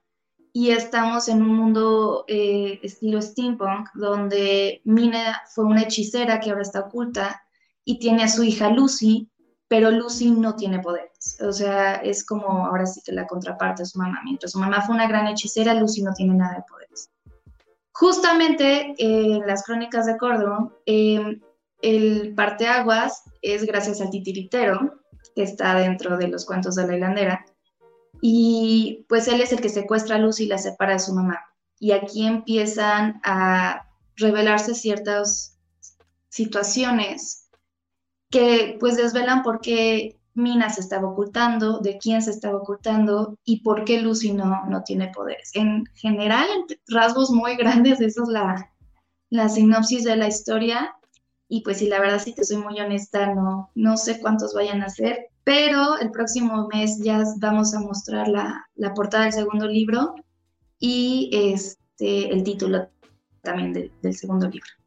Y 0.52 0.70
estamos 0.70 1.28
en 1.28 1.42
un 1.42 1.54
mundo 1.54 2.24
eh, 2.26 2.80
estilo 2.82 3.20
steampunk, 3.20 3.90
donde 3.94 4.80
Mina 4.84 5.42
fue 5.54 5.66
una 5.66 5.82
hechicera 5.82 6.40
que 6.40 6.50
ahora 6.50 6.62
está 6.62 6.80
oculta 6.80 7.42
y 7.84 7.98
tiene 7.98 8.24
a 8.24 8.28
su 8.28 8.42
hija 8.42 8.70
Lucy, 8.70 9.30
pero 9.68 9.90
Lucy 9.90 10.30
no 10.30 10.56
tiene 10.56 10.80
poderes. 10.80 11.38
O 11.40 11.52
sea, 11.52 11.96
es 11.96 12.24
como 12.24 12.66
ahora 12.66 12.86
sí 12.86 13.02
que 13.04 13.12
la 13.12 13.26
contraparte 13.26 13.82
de 13.82 13.86
su 13.86 13.98
mamá. 13.98 14.20
Mientras 14.24 14.52
su 14.52 14.58
mamá 14.58 14.82
fue 14.82 14.94
una 14.94 15.06
gran 15.06 15.26
hechicera, 15.26 15.74
Lucy 15.74 16.02
no 16.02 16.14
tiene 16.14 16.34
nada 16.34 16.56
de 16.56 16.62
poderes. 16.68 17.10
Justamente 17.92 18.94
en 18.98 19.46
las 19.46 19.64
crónicas 19.64 20.06
de 20.06 20.16
Córdoba, 20.16 20.72
eh, 20.86 21.40
el 21.82 22.34
parteaguas 22.34 23.24
es 23.42 23.64
gracias 23.64 24.00
al 24.00 24.10
titiritero, 24.10 25.00
que 25.34 25.42
está 25.42 25.74
dentro 25.74 26.16
de 26.16 26.28
los 26.28 26.46
cuentos 26.46 26.74
de 26.74 26.86
la 26.86 26.96
hilandera, 26.96 27.44
y 28.20 29.04
pues 29.08 29.28
él 29.28 29.40
es 29.40 29.52
el 29.52 29.60
que 29.60 29.68
secuestra 29.68 30.16
a 30.16 30.18
Lucy 30.18 30.44
y 30.44 30.48
la 30.48 30.58
separa 30.58 30.94
de 30.94 30.98
su 30.98 31.14
mamá. 31.14 31.40
Y 31.78 31.92
aquí 31.92 32.26
empiezan 32.26 33.20
a 33.22 33.86
revelarse 34.16 34.74
ciertas 34.74 35.56
situaciones 36.28 37.47
que 38.30 38.76
pues 38.80 38.96
desvelan 38.96 39.42
por 39.42 39.60
qué 39.60 40.18
Mina 40.34 40.70
se 40.70 40.80
estaba 40.80 41.08
ocultando, 41.08 41.80
de 41.80 41.98
quién 41.98 42.22
se 42.22 42.30
estaba 42.30 42.58
ocultando 42.58 43.36
y 43.44 43.60
por 43.62 43.84
qué 43.84 44.00
Lucy 44.00 44.32
no, 44.32 44.64
no 44.66 44.82
tiene 44.84 45.08
poderes. 45.08 45.50
En 45.54 45.84
general, 45.94 46.46
en 46.54 46.78
rasgos 46.88 47.30
muy 47.30 47.56
grandes, 47.56 48.00
esa 48.00 48.22
es 48.22 48.28
la, 48.28 48.72
la 49.30 49.48
sinopsis 49.48 50.04
de 50.04 50.16
la 50.16 50.28
historia. 50.28 50.94
Y 51.48 51.62
pues 51.62 51.78
si 51.78 51.88
la 51.88 51.98
verdad, 51.98 52.22
si 52.22 52.34
te 52.34 52.44
soy 52.44 52.58
muy 52.58 52.78
honesta, 52.78 53.34
no, 53.34 53.70
no 53.74 53.96
sé 53.96 54.20
cuántos 54.20 54.54
vayan 54.54 54.82
a 54.82 54.90
ser, 54.90 55.28
pero 55.44 55.98
el 55.98 56.10
próximo 56.10 56.68
mes 56.68 57.00
ya 57.02 57.24
vamos 57.38 57.74
a 57.74 57.80
mostrar 57.80 58.28
la, 58.28 58.66
la 58.76 58.92
portada 58.94 59.24
del 59.24 59.32
segundo 59.32 59.66
libro 59.66 60.14
y 60.78 61.30
este, 61.32 62.30
el 62.30 62.44
título 62.44 62.90
también 63.42 63.72
del 63.72 64.14
segundo 64.14 64.46
libro. 64.46 64.77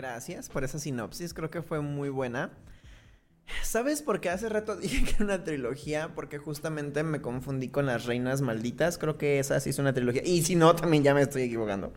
Gracias 0.00 0.48
por 0.48 0.64
esa 0.64 0.78
sinopsis, 0.78 1.34
creo 1.34 1.50
que 1.50 1.60
fue 1.60 1.82
muy 1.82 2.08
buena. 2.08 2.52
¿Sabes 3.62 4.00
por 4.00 4.22
qué 4.22 4.30
hace 4.30 4.48
rato 4.48 4.74
dije 4.80 5.04
que 5.04 5.10
era 5.10 5.24
una 5.24 5.44
trilogía? 5.44 6.12
Porque 6.14 6.38
justamente 6.38 7.02
me 7.02 7.20
confundí 7.20 7.68
con 7.68 7.84
las 7.84 8.06
reinas 8.06 8.40
malditas. 8.40 8.96
Creo 8.96 9.18
que 9.18 9.38
esa 9.38 9.60
sí 9.60 9.68
es 9.68 9.78
una 9.78 9.92
trilogía. 9.92 10.22
Y 10.24 10.40
si 10.40 10.56
no, 10.56 10.74
también 10.74 11.02
ya 11.02 11.12
me 11.12 11.20
estoy 11.20 11.42
equivocando. 11.42 11.92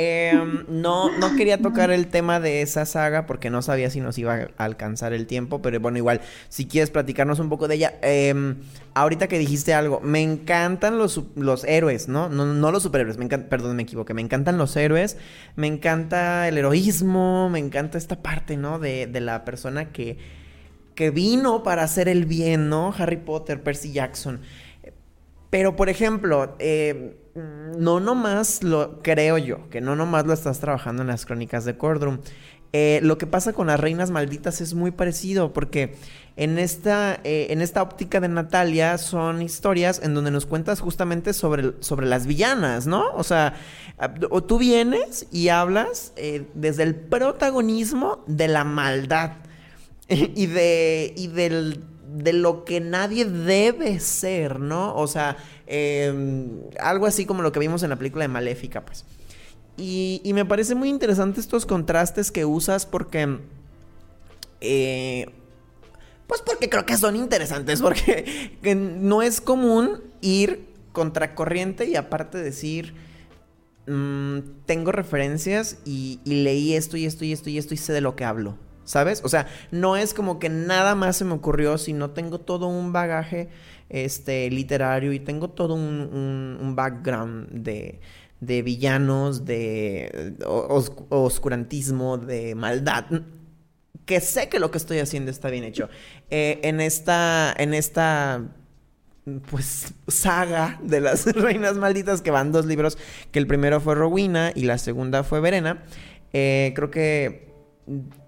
Em, 0.00 0.64
no, 0.68 1.10
no 1.18 1.34
quería 1.34 1.58
tocar 1.62 1.90
el 1.90 2.06
tema 2.06 2.38
de 2.38 2.62
esa 2.62 2.86
saga 2.86 3.26
porque 3.26 3.50
no 3.50 3.62
sabía 3.62 3.90
si 3.90 4.00
nos 4.00 4.16
iba 4.16 4.46
a 4.56 4.64
alcanzar 4.64 5.12
el 5.12 5.26
tiempo, 5.26 5.60
pero 5.60 5.80
bueno, 5.80 5.98
igual, 5.98 6.20
si 6.48 6.66
quieres 6.66 6.90
platicarnos 6.90 7.40
un 7.40 7.48
poco 7.48 7.66
de 7.66 7.74
ella. 7.74 7.98
Em, 8.02 8.58
ahorita 8.94 9.26
que 9.26 9.40
dijiste 9.40 9.74
algo, 9.74 9.98
me 9.98 10.22
encantan 10.22 10.98
los, 10.98 11.20
los 11.34 11.64
héroes, 11.64 12.06
¿no? 12.06 12.28
¿no? 12.28 12.46
No 12.46 12.70
los 12.70 12.84
superhéroes, 12.84 13.18
me 13.18 13.26
perdón, 13.26 13.74
me 13.74 13.82
equivoqué, 13.82 14.14
me 14.14 14.22
encantan 14.22 14.56
los 14.56 14.76
héroes, 14.76 15.16
me 15.56 15.66
encanta 15.66 16.46
el 16.46 16.58
heroísmo, 16.58 17.50
me 17.50 17.58
encanta 17.58 17.98
esta 17.98 18.22
parte, 18.22 18.56
¿no? 18.56 18.78
De, 18.78 19.08
de 19.08 19.20
la 19.20 19.44
persona 19.44 19.90
que, 19.90 20.16
que 20.94 21.10
vino 21.10 21.64
para 21.64 21.82
hacer 21.82 22.08
el 22.08 22.24
bien, 22.24 22.68
¿no? 22.68 22.94
Harry 22.96 23.16
Potter, 23.16 23.64
Percy 23.64 23.90
Jackson. 23.92 24.42
Pero, 25.50 25.76
por 25.76 25.88
ejemplo, 25.88 26.54
eh, 26.58 27.16
no 27.78 28.00
nomás 28.00 28.62
lo 28.62 29.02
creo 29.02 29.38
yo, 29.38 29.68
que 29.70 29.80
no 29.80 29.96
nomás 29.96 30.26
lo 30.26 30.32
estás 30.32 30.60
trabajando 30.60 31.02
en 31.02 31.08
las 31.08 31.24
crónicas 31.24 31.64
de 31.64 31.76
Cordrum. 31.76 32.18
Eh, 32.74 33.00
lo 33.02 33.16
que 33.16 33.26
pasa 33.26 33.54
con 33.54 33.68
las 33.68 33.80
reinas 33.80 34.10
malditas 34.10 34.60
es 34.60 34.74
muy 34.74 34.90
parecido, 34.90 35.54
porque 35.54 35.94
en 36.36 36.58
esta, 36.58 37.18
eh, 37.24 37.46
en 37.48 37.62
esta 37.62 37.80
óptica 37.80 38.20
de 38.20 38.28
Natalia 38.28 38.98
son 38.98 39.40
historias 39.40 40.02
en 40.02 40.12
donde 40.12 40.30
nos 40.30 40.44
cuentas 40.44 40.80
justamente 40.80 41.32
sobre, 41.32 41.72
sobre 41.80 42.06
las 42.06 42.26
villanas, 42.26 42.86
¿no? 42.86 43.10
O 43.14 43.24
sea, 43.24 43.54
o 44.30 44.44
tú 44.44 44.58
vienes 44.58 45.26
y 45.32 45.48
hablas 45.48 46.12
desde 46.54 46.82
el 46.82 46.94
protagonismo 46.94 48.22
de 48.26 48.48
la 48.48 48.64
maldad 48.64 49.32
y, 50.08 50.46
de, 50.46 51.14
y 51.16 51.28
del 51.28 51.82
de 52.08 52.32
lo 52.32 52.64
que 52.64 52.80
nadie 52.80 53.24
debe 53.24 54.00
ser, 54.00 54.60
¿no? 54.60 54.94
O 54.96 55.06
sea, 55.06 55.36
em, 55.66 56.62
algo 56.80 57.06
así 57.06 57.26
como 57.26 57.42
lo 57.42 57.52
que 57.52 57.60
vimos 57.60 57.82
en 57.82 57.90
la 57.90 57.96
película 57.96 58.24
de 58.24 58.28
Maléfica, 58.28 58.84
pues. 58.84 59.04
Y, 59.76 60.22
me 60.34 60.44
parece 60.44 60.74
muy 60.74 60.88
interesante 60.88 61.40
estos 61.40 61.66
contrastes 61.66 62.32
que 62.32 62.44
usas 62.44 62.86
porque... 62.86 63.38
Eh, 64.60 65.26
pues 66.26 66.42
porque 66.42 66.68
creo 66.68 66.84
que 66.84 66.96
son 66.96 67.14
interesantes, 67.14 67.80
porque 67.82 68.24
no 68.74 69.22
es 69.22 69.40
común 69.40 70.02
ir 70.20 70.66
contracorriente 70.92 71.86
y 71.86 71.96
aparte 71.96 72.38
decir, 72.38 72.94
mm, 73.86 74.38
tengo 74.66 74.92
referencias 74.92 75.78
y, 75.84 76.20
y 76.24 76.42
leí 76.42 76.74
esto 76.74 76.96
y 76.96 77.04
esto 77.04 77.24
y 77.24 77.32
esto 77.32 77.50
y 77.50 77.58
esto 77.58 77.74
y 77.74 77.76
sé 77.76 77.92
de 77.92 78.00
lo 78.00 78.16
que 78.16 78.24
hablo. 78.24 78.56
¿Sabes? 78.88 79.20
O 79.22 79.28
sea, 79.28 79.46
no 79.70 79.96
es 79.96 80.14
como 80.14 80.38
que 80.38 80.48
nada 80.48 80.94
más 80.94 81.16
se 81.16 81.24
me 81.24 81.34
ocurrió, 81.34 81.76
sino 81.76 82.10
tengo 82.10 82.40
todo 82.40 82.68
un 82.68 82.92
bagaje 82.92 83.50
este, 83.90 84.50
literario 84.50 85.12
y 85.12 85.20
tengo 85.20 85.50
todo 85.50 85.74
un, 85.74 86.72
background 86.74 87.50
de, 87.50 88.00
de, 88.40 88.62
villanos, 88.62 89.44
de 89.44 90.36
oscurantismo, 91.10 92.16
de 92.16 92.54
maldad. 92.54 93.04
Que 94.06 94.20
sé 94.20 94.48
que 94.48 94.58
lo 94.58 94.70
que 94.70 94.78
estoy 94.78 95.00
haciendo 95.00 95.30
está 95.30 95.50
bien 95.50 95.64
hecho. 95.64 95.90
Eh, 96.30 96.58
en 96.62 96.80
esta. 96.80 97.54
En 97.56 97.74
esta 97.74 98.42
pues 99.50 99.92
saga 100.06 100.80
de 100.82 101.02
las 101.02 101.26
reinas 101.34 101.76
malditas 101.76 102.22
que 102.22 102.30
van 102.30 102.50
dos 102.50 102.64
libros 102.64 102.96
que 103.30 103.38
el 103.38 103.46
primero 103.46 103.78
fue 103.78 103.94
Rowena 103.94 104.52
y 104.54 104.62
la 104.62 104.78
segunda 104.78 105.22
fue 105.22 105.40
Verena 105.40 105.82
eh, 106.32 106.72
creo 106.74 106.90
que 106.90 107.47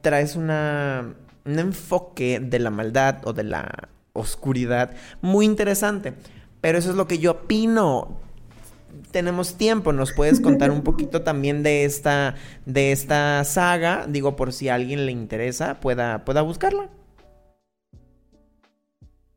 traes 0.00 0.36
una, 0.36 1.14
un 1.44 1.58
enfoque 1.58 2.40
de 2.40 2.58
la 2.58 2.70
maldad 2.70 3.18
o 3.24 3.32
de 3.32 3.44
la 3.44 3.88
oscuridad 4.12 4.94
muy 5.20 5.44
interesante. 5.44 6.14
Pero 6.61 6.78
eso 6.78 6.90
es 6.90 6.96
lo 6.96 7.06
que 7.06 7.18
yo 7.18 7.32
opino. 7.32 8.18
Tenemos 9.12 9.54
tiempo, 9.54 9.92
nos 9.92 10.12
puedes 10.12 10.40
contar 10.40 10.70
un 10.70 10.82
poquito 10.82 11.22
también 11.24 11.62
de 11.62 11.84
esta, 11.84 12.34
de 12.66 12.92
esta 12.92 13.42
saga, 13.44 14.06
digo 14.08 14.36
por 14.36 14.52
si 14.52 14.68
a 14.68 14.74
alguien 14.74 15.06
le 15.06 15.12
interesa, 15.12 15.80
pueda, 15.80 16.24
pueda 16.24 16.42
buscarla. 16.42 16.88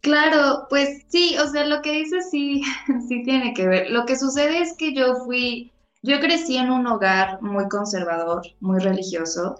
Claro, 0.02 0.68
pues 0.70 1.06
sí, 1.08 1.38
o 1.38 1.48
sea, 1.48 1.66
lo 1.66 1.82
que 1.82 1.94
dices 1.94 2.30
sí, 2.30 2.62
sí 3.08 3.24
tiene 3.24 3.54
que 3.54 3.68
ver. 3.68 3.90
Lo 3.90 4.06
que 4.06 4.18
sucede 4.18 4.60
es 4.60 4.76
que 4.76 4.94
yo 4.94 5.16
fui, 5.26 5.72
yo 6.02 6.20
crecí 6.20 6.58
en 6.58 6.72
un 6.72 6.86
hogar 6.88 7.42
muy 7.42 7.70
conservador, 7.70 8.42
muy 8.60 8.80
religioso, 8.80 9.56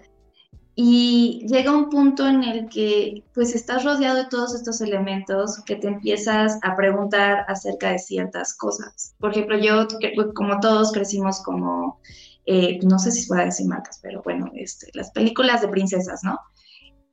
y 0.76 1.46
llega 1.48 1.72
un 1.72 1.90
punto 1.90 2.28
en 2.28 2.44
el 2.44 2.68
que 2.68 3.24
pues 3.34 3.54
estás 3.54 3.84
rodeado 3.84 4.18
de 4.18 4.26
todos 4.26 4.56
estos 4.56 4.82
elementos 4.82 5.62
que 5.66 5.76
te 5.76 5.88
empiezas 5.88 6.58
a 6.64 6.76
preguntar 6.76 7.46
acerca 7.48 7.92
de 7.92 8.00
ciertas 8.00 8.56
cosas. 8.56 9.14
Por 9.20 9.32
ejemplo, 9.32 9.58
yo, 9.58 9.88
como 10.34 10.60
todos 10.60 10.92
crecimos 10.92 11.44
como, 11.44 12.00
eh, 12.48 12.80
no 12.82 12.98
sé 12.98 13.12
si 13.12 13.28
puedo 13.28 13.46
decir 13.46 13.68
marcas, 13.68 14.00
pero 14.02 14.24
bueno, 14.24 14.50
este, 14.56 14.90
las 14.94 15.12
películas 15.12 15.62
de 15.62 15.68
princesas, 15.68 16.24
¿no? 16.24 16.40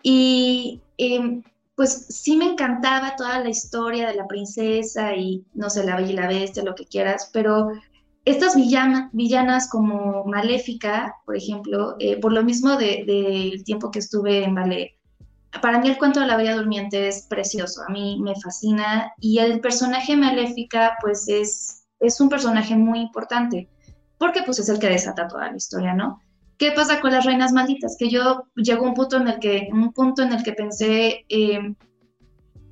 Y 0.02 0.80
em, 0.96 1.42
pues 1.74 2.06
sí 2.08 2.38
me 2.38 2.46
encantaba 2.46 3.14
toda 3.16 3.40
la 3.40 3.50
historia 3.50 4.08
de 4.08 4.14
la 4.14 4.26
princesa 4.26 5.14
y, 5.14 5.44
no 5.52 5.68
sé, 5.68 5.84
la 5.84 5.96
bella 5.96 6.10
y 6.10 6.14
la 6.14 6.28
bestia, 6.28 6.62
lo 6.62 6.74
que 6.74 6.86
quieras, 6.86 7.28
pero 7.30 7.68
estas 8.24 8.54
villanas 8.54 9.68
como 9.70 10.24
Maléfica, 10.24 11.16
por 11.24 11.36
ejemplo, 11.36 11.96
eh, 11.98 12.18
por 12.20 12.32
lo 12.32 12.42
mismo 12.42 12.76
del 12.76 13.64
tiempo 13.64 13.90
que 13.90 14.00
estuve 14.00 14.44
en 14.44 14.54
ballet, 14.54 14.92
para 15.62 15.80
mí 15.80 15.88
el 15.88 15.98
cuento 15.98 16.20
de 16.20 16.26
la 16.26 16.36
Bella 16.36 16.56
Durmiente 16.56 17.08
es 17.08 17.26
precioso, 17.28 17.82
a 17.86 17.90
mí 17.90 18.20
me 18.20 18.34
fascina 18.40 19.12
y 19.18 19.38
el 19.38 19.60
personaje 19.60 20.16
Maléfica 20.16 20.96
pues 21.00 21.28
es, 21.28 21.86
es 21.98 22.20
un 22.20 22.28
personaje 22.28 22.76
muy 22.76 23.00
importante 23.00 23.68
porque 24.16 24.42
pues 24.42 24.58
es 24.58 24.68
el 24.68 24.78
que 24.78 24.88
desata 24.88 25.26
toda 25.26 25.50
la 25.50 25.56
historia, 25.56 25.94
¿no? 25.94 26.20
¿qué 26.60 26.72
pasa 26.72 27.00
con 27.00 27.10
las 27.10 27.24
reinas 27.24 27.52
malditas? 27.52 27.96
Que 27.98 28.10
yo 28.10 28.44
llegó 28.54 28.84
un 28.84 28.94
punto 28.94 29.16
en 29.16 29.28
el 29.28 29.38
que, 29.40 29.70
un 29.72 29.92
punto 29.94 30.22
en 30.22 30.32
el 30.32 30.42
que 30.44 30.52
pensé, 30.52 31.24
eh, 31.30 31.74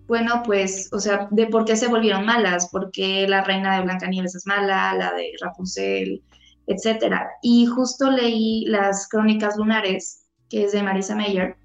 bueno, 0.08 0.42
pues, 0.44 0.88
o 0.92 0.98
sea, 0.98 1.28
de 1.30 1.46
por 1.46 1.66
qué 1.66 1.76
se 1.76 1.86
volvieron 1.86 2.24
malas, 2.24 2.70
porque 2.72 3.28
la 3.28 3.44
reina 3.44 3.76
de 3.76 3.82
Blancanieves 3.82 4.34
es 4.34 4.46
mala, 4.46 4.94
la 4.94 5.12
de 5.12 5.32
Rapunzel, 5.40 6.24
etcétera. 6.66 7.28
Y 7.42 7.66
justo 7.66 8.10
leí 8.10 8.64
las 8.66 9.06
crónicas 9.06 9.58
lunares, 9.58 10.24
que 10.48 10.64
es 10.64 10.72
de 10.72 10.82
Marisa 10.82 11.14
Mayer, 11.14 11.56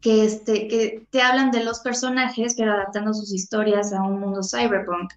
que, 0.00 0.24
este, 0.24 0.68
que 0.68 1.06
te 1.10 1.22
hablan 1.22 1.50
de 1.50 1.64
los 1.64 1.80
personajes, 1.80 2.54
pero 2.56 2.72
adaptando 2.72 3.12
sus 3.12 3.34
historias 3.34 3.92
a 3.92 4.00
un 4.02 4.20
mundo 4.20 4.42
cyberpunk. 4.42 5.12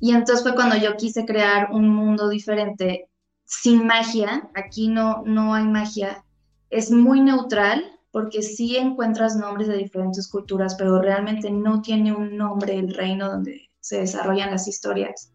Y 0.00 0.10
entonces 0.10 0.42
fue 0.42 0.56
cuando 0.56 0.76
yo 0.76 0.96
quise 0.96 1.24
crear 1.24 1.70
un 1.70 1.88
mundo 1.88 2.28
diferente, 2.28 3.08
sin 3.44 3.86
magia. 3.86 4.50
Aquí 4.54 4.88
no, 4.88 5.22
no 5.24 5.54
hay 5.54 5.64
magia. 5.64 6.24
Es 6.70 6.90
muy 6.90 7.20
neutral, 7.20 7.97
porque 8.18 8.42
sí 8.42 8.76
encuentras 8.76 9.36
nombres 9.36 9.68
de 9.68 9.76
diferentes 9.76 10.26
culturas, 10.26 10.74
pero 10.74 11.00
realmente 11.00 11.52
no 11.52 11.80
tiene 11.80 12.12
un 12.12 12.36
nombre 12.36 12.74
el 12.76 12.92
reino 12.92 13.30
donde 13.30 13.70
se 13.78 14.00
desarrollan 14.00 14.50
las 14.50 14.66
historias. 14.66 15.32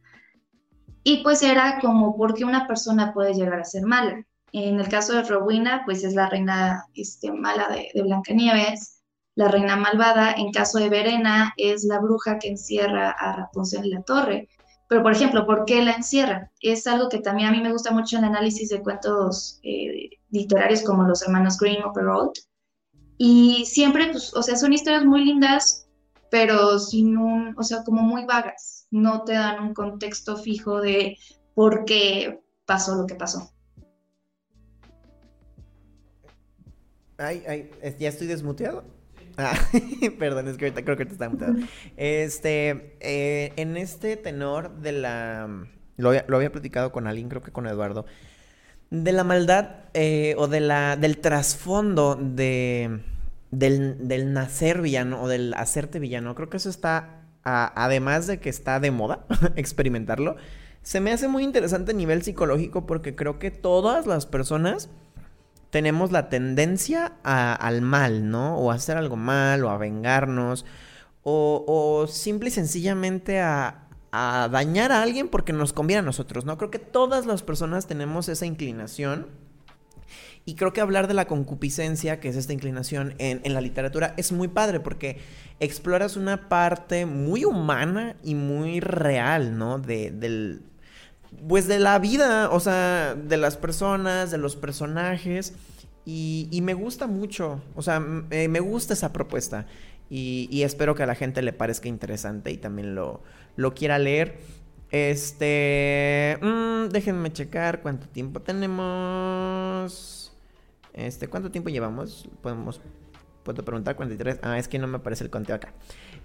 Y 1.02 1.24
pues 1.24 1.44
era 1.44 1.80
como 1.80 2.18
porque 2.18 2.44
una 2.44 2.68
persona 2.68 3.14
puede 3.14 3.36
llegar 3.36 3.62
a 3.62 3.64
ser 3.64 3.86
mala. 3.86 4.26
En 4.52 4.82
el 4.82 4.90
caso 4.90 5.14
de 5.14 5.24
Rowena, 5.24 5.84
pues 5.86 6.04
es 6.04 6.14
la 6.14 6.28
reina 6.28 6.84
este, 6.94 7.32
mala 7.32 7.70
de, 7.70 7.90
de 7.94 8.04
Blancanieves, 8.04 9.02
la 9.36 9.48
reina 9.48 9.78
malvada. 9.78 10.34
En 10.34 10.52
caso 10.52 10.78
de 10.78 10.90
Verena, 10.90 11.54
es 11.56 11.86
la 11.86 12.02
bruja 12.02 12.38
que 12.38 12.50
encierra 12.50 13.12
a 13.12 13.38
Rapunzel 13.38 13.86
en 13.86 13.92
la 13.92 14.02
torre. 14.02 14.50
Pero, 14.90 15.04
por 15.04 15.14
ejemplo, 15.14 15.46
¿por 15.46 15.64
qué 15.64 15.82
la 15.82 15.94
encierra? 15.94 16.52
Es 16.60 16.86
algo 16.86 17.08
que 17.08 17.20
también 17.20 17.48
a 17.48 17.52
mí 17.54 17.62
me 17.62 17.72
gusta 17.72 17.92
mucho 17.92 18.18
en 18.18 18.26
el 18.26 18.32
análisis 18.32 18.68
de 18.68 18.82
cuentos 18.82 19.62
eh, 19.64 20.10
literarios 20.32 20.82
como 20.82 21.04
los 21.04 21.22
hermanos 21.22 21.58
Grimm 21.58 21.86
o 21.86 21.94
Perrault. 21.94 22.34
Y 23.26 23.64
siempre, 23.66 24.10
pues, 24.12 24.34
o 24.34 24.44
sea, 24.44 24.58
son 24.58 24.74
historias 24.74 25.06
muy 25.06 25.24
lindas, 25.24 25.88
pero 26.30 26.78
sin 26.78 27.18
un, 27.18 27.56
o 27.58 27.64
sea, 27.64 27.82
como 27.86 28.02
muy 28.02 28.26
vagas. 28.26 28.86
No 28.92 29.24
te 29.24 29.32
dan 29.32 29.64
un 29.64 29.74
contexto 29.74 30.36
fijo 30.36 30.82
de 30.82 31.18
por 31.56 31.86
qué 31.86 32.42
pasó 32.66 32.96
lo 32.96 33.08
que 33.08 33.16
pasó. 33.16 33.50
Ay, 37.18 37.44
ay, 37.48 37.72
¿ya 37.98 38.10
estoy 38.10 38.28
desmuteado? 38.28 38.84
Ah, 39.38 39.58
perdón, 40.20 40.50
es 40.50 40.58
que 40.58 40.66
ahorita 40.66 40.84
creo 40.84 40.98
que 40.98 41.06
te 41.06 41.14
está 41.14 41.30
mutado. 41.30 41.54
Este, 41.96 42.98
eh, 43.00 43.54
en 43.56 43.78
este 43.78 44.18
tenor 44.18 44.82
de 44.82 44.92
la... 44.92 45.66
Lo 45.96 46.10
había, 46.10 46.26
lo 46.28 46.36
había, 46.36 46.52
platicado 46.52 46.92
con 46.92 47.08
alguien, 47.08 47.30
creo 47.30 47.42
que 47.42 47.54
con 47.54 47.68
Eduardo. 47.68 48.06
De 48.90 49.14
la 49.14 49.24
maldad 49.24 49.86
eh, 49.94 50.36
o 50.38 50.50
de 50.50 50.60
la, 50.60 50.98
del 50.98 51.20
trasfondo 51.20 52.16
de, 52.16 53.00
del, 53.58 54.08
del, 54.08 54.34
nacer 54.34 54.82
villano 54.82 55.22
o 55.22 55.28
del 55.28 55.54
hacerte 55.56 56.00
villano. 56.00 56.36
Creo 56.36 56.50
que 56.50 56.58
eso 56.58 56.70
está, 56.70 57.22
además 57.44 58.28
de 58.28 58.40
que 58.40 58.50
está 58.50 58.80
de 58.80 58.92
moda 58.92 59.26
experimentarlo, 59.56 60.36
se 60.82 61.00
me 61.00 61.12
hace 61.12 61.28
muy 61.28 61.44
interesante 61.44 61.92
a 61.92 61.96
nivel 61.96 62.24
psicológico 62.24 62.86
porque 62.86 63.16
creo 63.16 63.40
que 63.40 63.52
todas 63.52 64.06
las 64.06 64.26
personas 64.26 64.90
tenemos 65.70 66.12
la 66.12 66.30
tendencia 66.30 67.14
al 67.24 67.82
mal, 67.82 68.30
¿no? 68.30 68.58
O 68.58 68.72
a 68.72 68.76
hacer 68.76 68.96
algo 68.98 69.16
mal, 69.16 69.64
o 69.64 69.70
a 69.70 69.78
vengarnos, 69.78 70.66
o, 71.24 71.64
o 71.68 72.08
simple 72.08 72.50
y 72.50 72.52
sencillamente 72.52 73.40
a, 73.40 73.88
a, 74.12 74.50
dañar 74.52 74.92
a 74.92 75.02
alguien 75.02 75.30
porque 75.30 75.52
nos 75.52 75.74
conviene 75.74 76.00
a 76.00 76.04
nosotros, 76.04 76.46
¿no? 76.46 76.58
Creo 76.60 76.70
que 76.70 76.80
todas 76.80 77.26
las 77.26 77.42
personas 77.42 77.88
tenemos 77.88 78.30
esa 78.30 78.46
inclinación. 78.46 79.28
Y 80.46 80.56
creo 80.56 80.74
que 80.74 80.82
hablar 80.82 81.08
de 81.08 81.14
la 81.14 81.26
concupiscencia, 81.26 82.20
que 82.20 82.28
es 82.30 82.36
esta 82.36 82.52
inclinación 82.52 83.16
en, 83.18 83.42
en 83.44 83.54
la 83.54 83.62
literatura, 83.62 84.14
es 84.18 84.32
muy 84.32 84.50
padre 84.50 84.82
porque 84.82 85.20
exploras 85.60 86.18
una 86.18 86.50
parte 86.50 87.06
muy 87.06 87.46
humana 87.46 88.18
y 88.24 88.36
muy 88.36 88.82
real, 88.82 89.58
¿no? 89.58 89.80
De, 89.80 90.12
del, 90.12 90.64
pues 91.48 91.68
de 91.68 91.80
la 91.80 92.00
vida, 92.00 92.50
o 92.50 92.60
sea, 92.60 93.16
de 93.16 93.38
las 93.38 93.58
personas, 93.58 94.32
de 94.32 94.38
los 94.38 94.56
personajes. 94.56 95.54
Y, 96.06 96.60
me 96.64 96.74
gusta 96.74 97.08
mucho, 97.08 97.62
o 97.76 97.82
sea, 97.82 98.06
eh, 98.30 98.50
me 98.50 98.60
gusta 98.60 98.94
esa 98.94 99.14
propuesta. 99.14 99.66
Y, 100.10 100.62
espero 100.64 100.96
que 100.96 101.04
a 101.04 101.06
la 101.06 101.16
gente 101.16 101.42
le 101.42 101.54
parezca 101.54 101.88
interesante 101.88 102.52
y 102.52 102.58
también 102.58 102.94
lo, 102.94 103.24
lo 103.56 103.74
quiera 103.74 103.98
leer. 104.00 104.38
Este, 104.92 106.38
mmm, 106.42 106.90
déjenme 106.90 107.32
checar 107.32 107.82
cuánto 107.82 108.08
tiempo 108.08 108.42
tenemos. 108.42 110.23
Este, 110.94 111.28
¿cuánto 111.28 111.52
tiempo 111.52 111.70
llevamos? 111.70 112.30
Podemos, 112.42 112.80
puedo 113.44 113.64
preguntar 113.64 113.96
43. 113.96 114.40
Ah, 114.44 114.58
es 114.58 114.68
que 114.68 114.80
no 114.80 114.88
me 114.88 114.98
aparece 114.98 115.24
el 115.24 115.30
conteo 115.30 115.56
acá. 115.56 115.74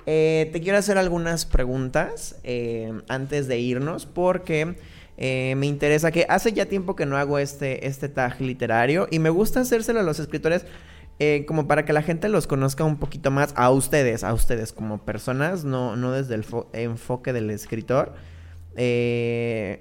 Eh, 0.07 0.49
te 0.53 0.61
quiero 0.61 0.79
hacer 0.79 0.99
algunas 0.99 1.47
preguntas 1.47 2.37
eh, 2.45 2.93
antes 3.09 3.49
de 3.49 3.59
irnos 3.59 4.07
porque 4.07 4.79
eh, 5.17 5.55
me 5.57 5.67
interesa 5.67 6.11
que 6.11 6.27
hace 6.29 6.53
ya 6.53 6.67
tiempo 6.67 6.97
que 6.97 7.07
no 7.07 7.17
hago 7.17 7.39
este, 7.39 7.87
este 7.87 8.09
tag 8.09 8.41
literario 8.41 9.09
y 9.11 9.19
me 9.19 9.31
gusta 9.31 9.61
hacérselo 9.61 10.01
a 10.01 10.03
los 10.03 10.19
escritores 10.19 10.65
como 11.49 11.67
para 11.67 11.85
que 11.85 11.93
la 11.93 12.03
gente 12.03 12.29
los 12.29 12.47
conozca 12.47 12.85
un 12.85 12.97
poquito 12.97 13.33
más 13.33 13.53
a 13.57 13.71
ustedes, 13.71 14.23
a 14.23 14.33
ustedes 14.33 14.73
como 14.73 14.99
personas, 14.99 15.65
no, 15.65 15.97
no 15.97 16.13
desde 16.13 16.37
el 16.37 16.45
enfoque 16.73 17.33
del 17.33 17.51
escritor. 17.51 18.15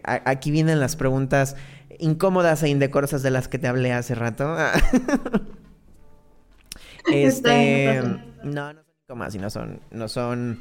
Aquí 0.03 0.49
vienen 0.49 0.79
las 0.79 0.95
preguntas 0.95 1.55
incómodas 1.99 2.63
e 2.63 2.69
indecorosas 2.69 3.23
de 3.23 3.31
las 3.31 3.47
que 3.47 3.59
te 3.59 3.67
hablé 3.67 3.93
hace 3.93 4.15
rato. 4.15 4.55
este, 7.11 8.01
no, 8.43 8.73
no 8.73 8.81
son 8.81 8.95
incómodas, 9.03 9.35
no 9.35 9.49
son, 9.49 9.79
no 9.91 10.07
son 10.07 10.59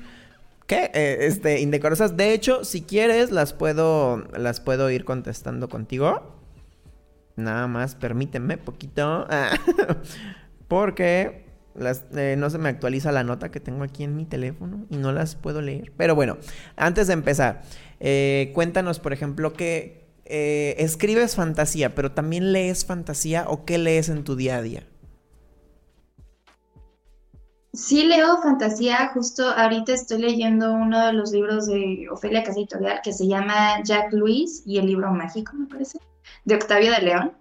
¿Qué? 0.66 0.91
Eh, 0.95 1.18
este, 1.20 1.61
indecorosas. 1.61 2.16
De 2.16 2.32
hecho, 2.32 2.64
si 2.64 2.82
quieres, 2.82 3.30
las 3.30 3.53
puedo, 3.53 4.24
las 4.37 4.61
puedo 4.61 4.91
ir 4.91 5.05
contestando 5.05 5.68
contigo. 5.68 6.34
Nada 7.37 7.68
más, 7.68 7.95
permíteme 7.95 8.59
poquito. 8.59 9.28
Porque 10.68 11.47
las, 11.76 12.05
eh, 12.16 12.34
no 12.37 12.51
se 12.51 12.59
me 12.59 12.68
actualiza 12.68 13.12
la 13.12 13.22
nota 13.22 13.51
que 13.51 13.61
tengo 13.61 13.84
aquí 13.84 14.03
en 14.03 14.16
mi 14.16 14.24
teléfono 14.24 14.87
y 14.91 14.97
no 14.97 15.12
las 15.12 15.37
puedo 15.37 15.62
leer. 15.62 15.93
Pero 15.97 16.16
bueno, 16.16 16.37
antes 16.74 17.07
de 17.07 17.12
empezar, 17.12 17.62
eh, 18.01 18.51
cuéntanos, 18.53 18.99
por 18.99 19.12
ejemplo, 19.12 19.53
que 19.53 20.06
eh, 20.29 20.74
escribes 20.79 21.37
fantasía, 21.37 21.95
pero 21.95 22.12
también 22.12 22.53
lees 22.53 22.85
fantasía 22.85 23.47
o 23.49 23.64
qué 23.64 23.79
lees 23.79 24.09
en 24.09 24.24
tu 24.24 24.37
día 24.37 24.57
a 24.57 24.62
día. 24.62 24.87
Sí 27.72 28.05
leo 28.05 28.41
fantasía, 28.43 29.11
justo 29.12 29.47
ahorita 29.47 29.93
estoy 29.93 30.22
leyendo 30.22 30.72
uno 30.72 31.07
de 31.07 31.12
los 31.12 31.31
libros 31.33 31.66
de 31.66 32.09
Ofelia 32.11 32.43
Casa 32.43 32.61
que 33.05 33.12
se 33.12 33.27
llama 33.27 33.83
Jack 33.85 34.12
Luis 34.14 34.62
y 34.64 34.79
el 34.79 34.87
libro 34.87 35.11
mágico, 35.11 35.53
me 35.55 35.66
parece, 35.66 35.99
de 36.47 36.55
Octavio 36.55 36.91
de 36.93 37.03
León. 37.03 37.33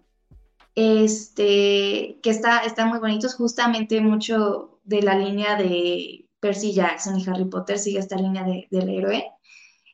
Este, 0.75 2.19
que 2.21 2.29
está, 2.29 2.59
están 2.59 2.89
muy 2.89 2.99
bonitos, 2.99 3.35
justamente 3.35 4.01
mucho 4.01 4.81
de 4.83 5.01
la 5.01 5.17
línea 5.17 5.55
de 5.55 6.27
Percy 6.41 6.73
Jackson 6.73 7.17
y 7.17 7.25
Harry 7.29 7.45
Potter 7.45 7.79
sigue 7.79 7.99
esta 7.99 8.17
línea 8.17 8.43
de, 8.43 8.67
del 8.69 8.89
héroe. 8.89 9.25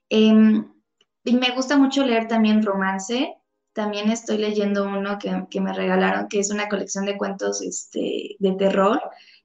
Eh, 0.10 0.64
y 1.24 1.36
me 1.36 1.52
gusta 1.52 1.78
mucho 1.78 2.06
leer 2.06 2.28
también 2.28 2.64
romance. 2.64 3.36
También 3.74 4.10
estoy 4.12 4.38
leyendo 4.38 4.86
uno 4.86 5.18
que, 5.18 5.46
que 5.50 5.62
me 5.62 5.72
regalaron, 5.72 6.28
que 6.28 6.40
es 6.40 6.52
una 6.52 6.68
colección 6.68 7.06
de 7.06 7.18
cuentos 7.18 7.62
este, 7.62 8.36
de 8.40 8.52
terror 8.54 9.02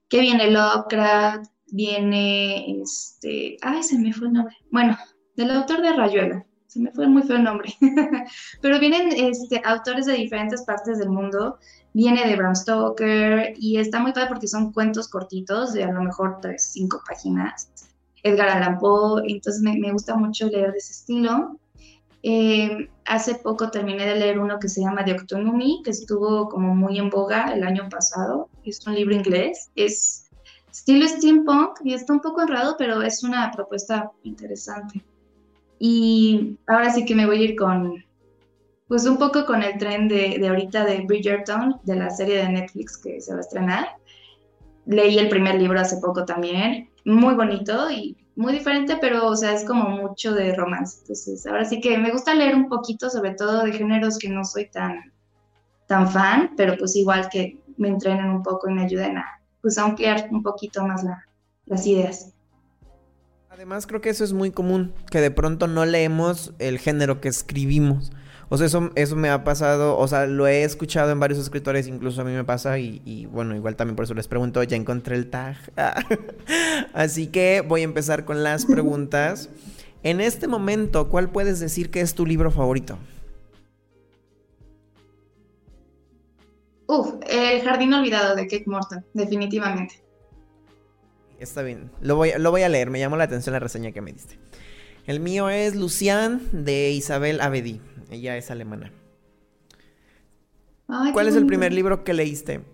que 0.09 0.21
viene 0.21 0.51
Lovecraft, 0.51 1.51
viene 1.67 2.81
este, 2.81 3.57
ay, 3.63 3.83
se 3.83 3.99
me 3.99 4.13
fue 4.13 4.29
el 4.29 4.35
nombre. 4.35 4.57
Bueno, 4.71 4.97
del 5.37 5.51
autor 5.51 5.83
de 5.83 5.93
Rayuela, 5.93 6.47
se 6.67 6.81
me 6.81 6.93
fue 6.93 7.07
muy 7.09 7.23
feo 7.23 7.37
el 7.37 7.45
nombre. 7.45 7.75
Pero 8.63 8.79
vienen 8.79 9.09
este, 9.13 9.61
autores 9.65 10.07
de 10.07 10.15
diferentes 10.15 10.63
partes 10.63 10.99
del 10.99 11.11
mundo. 11.11 11.59
Viene 11.93 12.27
de 12.27 12.37
Bram 12.37 12.55
Stoker 12.55 13.55
y 13.57 13.79
está 13.79 14.01
muy 14.01 14.13
padre 14.13 14.29
porque 14.29 14.49
son 14.49 14.73
cuentos 14.73 15.09
cortitos 15.09 15.73
de 15.73 15.85
a 15.85 15.93
lo 15.93 16.03
mejor 16.03 16.39
tres, 16.43 16.71
cinco 16.73 17.03
páginas. 17.09 17.71
Edgar 18.23 18.49
Allan 18.49 18.79
Poe, 18.79 19.23
entonces 19.27 19.63
me, 19.63 19.79
me 19.79 19.93
gusta 19.93 20.17
mucho 20.17 20.49
leer 20.49 20.73
de 20.73 20.79
ese 20.79 20.93
estilo. 20.93 21.59
Eh, 22.29 22.91
hace 23.05 23.37
poco 23.37 23.71
terminé 23.71 24.05
de 24.05 24.17
leer 24.17 24.41
uno 24.41 24.59
que 24.59 24.69
se 24.69 24.81
llama 24.81 25.05
The 25.05 25.13
Octonumi, 25.13 25.83
que 25.85 25.93
estuvo 25.93 26.49
como 26.49 26.75
muy 26.75 26.99
en 26.99 27.09
boga 27.09 27.53
el 27.55 27.63
año 27.63 27.89
pasado. 27.89 28.49
Es 28.65 28.85
un 28.85 28.97
libro 28.97 29.15
inglés. 29.15 29.71
Es 29.77 30.29
estilo 30.69 31.07
steampunk 31.07 31.79
y 31.85 31.95
está 31.95 32.13
un 32.13 32.21
poco 32.21 32.43
enredado, 32.43 32.75
pero 32.77 33.01
es 33.01 33.23
una 33.23 33.53
propuesta 33.53 34.11
interesante. 34.25 35.05
Y 35.79 36.59
ahora 36.67 36.91
sí 36.91 37.05
que 37.05 37.15
me 37.15 37.27
voy 37.27 37.43
a 37.43 37.45
ir 37.45 37.55
con, 37.55 38.05
pues 38.89 39.07
un 39.07 39.19
poco 39.19 39.47
con 39.47 39.63
el 39.63 39.79
tren 39.79 40.09
de, 40.09 40.39
de 40.41 40.49
ahorita 40.49 40.85
de 40.85 41.03
Bridgerton, 41.03 41.77
de 41.85 41.95
la 41.95 42.11
serie 42.11 42.39
de 42.39 42.49
Netflix 42.49 42.97
que 42.97 43.21
se 43.21 43.35
va 43.35 43.39
a 43.39 43.43
estrenar. 43.43 43.87
Leí 44.87 45.17
el 45.17 45.29
primer 45.29 45.61
libro 45.61 45.79
hace 45.79 45.99
poco 45.99 46.25
también, 46.25 46.91
muy 47.05 47.35
bonito 47.35 47.89
y 47.89 48.17
muy 48.37 48.53
diferente, 48.53 48.99
pero, 49.01 49.27
o 49.27 49.37
sea, 49.37 49.53
es 49.53 49.65
como 49.65 49.89
mucho 49.89 50.35
de 50.35 50.55
romance. 50.55 50.99
Entonces, 51.01 51.47
ahora 51.47 51.65
sí 51.65 51.81
que 51.81 51.99
me 51.99 52.13
gusta 52.13 52.35
leer 52.35 52.55
un 52.55 52.69
poquito, 52.69 53.11
sobre 53.11 53.33
todo 53.33 53.65
de 53.65 53.73
géneros 53.73 54.19
que 54.19 54.29
no 54.29 54.45
soy 54.45 54.71
tan, 54.71 55.13
tan 55.87 56.09
fan, 56.11 56.53
pero 56.57 56.77
pues 56.77 56.95
igual 56.97 57.29
que 57.31 57.59
me 57.79 57.89
entrenen 57.89 58.31
un 58.31 58.43
poco 58.43 58.69
y 58.69 58.75
me 58.75 58.85
ayuden 58.85 59.19
a, 59.19 59.41
pues, 59.63 59.79
ampliar 59.79 60.29
un 60.31 60.43
poquito 60.43 60.87
más 60.87 61.03
las 61.65 61.87
ideas. 61.87 62.33
Además 63.49 63.87
creo 63.87 64.03
que 64.03 64.11
eso 64.11 64.23
es 64.23 64.35
muy 64.35 64.51
común, 64.51 64.93
que 65.11 65.23
de 65.23 65.31
pronto 65.31 65.67
no 65.67 65.87
leemos 65.87 66.53
el 66.59 66.79
género 66.79 67.23
que 67.23 67.29
escribimos. 67.29 68.13
O 68.49 68.57
sea, 68.57 68.67
eso, 68.67 68.91
eso 68.95 69.17
me 69.17 69.29
ha 69.29 69.43
pasado, 69.43 69.99
o 69.99 70.07
sea, 70.07 70.27
lo 70.27 70.47
he 70.47 70.63
escuchado 70.63 71.11
en 71.11 71.19
varios 71.19 71.41
escritores, 71.41 71.89
incluso 71.89 72.21
a 72.21 72.25
mí 72.25 72.33
me 72.33 72.45
pasa 72.45 72.79
y, 72.79 73.03
y 73.05 73.27
bueno, 73.27 73.57
igual 73.57 73.75
también 73.75 73.97
por 73.97 74.05
eso 74.05 74.15
les 74.15 74.29
pregunto, 74.29 74.63
ya 74.63 74.77
encontré 74.77 75.17
el 75.17 75.29
tag. 75.31 75.57
Así 76.95 77.27
que 77.27 77.65
voy 77.67 77.81
a 77.81 77.85
empezar 77.85 78.25
con 78.25 78.45
las 78.45 78.65
preguntas. 78.67 79.51
En 80.05 80.21
este 80.21 80.47
momento, 80.47 81.09
¿cuál 81.09 81.31
puedes 81.31 81.59
decir 81.59 81.91
que 81.91 82.01
es 82.01 82.15
tu 82.15 82.25
libro 82.25 82.53
favorito? 82.53 82.99
Uf, 86.87 87.15
El 87.29 87.63
Jardín 87.63 87.93
Olvidado 87.93 88.37
de 88.37 88.47
Kate 88.47 88.65
Morton, 88.67 89.05
definitivamente. 89.13 90.01
Está 91.41 91.63
bien, 91.63 91.91
lo 92.01 92.15
voy, 92.17 92.31
lo 92.39 92.51
voy 92.53 92.63
a 92.63 92.69
leer, 92.69 92.91
me 92.91 93.01
llamó 93.01 93.17
la 93.17 93.25
atención 93.25 93.53
la 93.53 93.59
reseña 93.59 93.91
que 93.91 94.01
me 94.01 94.13
diste. 94.13 94.39
El 95.07 95.21
mío 95.21 95.49
es 95.49 95.77
Lucian 95.77 96.43
de 96.53 96.91
Isabel 96.91 97.41
Abedi. 97.41 97.81
Ella 98.11 98.37
es 98.37 98.51
alemana. 98.51 98.93
¿Cuál 101.13 101.29
es 101.29 101.37
el 101.37 101.47
primer 101.47 101.73
libro 101.73 102.05
que 102.05 102.13
leíste? 102.13 102.65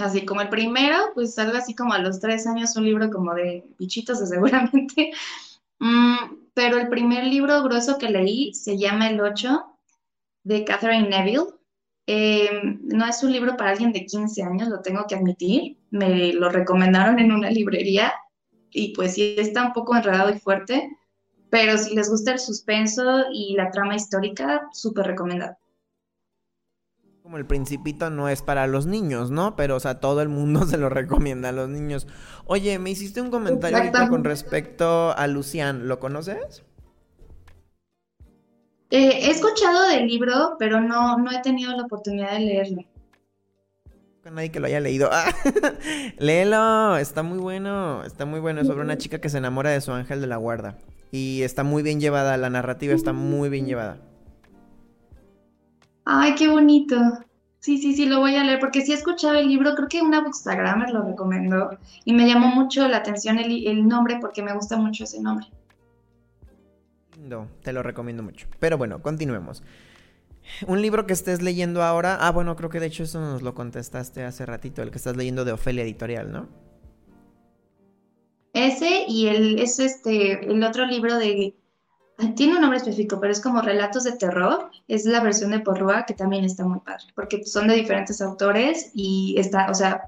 así 0.00 0.24
como 0.24 0.40
el 0.40 0.48
primero, 0.48 0.96
pues 1.14 1.38
algo 1.38 1.56
así 1.56 1.74
como 1.74 1.92
a 1.92 1.98
los 1.98 2.20
tres 2.20 2.46
años, 2.46 2.76
un 2.76 2.84
libro 2.84 3.10
como 3.10 3.34
de 3.34 3.64
bichitos, 3.78 4.18
seguramente. 4.28 5.12
Mm, 5.78 6.16
pero 6.54 6.78
el 6.78 6.88
primer 6.88 7.24
libro 7.24 7.62
grueso 7.62 7.98
que 7.98 8.08
leí 8.08 8.54
se 8.54 8.78
llama 8.78 9.08
El 9.08 9.20
8 9.20 9.64
de 10.44 10.64
Catherine 10.64 11.08
Neville. 11.08 11.59
Em, 12.12 12.80
no 12.82 13.06
es 13.06 13.22
un 13.22 13.30
libro 13.30 13.56
para 13.56 13.70
alguien 13.70 13.92
de 13.92 14.04
15 14.04 14.42
años, 14.42 14.68
lo 14.68 14.80
tengo 14.80 15.06
que 15.06 15.14
admitir. 15.14 15.78
Me 15.92 16.32
lo 16.32 16.48
recomendaron 16.48 17.20
en 17.20 17.30
una 17.30 17.50
librería 17.50 18.12
y 18.68 18.92
pues 18.96 19.14
sí 19.14 19.36
está 19.38 19.64
un 19.66 19.72
poco 19.72 19.94
enredado 19.94 20.28
y 20.34 20.40
fuerte, 20.40 20.90
pero 21.50 21.78
si 21.78 21.94
les 21.94 22.10
gusta 22.10 22.32
el 22.32 22.40
suspenso 22.40 23.26
y 23.32 23.54
la 23.54 23.70
trama 23.70 23.94
histórica, 23.94 24.68
súper 24.72 25.06
recomendado. 25.06 25.56
Como 27.22 27.36
el 27.36 27.46
principito 27.46 28.10
no 28.10 28.28
es 28.28 28.42
para 28.42 28.66
los 28.66 28.86
niños, 28.86 29.30
¿no? 29.30 29.54
Pero, 29.54 29.76
o 29.76 29.80
sea, 29.80 30.00
todo 30.00 30.20
el 30.20 30.28
mundo 30.28 30.62
se 30.66 30.78
lo 30.78 30.88
recomienda 30.88 31.50
a 31.50 31.52
los 31.52 31.68
niños. 31.68 32.08
Oye, 32.44 32.80
me 32.80 32.90
hiciste 32.90 33.20
un 33.20 33.30
comentario 33.30 33.78
ahorita 33.78 34.08
con 34.08 34.24
respecto 34.24 35.16
a 35.16 35.28
Lucian, 35.28 35.86
¿lo 35.86 36.00
conoces? 36.00 36.64
Eh, 38.90 39.26
he 39.26 39.30
escuchado 39.30 39.88
del 39.88 40.06
libro, 40.06 40.56
pero 40.58 40.80
no, 40.80 41.16
no 41.18 41.30
he 41.30 41.40
tenido 41.42 41.72
la 41.76 41.84
oportunidad 41.84 42.32
de 42.32 42.40
leerlo 42.40 42.84
nadie 44.30 44.50
que 44.50 44.60
lo 44.60 44.66
haya 44.66 44.80
leído. 44.80 45.08
Ah, 45.12 45.32
léelo, 46.18 46.96
está 46.96 47.22
muy 47.22 47.38
bueno, 47.38 48.04
está 48.04 48.26
muy 48.26 48.40
bueno. 48.40 48.60
Es 48.60 48.66
sobre 48.66 48.82
una 48.82 48.98
chica 48.98 49.20
que 49.20 49.28
se 49.28 49.38
enamora 49.38 49.70
de 49.70 49.80
su 49.80 49.92
ángel 49.92 50.20
de 50.20 50.26
la 50.26 50.36
guarda. 50.36 50.76
Y 51.10 51.42
está 51.42 51.64
muy 51.64 51.82
bien 51.82 52.00
llevada, 52.00 52.36
la 52.36 52.50
narrativa 52.50 52.94
está 52.94 53.12
muy 53.12 53.48
bien 53.48 53.66
llevada. 53.66 53.98
Ay, 56.04 56.34
qué 56.34 56.48
bonito. 56.48 56.96
Sí, 57.58 57.78
sí, 57.78 57.94
sí, 57.94 58.06
lo 58.06 58.20
voy 58.20 58.36
a 58.36 58.44
leer 58.44 58.58
porque 58.58 58.80
sí 58.80 58.92
he 58.92 58.94
escuchado 58.94 59.34
el 59.34 59.48
libro, 59.48 59.74
creo 59.74 59.88
que 59.88 60.00
una 60.00 60.22
bookstagrammer 60.22 60.90
lo 60.90 61.02
recomendó 61.02 61.76
y 62.06 62.14
me 62.14 62.26
llamó 62.26 62.46
mucho 62.46 62.88
la 62.88 62.98
atención 62.98 63.38
el, 63.38 63.66
el 63.66 63.86
nombre 63.86 64.16
porque 64.18 64.42
me 64.42 64.54
gusta 64.54 64.78
mucho 64.78 65.04
ese 65.04 65.20
nombre. 65.20 65.46
Lindo, 67.20 67.48
te 67.62 67.74
lo 67.74 67.82
recomiendo 67.82 68.22
mucho. 68.22 68.46
Pero 68.60 68.78
bueno, 68.78 69.02
continuemos. 69.02 69.62
Un 70.66 70.80
libro 70.80 71.06
que 71.06 71.12
estés 71.12 71.42
leyendo 71.42 71.82
ahora. 71.82 72.16
Ah, 72.18 72.30
bueno, 72.30 72.56
creo 72.56 72.70
que 72.70 72.80
de 72.80 72.86
hecho 72.86 73.02
eso 73.02 73.20
nos 73.20 73.42
lo 73.42 73.54
contestaste 73.54 74.24
hace 74.24 74.46
ratito, 74.46 74.80
el 74.80 74.90
que 74.90 74.96
estás 74.96 75.18
leyendo 75.18 75.44
de 75.44 75.52
Ofelia 75.52 75.82
Editorial, 75.82 76.32
¿no? 76.32 76.48
Ese 78.54 79.04
y 79.06 79.26
el, 79.26 79.58
es 79.58 79.78
este, 79.78 80.50
el 80.50 80.64
otro 80.64 80.86
libro 80.86 81.18
de. 81.18 81.54
Tiene 82.36 82.54
un 82.54 82.62
nombre 82.62 82.78
específico, 82.78 83.20
pero 83.20 83.34
es 83.34 83.40
como 83.40 83.60
Relatos 83.60 84.04
de 84.04 84.12
Terror. 84.12 84.70
Es 84.88 85.04
la 85.04 85.20
versión 85.20 85.50
de 85.50 85.60
Porrúa 85.60 86.06
que 86.06 86.14
también 86.14 86.44
está 86.44 86.64
muy 86.64 86.80
padre, 86.80 87.04
porque 87.14 87.44
son 87.44 87.68
de 87.68 87.74
diferentes 87.74 88.22
autores 88.22 88.92
y 88.94 89.34
está, 89.36 89.70
o 89.70 89.74
sea, 89.74 90.04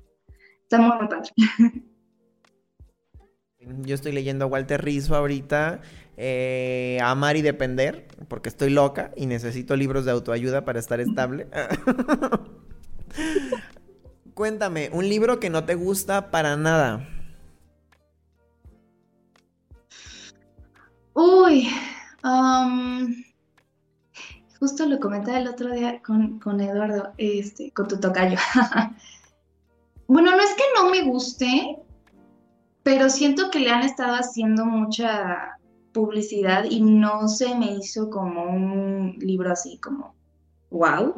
está 0.62 0.78
muy, 0.78 0.96
muy 0.96 1.08
padre. 1.08 1.30
Yo 3.84 3.94
estoy 3.94 4.12
leyendo 4.12 4.46
a 4.46 4.48
Walter 4.48 4.82
Rizzo 4.82 5.14
ahorita 5.14 5.80
eh, 6.16 6.98
amar 7.02 7.36
y 7.36 7.42
depender, 7.42 8.06
porque 8.28 8.48
estoy 8.48 8.70
loca 8.70 9.12
y 9.16 9.26
necesito 9.26 9.76
libros 9.76 10.04
de 10.04 10.10
autoayuda 10.10 10.64
para 10.64 10.78
estar 10.78 11.00
estable. 11.00 11.48
Cuéntame, 14.34 14.90
un 14.92 15.08
libro 15.08 15.40
que 15.40 15.50
no 15.50 15.64
te 15.64 15.74
gusta 15.74 16.30
para 16.30 16.56
nada. 16.56 17.06
Uy, 21.14 21.68
um, 22.24 23.14
justo 24.58 24.86
lo 24.86 24.98
comentaba 24.98 25.38
el 25.38 25.48
otro 25.48 25.72
día 25.72 26.00
con, 26.02 26.38
con 26.38 26.60
Eduardo, 26.60 27.12
este, 27.18 27.70
con 27.72 27.88
tu 27.88 28.00
tocayo. 28.00 28.38
bueno, 30.06 30.30
no 30.30 30.42
es 30.42 30.54
que 30.54 30.62
no 30.74 30.90
me 30.90 31.02
guste, 31.02 31.78
pero 32.82 33.10
siento 33.10 33.50
que 33.50 33.60
le 33.60 33.70
han 33.70 33.82
estado 33.82 34.14
haciendo 34.14 34.64
mucha 34.64 35.58
publicidad 35.92 36.64
y 36.64 36.80
no 36.80 37.28
se 37.28 37.54
me 37.54 37.74
hizo 37.74 38.10
como 38.10 38.44
un 38.44 39.16
libro 39.18 39.52
así 39.52 39.78
como 39.78 40.14
wow, 40.72 41.14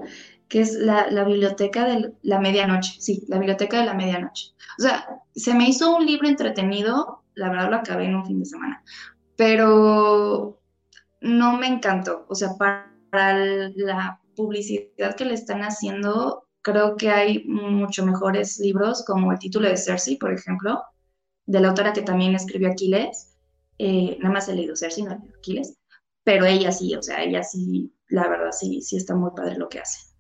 que 0.49 0.61
es 0.61 0.75
la, 0.75 1.25
biblioteca 1.25 1.87
de 1.87 2.13
la 2.23 2.41
medianoche, 2.41 3.01
sí, 3.01 3.25
la 3.29 3.39
biblioteca 3.39 3.79
de 3.79 3.87
la 3.87 3.95
medianoche. 3.95 4.53
O 4.79 4.83
sea, 4.83 5.21
se 5.35 5.55
me 5.55 5.69
hizo 5.69 5.97
un 5.97 6.05
libro 6.05 6.29
entretenido, 6.29 7.23
la 7.35 7.49
verdad 7.49 7.71
lo 7.71 7.77
acabé 7.77 8.05
en 8.05 8.17
un 8.17 8.27
fin 8.27 8.41
de 8.41 8.45
semana, 8.45 8.83
pero 9.37 10.61
no 11.21 11.57
me 11.57 11.67
encantó. 11.67 12.27
O 12.29 12.35
sea, 12.35 12.51
para, 12.59 12.91
la 13.77 14.21
publicidad 14.35 15.15
que 15.15 15.25
le 15.25 15.35
están 15.35 15.61
haciendo, 15.61 16.49
creo 16.63 16.97
que 16.97 17.11
hay 17.11 17.45
mucho 17.45 18.05
mejores 18.05 18.59
libros, 18.59 19.05
como 19.07 19.31
el 19.31 19.39
título 19.39 19.69
de 19.69 19.77
Cersei, 19.77 20.17
por 20.17 20.33
ejemplo, 20.33 20.83
de 21.47 21.61
la 21.61 21.69
autora 21.69 21.93
que 21.93 22.03
también 22.03 22.35
escribió 22.35 22.69
Aquiles 22.73 23.34
eh, 23.79 24.17
nada 24.21 24.33
más 24.33 24.49
he 24.49 24.55
leído 24.55 24.77
Cersei, 24.77 25.05
no 25.05 25.23
Aquiles, 25.39 25.77
pero 26.23 26.47
ella 26.47 26.73
sí, 26.73 26.95
o 26.95 27.03
sea, 27.03 27.23
ella 27.23 27.43
sí, 27.43 27.93
la 28.09 28.29
verdad 28.29 28.53
sí, 28.53 28.81
sí 28.81 28.97
está 28.97 29.15
muy 29.15 29.31
padre 29.37 29.57
lo 29.57 29.69
que 29.69 29.81
hace. 29.81 30.15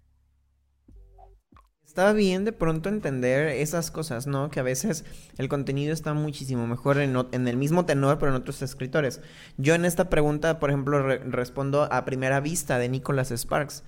Está 1.94 2.12
bien 2.12 2.44
de 2.44 2.52
pronto 2.52 2.88
entender 2.88 3.46
esas 3.46 3.92
cosas, 3.92 4.26
¿no? 4.26 4.50
Que 4.50 4.58
a 4.58 4.64
veces 4.64 5.04
el 5.38 5.48
contenido 5.48 5.92
está 5.92 6.12
muchísimo 6.12 6.66
mejor 6.66 6.98
en, 6.98 7.16
en 7.30 7.46
el 7.46 7.56
mismo 7.56 7.86
tenor, 7.86 8.18
pero 8.18 8.32
en 8.32 8.40
otros 8.40 8.62
escritores. 8.62 9.20
Yo 9.58 9.76
en 9.76 9.84
esta 9.84 10.10
pregunta, 10.10 10.58
por 10.58 10.70
ejemplo, 10.70 11.00
respondo 11.06 11.88
a 11.92 12.04
primera 12.04 12.40
vista 12.40 12.78
de 12.78 12.88
Nicholas 12.88 13.30
Sparks. 13.30 13.84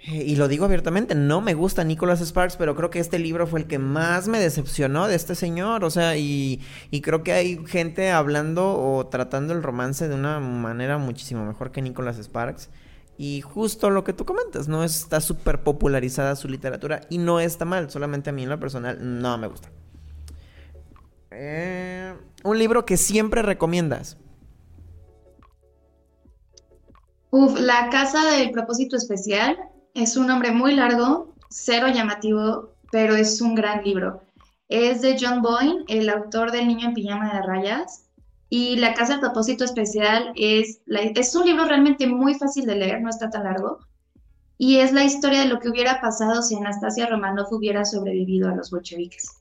Y 0.00 0.36
lo 0.36 0.46
digo 0.46 0.64
abiertamente, 0.64 1.16
no 1.16 1.40
me 1.40 1.54
gusta 1.54 1.82
Nicholas 1.82 2.20
Sparks, 2.20 2.56
pero 2.56 2.76
creo 2.76 2.88
que 2.88 3.00
este 3.00 3.18
libro 3.18 3.48
fue 3.48 3.60
el 3.60 3.66
que 3.66 3.80
más 3.80 4.28
me 4.28 4.38
decepcionó 4.38 5.08
de 5.08 5.16
este 5.16 5.34
señor. 5.34 5.84
O 5.84 5.90
sea, 5.90 6.16
y, 6.16 6.60
creo 7.02 7.24
que 7.24 7.32
hay 7.32 7.66
gente 7.66 8.10
hablando 8.10 8.78
o 8.80 9.06
tratando 9.08 9.52
el 9.52 9.62
romance 9.62 10.08
de 10.08 10.14
una 10.14 10.38
manera 10.38 10.98
muchísimo 10.98 11.44
mejor 11.44 11.72
que 11.72 11.82
Nicholas 11.82 12.16
Sparks. 12.16 12.70
Y 13.18 13.40
justo 13.40 13.90
lo 13.90 14.04
que 14.04 14.12
tú 14.12 14.24
comentas, 14.24 14.68
¿no? 14.68 14.84
Está 14.84 15.20
súper 15.20 15.64
popularizada 15.64 16.36
su 16.36 16.48
literatura 16.48 17.00
y 17.10 17.18
no 17.18 17.40
está 17.40 17.64
mal, 17.64 17.90
solamente 17.90 18.30
a 18.30 18.32
mí 18.32 18.44
en 18.44 18.50
lo 18.50 18.60
personal 18.60 18.98
no 19.00 19.36
me 19.36 19.48
gusta. 19.48 19.68
Eh, 21.32 22.14
un 22.44 22.58
libro 22.58 22.86
que 22.86 22.96
siempre 22.96 23.42
recomiendas. 23.42 24.16
Uf, 27.30 27.58
La 27.58 27.90
Casa 27.90 28.24
del 28.30 28.52
Propósito 28.52 28.96
Especial 28.96 29.58
es 29.94 30.16
un 30.16 30.26
nombre 30.26 30.52
muy 30.52 30.74
largo, 30.74 31.34
cero 31.50 31.88
llamativo, 31.88 32.74
pero 32.90 33.16
es 33.16 33.40
un 33.40 33.54
gran 33.54 33.82
libro. 33.84 34.22
Es 34.68 35.00
de 35.02 35.16
John 35.18 35.42
Boyne, 35.42 35.84
el 35.88 36.08
autor 36.08 36.52
del 36.52 36.68
Niño 36.68 36.88
en 36.88 36.94
Pijama 36.94 37.32
de 37.32 37.42
Rayas. 37.42 38.04
Y 38.50 38.76
La 38.76 38.94
Casa 38.94 39.12
del 39.12 39.20
Propósito 39.20 39.64
Especial 39.64 40.32
es, 40.34 40.80
es 40.86 41.34
un 41.34 41.46
libro 41.46 41.64
realmente 41.66 42.06
muy 42.06 42.34
fácil 42.34 42.64
de 42.64 42.76
leer, 42.76 43.02
no 43.02 43.10
está 43.10 43.28
tan 43.28 43.44
largo. 43.44 43.80
Y 44.56 44.78
es 44.78 44.92
la 44.92 45.04
historia 45.04 45.40
de 45.40 45.48
lo 45.48 45.60
que 45.60 45.68
hubiera 45.68 46.00
pasado 46.00 46.42
si 46.42 46.56
Anastasia 46.56 47.06
Romanov 47.06 47.52
hubiera 47.52 47.84
sobrevivido 47.84 48.48
a 48.48 48.54
los 48.54 48.70
bolcheviques. 48.70 49.38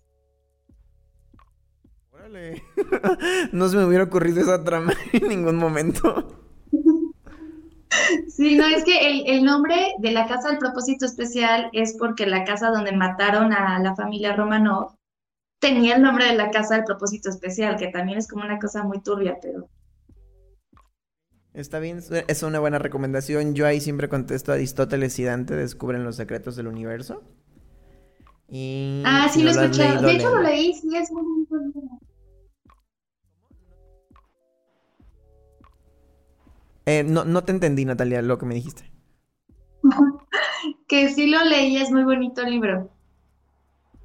No 3.51 3.69
se 3.69 3.77
me 3.77 3.85
hubiera 3.85 4.03
ocurrido 4.03 4.41
esa 4.41 4.63
trama 4.63 4.93
en 5.13 5.27
ningún 5.27 5.57
momento. 5.57 6.46
Sí, 8.27 8.55
no, 8.55 8.65
es 8.65 8.83
que 8.83 9.23
el, 9.25 9.43
nombre 9.43 9.93
de 9.99 10.11
la 10.11 10.27
casa 10.27 10.49
del 10.49 10.57
propósito 10.57 11.05
especial 11.05 11.69
es 11.73 11.95
porque 11.97 12.25
la 12.25 12.43
casa 12.43 12.69
donde 12.69 12.91
mataron 12.91 13.53
a 13.53 13.79
la 13.79 13.95
familia 13.95 14.35
Romanov 14.35 14.95
tenía 15.59 15.95
el 15.95 16.01
nombre 16.01 16.25
de 16.25 16.35
la 16.35 16.51
casa 16.51 16.75
del 16.75 16.83
propósito 16.83 17.29
especial, 17.29 17.77
que 17.77 17.87
también 17.87 18.17
es 18.17 18.27
como 18.27 18.43
una 18.43 18.59
cosa 18.59 18.83
muy 18.83 19.01
turbia, 19.01 19.37
pero... 19.41 19.69
Está 21.53 21.79
bien, 21.79 22.01
es 22.27 22.43
una 22.43 22.59
buena 22.59 22.77
recomendación. 22.77 23.55
Yo 23.55 23.65
ahí 23.65 23.81
siempre 23.81 24.09
contesto 24.09 24.51
a 24.51 24.55
Aristóteles 24.55 25.17
y 25.17 25.23
Dante 25.23 25.55
descubren 25.55 26.03
los 26.03 26.15
secretos 26.15 26.55
del 26.55 26.67
universo. 26.67 27.23
Y 28.47 29.01
ah, 29.05 29.27
sí, 29.33 29.41
lo 29.41 29.49
he 29.49 29.53
escuchado. 29.53 30.05
De 30.05 30.13
hecho, 30.13 30.29
lo 30.29 30.41
leí, 30.43 30.73
sí, 30.75 30.95
es 30.95 31.11
muy 31.11 31.46
Eh, 36.87 37.03
no, 37.03 37.25
no 37.25 37.43
te 37.43 37.51
entendí, 37.51 37.83
Natalia, 37.83 38.21
lo 38.21 38.37
que 38.37 38.45
me 38.45 38.55
dijiste. 38.55 38.89
que 40.87 41.09
sí 41.13 41.27
lo 41.27 41.43
leí, 41.43 41.75
es 41.75 41.91
muy 41.91 42.05
bonito 42.05 42.41
el 42.41 42.51
libro. 42.51 42.89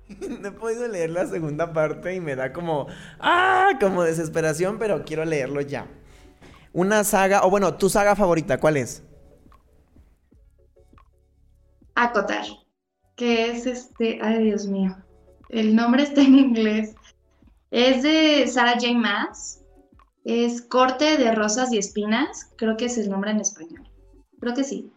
no 0.41 0.49
he 0.49 0.51
podido 0.51 0.89
leer 0.89 1.11
la 1.11 1.25
segunda 1.29 1.73
parte 1.73 2.13
y 2.13 2.21
me 2.21 2.35
da 2.35 2.53
como, 2.53 2.89
ah, 3.21 3.69
como 3.81 4.03
desesperación, 4.03 4.79
pero 4.81 5.05
quiero 5.05 5.25
leerlo 5.25 5.61
ya. 5.61 5.87
Una 6.73 7.05
saga, 7.05 7.45
o 7.45 7.51
bueno, 7.51 7.75
tu 7.75 7.89
saga 7.89 8.17
favorita, 8.17 8.59
¿cuál 8.59 8.77
es? 8.77 9.05
Acotar, 11.95 12.47
que 13.15 13.51
es 13.53 13.65
este, 13.67 14.19
ay 14.23 14.43
Dios 14.43 14.67
mío, 14.67 14.97
el 15.51 15.77
nombre 15.77 16.03
está 16.03 16.23
en 16.23 16.35
inglés. 16.37 16.97
Es 17.71 18.03
de 18.03 18.45
Sarah 18.49 18.75
J. 18.75 18.93
Maas, 18.95 19.62
es 20.25 20.63
Corte 20.63 21.17
de 21.17 21.33
Rosas 21.33 21.73
y 21.73 21.79
Espinas, 21.79 22.53
creo 22.57 22.77
que 22.77 22.87
es 22.87 22.99
el 22.99 23.11
nombre 23.11 23.31
en 23.31 23.41
español, 23.41 23.89
creo 24.41 24.55
que 24.55 24.65
sí. 24.65 24.93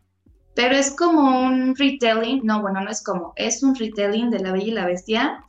Pero 0.55 0.75
es 0.75 0.91
como 0.91 1.45
un 1.45 1.75
retelling, 1.75 2.45
no, 2.45 2.61
bueno, 2.61 2.81
no 2.81 2.89
es 2.89 3.03
como, 3.03 3.33
es 3.35 3.61
un 3.61 3.75
retelling 3.75 4.29
de 4.29 4.39
La 4.39 4.53
Bella 4.53 4.67
y 4.67 4.71
la 4.71 4.85
Bestia, 4.85 5.43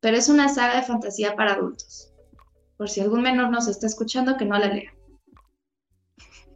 pero 0.00 0.16
es 0.16 0.28
una 0.28 0.48
saga 0.48 0.76
de 0.76 0.86
fantasía 0.86 1.34
para 1.34 1.54
adultos. 1.54 2.12
Por 2.76 2.88
si 2.88 3.00
algún 3.00 3.22
menor 3.22 3.50
nos 3.50 3.68
está 3.68 3.86
escuchando, 3.86 4.36
que 4.36 4.44
no 4.44 4.58
la 4.58 4.68
lea. 4.68 4.94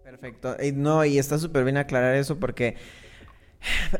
Perfecto. 0.04 0.56
No, 0.74 1.04
y 1.04 1.18
está 1.18 1.38
súper 1.38 1.64
bien 1.64 1.76
aclarar 1.76 2.14
eso 2.14 2.38
porque 2.38 2.76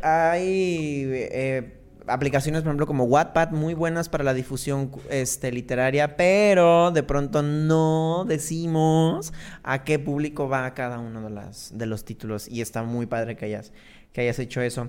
hay 0.03 1.05
eh, 1.07 1.79
aplicaciones, 2.09 2.63
por 2.63 2.71
ejemplo, 2.71 2.87
como 2.87 3.05
Wattpad, 3.05 3.51
muy 3.51 3.75
buenas 3.75 4.09
para 4.09 4.25
la 4.25 4.35
difusión 4.35 4.91
este, 5.11 5.53
literaria, 5.53 6.17
pero 6.17 6.91
de 6.91 7.03
pronto 7.03 7.43
no 7.43 8.25
decimos 8.27 9.33
a 9.63 9.85
qué 9.85 9.99
público 9.99 10.49
va 10.49 10.75
cada 10.75 10.99
uno 10.99 11.23
de, 11.23 11.31
las, 11.31 11.77
de 11.77 11.87
los 11.87 12.05
títulos. 12.05 12.49
Y 12.49 12.61
está 12.61 12.83
muy 12.83 13.07
padre 13.07 13.37
que 13.37 13.45
hayas, 13.47 13.73
que 14.13 14.23
hayas 14.23 14.39
hecho 14.39 14.61
eso. 14.61 14.89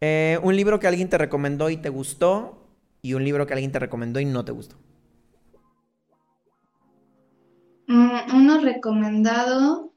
Eh, 0.00 0.38
un 0.42 0.56
libro 0.56 0.80
que 0.80 0.86
alguien 0.86 1.08
te 1.08 1.18
recomendó 1.18 1.70
y 1.70 1.76
te 1.76 1.88
gustó, 1.88 2.68
y 3.02 3.14
un 3.14 3.24
libro 3.24 3.46
que 3.46 3.52
alguien 3.52 3.72
te 3.72 3.78
recomendó 3.78 4.20
y 4.20 4.24
no 4.24 4.44
te 4.44 4.52
gustó. 4.52 4.76
Mm, 7.86 8.34
uno 8.34 8.60
recomendado. 8.60 9.92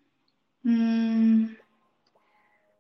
Mm, 0.64 1.45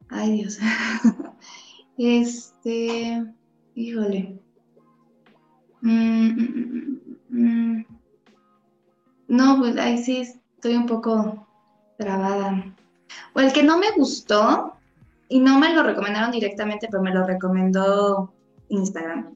ay, 0.09 0.31
Dios. 0.33 0.59
este. 1.97 3.36
Híjole. 3.77 4.39
Mm, 5.81 6.97
mm, 7.29 7.85
no, 9.27 9.59
pues 9.59 9.77
ahí 9.77 9.99
sí 9.99 10.21
estoy 10.21 10.75
un 10.75 10.87
poco 10.87 11.47
trabada. 11.99 12.73
O 13.35 13.39
el 13.39 13.53
que 13.53 13.61
no 13.61 13.77
me 13.77 13.91
gustó, 13.95 14.73
y 15.29 15.39
no 15.39 15.59
me 15.59 15.75
lo 15.75 15.83
recomendaron 15.83 16.31
directamente, 16.31 16.87
pero 16.89 17.03
me 17.03 17.13
lo 17.13 17.27
recomendó 17.27 18.33
Instagram, 18.69 19.35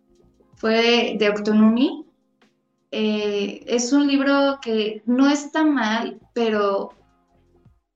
fue 0.55 1.17
de 1.19 1.29
Octonumi. 1.29 2.07
Eh, 2.89 3.63
es 3.67 3.93
un 3.93 4.07
libro 4.07 4.57
que 4.59 5.03
no 5.05 5.29
está 5.29 5.63
mal, 5.63 6.19
pero 6.33 6.95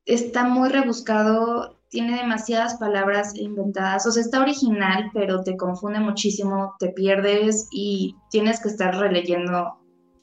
está 0.05 0.43
muy 0.43 0.69
rebuscado 0.69 1.74
tiene 1.95 2.17
demasiadas 2.17 2.75
palabras 2.75 3.33
inventadas, 3.37 4.05
o 4.05 4.11
sea, 4.11 4.21
está 4.21 4.41
original, 4.41 5.09
pero 5.13 5.43
te 5.43 5.55
confunde 5.55 6.01
muchísimo, 6.01 6.75
te 6.77 6.89
pierdes 6.89 7.69
y 7.71 8.17
tienes 8.29 8.59
que 8.59 8.67
estar 8.67 8.93
releyendo 8.97 9.77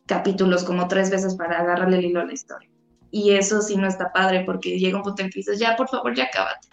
capítulos 0.05 0.65
como 0.65 0.87
tres 0.87 1.09
veces 1.11 1.35
para 1.35 1.61
agarrarle 1.61 1.97
el 1.97 2.05
hilo 2.05 2.21
a 2.21 2.27
la 2.27 2.35
historia. 2.35 2.69
Y 3.11 3.31
eso 3.31 3.63
sí 3.63 3.77
no 3.77 3.89
está 3.89 4.13
padre 4.13 4.43
porque 4.45 4.79
llega 4.79 4.99
un 4.99 5.03
punto 5.03 5.23
en 5.23 5.31
que 5.31 5.39
dices, 5.39 5.59
ya, 5.59 5.75
por 5.75 5.89
favor, 5.89 6.15
ya 6.15 6.29
cábate. 6.29 6.69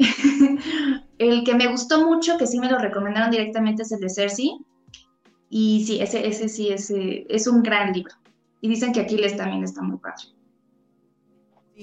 el 1.18 1.44
que 1.44 1.54
me 1.54 1.68
gustó 1.68 2.04
mucho, 2.04 2.36
que 2.36 2.48
sí 2.48 2.58
me 2.58 2.68
lo 2.68 2.80
recomendaron 2.80 3.30
directamente, 3.30 3.82
es 3.82 3.92
el 3.92 4.00
de 4.00 4.10
Cersei. 4.10 4.58
Y 5.50 5.84
sí, 5.86 6.00
ese, 6.00 6.26
ese 6.26 6.48
sí, 6.48 6.70
ese, 6.70 7.26
es 7.28 7.46
un 7.46 7.62
gran 7.62 7.92
libro. 7.92 8.14
Y 8.60 8.68
dicen 8.68 8.92
que 8.92 9.02
Aquiles 9.02 9.36
también 9.36 9.62
está 9.62 9.82
muy 9.82 9.98
padre 9.98 10.35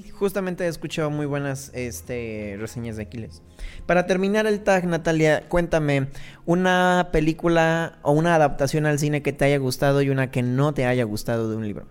justamente 0.02 0.66
he 0.66 0.68
escuchado 0.68 1.12
muy 1.12 1.26
buenas 1.26 1.72
este, 1.74 2.56
reseñas 2.60 2.98
de 2.98 3.04
Aquiles. 3.04 3.42
Para 3.86 4.08
terminar 4.08 4.48
el 4.48 4.64
tag, 4.64 4.86
Natalia, 4.86 5.48
cuéntame 5.48 6.08
una 6.46 7.10
película 7.12 8.00
o 8.02 8.12
una 8.12 8.36
adaptación 8.36 8.86
al 8.86 8.98
cine 8.98 9.22
que 9.22 9.34
te 9.34 9.46
haya 9.46 9.58
gustado 9.58 10.02
y 10.02 10.10
una 10.10 10.32
que 10.32 10.42
no 10.42 10.74
te 10.74 10.86
haya 10.86 11.04
gustado 11.04 11.50
de 11.50 11.58
un 11.58 11.68
libro. 11.68 11.86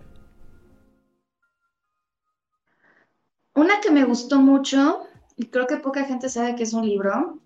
Una 3.55 3.79
que 3.81 3.91
me 3.91 4.03
gustó 4.03 4.39
mucho, 4.39 5.03
y 5.37 5.45
creo 5.45 5.67
que 5.67 5.77
poca 5.77 6.05
gente 6.05 6.27
sabe 6.27 6.55
que 6.55 6.63
es 6.63 6.73
un 6.73 6.85
libro, 6.85 7.39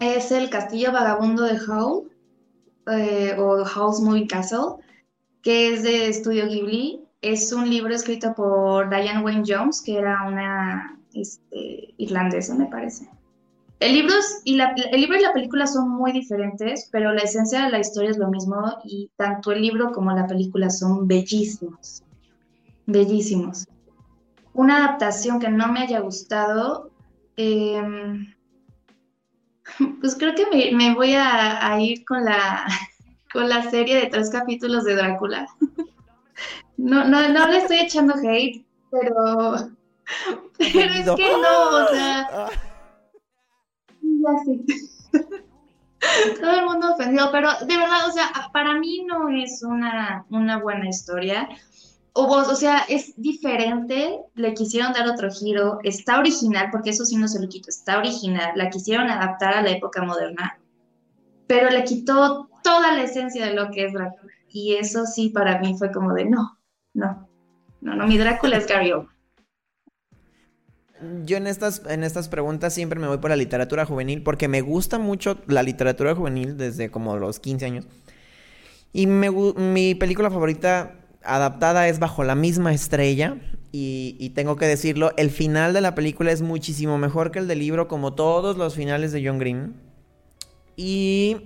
es 0.00 0.32
El 0.32 0.50
Castillo 0.50 0.92
Vagabundo 0.92 1.44
de 1.44 1.58
Howl, 1.60 2.10
eh, 2.88 3.36
o 3.38 3.62
Howl's 3.62 4.00
Moving 4.00 4.26
Castle, 4.26 4.84
que 5.42 5.72
es 5.72 5.82
de 5.84 6.08
Estudio 6.08 6.46
Ghibli 6.46 7.07
es 7.20 7.52
un 7.52 7.68
libro 7.68 7.94
escrito 7.94 8.34
por 8.34 8.88
Diane 8.90 9.24
Wayne 9.24 9.44
Jones, 9.46 9.82
que 9.82 9.98
era 9.98 10.22
una 10.26 10.98
este, 11.14 11.94
irlandesa, 11.96 12.54
me 12.54 12.66
parece. 12.66 13.08
El 13.80 13.92
libro, 13.94 14.14
y 14.44 14.56
la, 14.56 14.74
el 14.90 15.00
libro 15.00 15.16
y 15.18 15.22
la 15.22 15.32
película 15.32 15.66
son 15.66 15.88
muy 15.90 16.12
diferentes, 16.12 16.88
pero 16.90 17.12
la 17.12 17.22
esencia 17.22 17.64
de 17.64 17.70
la 17.70 17.78
historia 17.78 18.10
es 18.10 18.18
lo 18.18 18.28
mismo 18.28 18.78
y 18.84 19.10
tanto 19.16 19.52
el 19.52 19.62
libro 19.62 19.92
como 19.92 20.12
la 20.12 20.26
película 20.26 20.68
son 20.68 21.06
bellísimos, 21.06 22.02
bellísimos. 22.86 23.68
Una 24.52 24.78
adaptación 24.78 25.38
que 25.38 25.48
no 25.48 25.68
me 25.68 25.80
haya 25.80 26.00
gustado, 26.00 26.90
em, 27.36 28.34
pues 30.00 30.16
creo 30.16 30.34
que 30.34 30.72
me, 30.74 30.94
voy 30.94 31.14
a, 31.14 31.72
a, 31.72 31.80
ir 31.80 32.04
con 32.04 32.24
la, 32.24 32.64
con 33.32 33.48
la 33.48 33.70
serie 33.70 33.94
de 33.96 34.06
tres 34.06 34.30
capítulos 34.30 34.84
de 34.84 34.96
Drácula. 34.96 35.46
No, 36.78 37.04
no, 37.04 37.28
no 37.28 37.48
le 37.48 37.58
estoy 37.58 37.80
echando 37.80 38.14
hate, 38.14 38.64
pero, 38.90 39.70
pero 40.56 40.92
es 40.92 41.10
que 41.10 41.32
no, 41.32 41.84
o 41.84 41.88
sea. 41.88 42.48
Ya 44.00 44.32
sé. 44.44 46.40
Todo 46.40 46.52
el 46.52 46.64
mundo 46.64 46.94
ofendió, 46.94 47.28
pero 47.30 47.50
de 47.60 47.76
verdad, 47.76 48.08
o 48.08 48.12
sea, 48.12 48.30
para 48.52 48.74
mí 48.74 49.04
no 49.06 49.28
es 49.28 49.62
una, 49.62 50.24
una 50.30 50.58
buena 50.58 50.88
historia. 50.88 51.48
O, 52.14 52.26
vos, 52.26 52.48
o 52.48 52.54
sea, 52.56 52.84
es 52.88 53.12
diferente, 53.16 54.20
le 54.34 54.54
quisieron 54.54 54.92
dar 54.92 55.08
otro 55.08 55.30
giro, 55.30 55.78
está 55.84 56.18
original, 56.18 56.68
porque 56.72 56.90
eso 56.90 57.04
sí 57.04 57.16
no 57.16 57.28
se 57.28 57.40
lo 57.40 57.48
quito, 57.48 57.68
está 57.68 57.98
original, 57.98 58.52
la 58.56 58.70
quisieron 58.70 59.08
adaptar 59.08 59.54
a 59.54 59.62
la 59.62 59.70
época 59.70 60.02
moderna, 60.02 60.58
pero 61.46 61.70
le 61.70 61.84
quitó 61.84 62.48
toda 62.64 62.92
la 62.96 63.02
esencia 63.02 63.46
de 63.46 63.54
lo 63.54 63.70
que 63.70 63.84
es 63.84 63.92
Drácula. 63.92 64.32
Y 64.50 64.74
eso 64.74 65.04
sí, 65.06 65.28
para 65.28 65.60
mí 65.60 65.76
fue 65.78 65.92
como 65.92 66.12
de 66.14 66.24
no, 66.24 66.57
no, 66.98 67.28
no, 67.80 67.94
no, 67.94 68.06
mi 68.08 68.18
Drácula 68.18 68.56
es 68.56 68.66
Gary 68.66 68.92
Yo 71.24 71.36
en 71.36 71.46
estas, 71.46 71.82
en 71.86 72.02
estas 72.02 72.28
preguntas 72.28 72.74
siempre 72.74 72.98
me 72.98 73.06
voy 73.06 73.18
por 73.18 73.30
la 73.30 73.36
literatura 73.36 73.86
juvenil 73.86 74.24
porque 74.24 74.48
me 74.48 74.62
gusta 74.62 74.98
mucho 74.98 75.38
la 75.46 75.62
literatura 75.62 76.16
juvenil 76.16 76.56
desde 76.56 76.90
como 76.90 77.16
los 77.16 77.38
15 77.38 77.66
años. 77.66 77.86
Y 78.92 79.06
mi 79.06 79.94
película 79.94 80.28
favorita 80.28 80.96
adaptada 81.22 81.86
es 81.86 82.00
Bajo 82.00 82.24
la 82.24 82.34
misma 82.34 82.72
estrella. 82.72 83.36
Y, 83.70 84.32
tengo 84.34 84.56
que 84.56 84.66
decirlo, 84.66 85.12
el 85.16 85.30
final 85.30 85.72
de 85.72 85.82
la 85.82 85.94
película 85.94 86.32
es 86.32 86.42
muchísimo 86.42 86.98
mejor 86.98 87.30
que 87.30 87.38
el 87.38 87.46
del 87.46 87.60
libro, 87.60 87.86
como 87.86 88.14
todos 88.14 88.56
los 88.56 88.74
finales 88.74 89.12
de 89.12 89.24
John 89.24 89.38
Green. 89.38 89.74
Y 90.74 91.36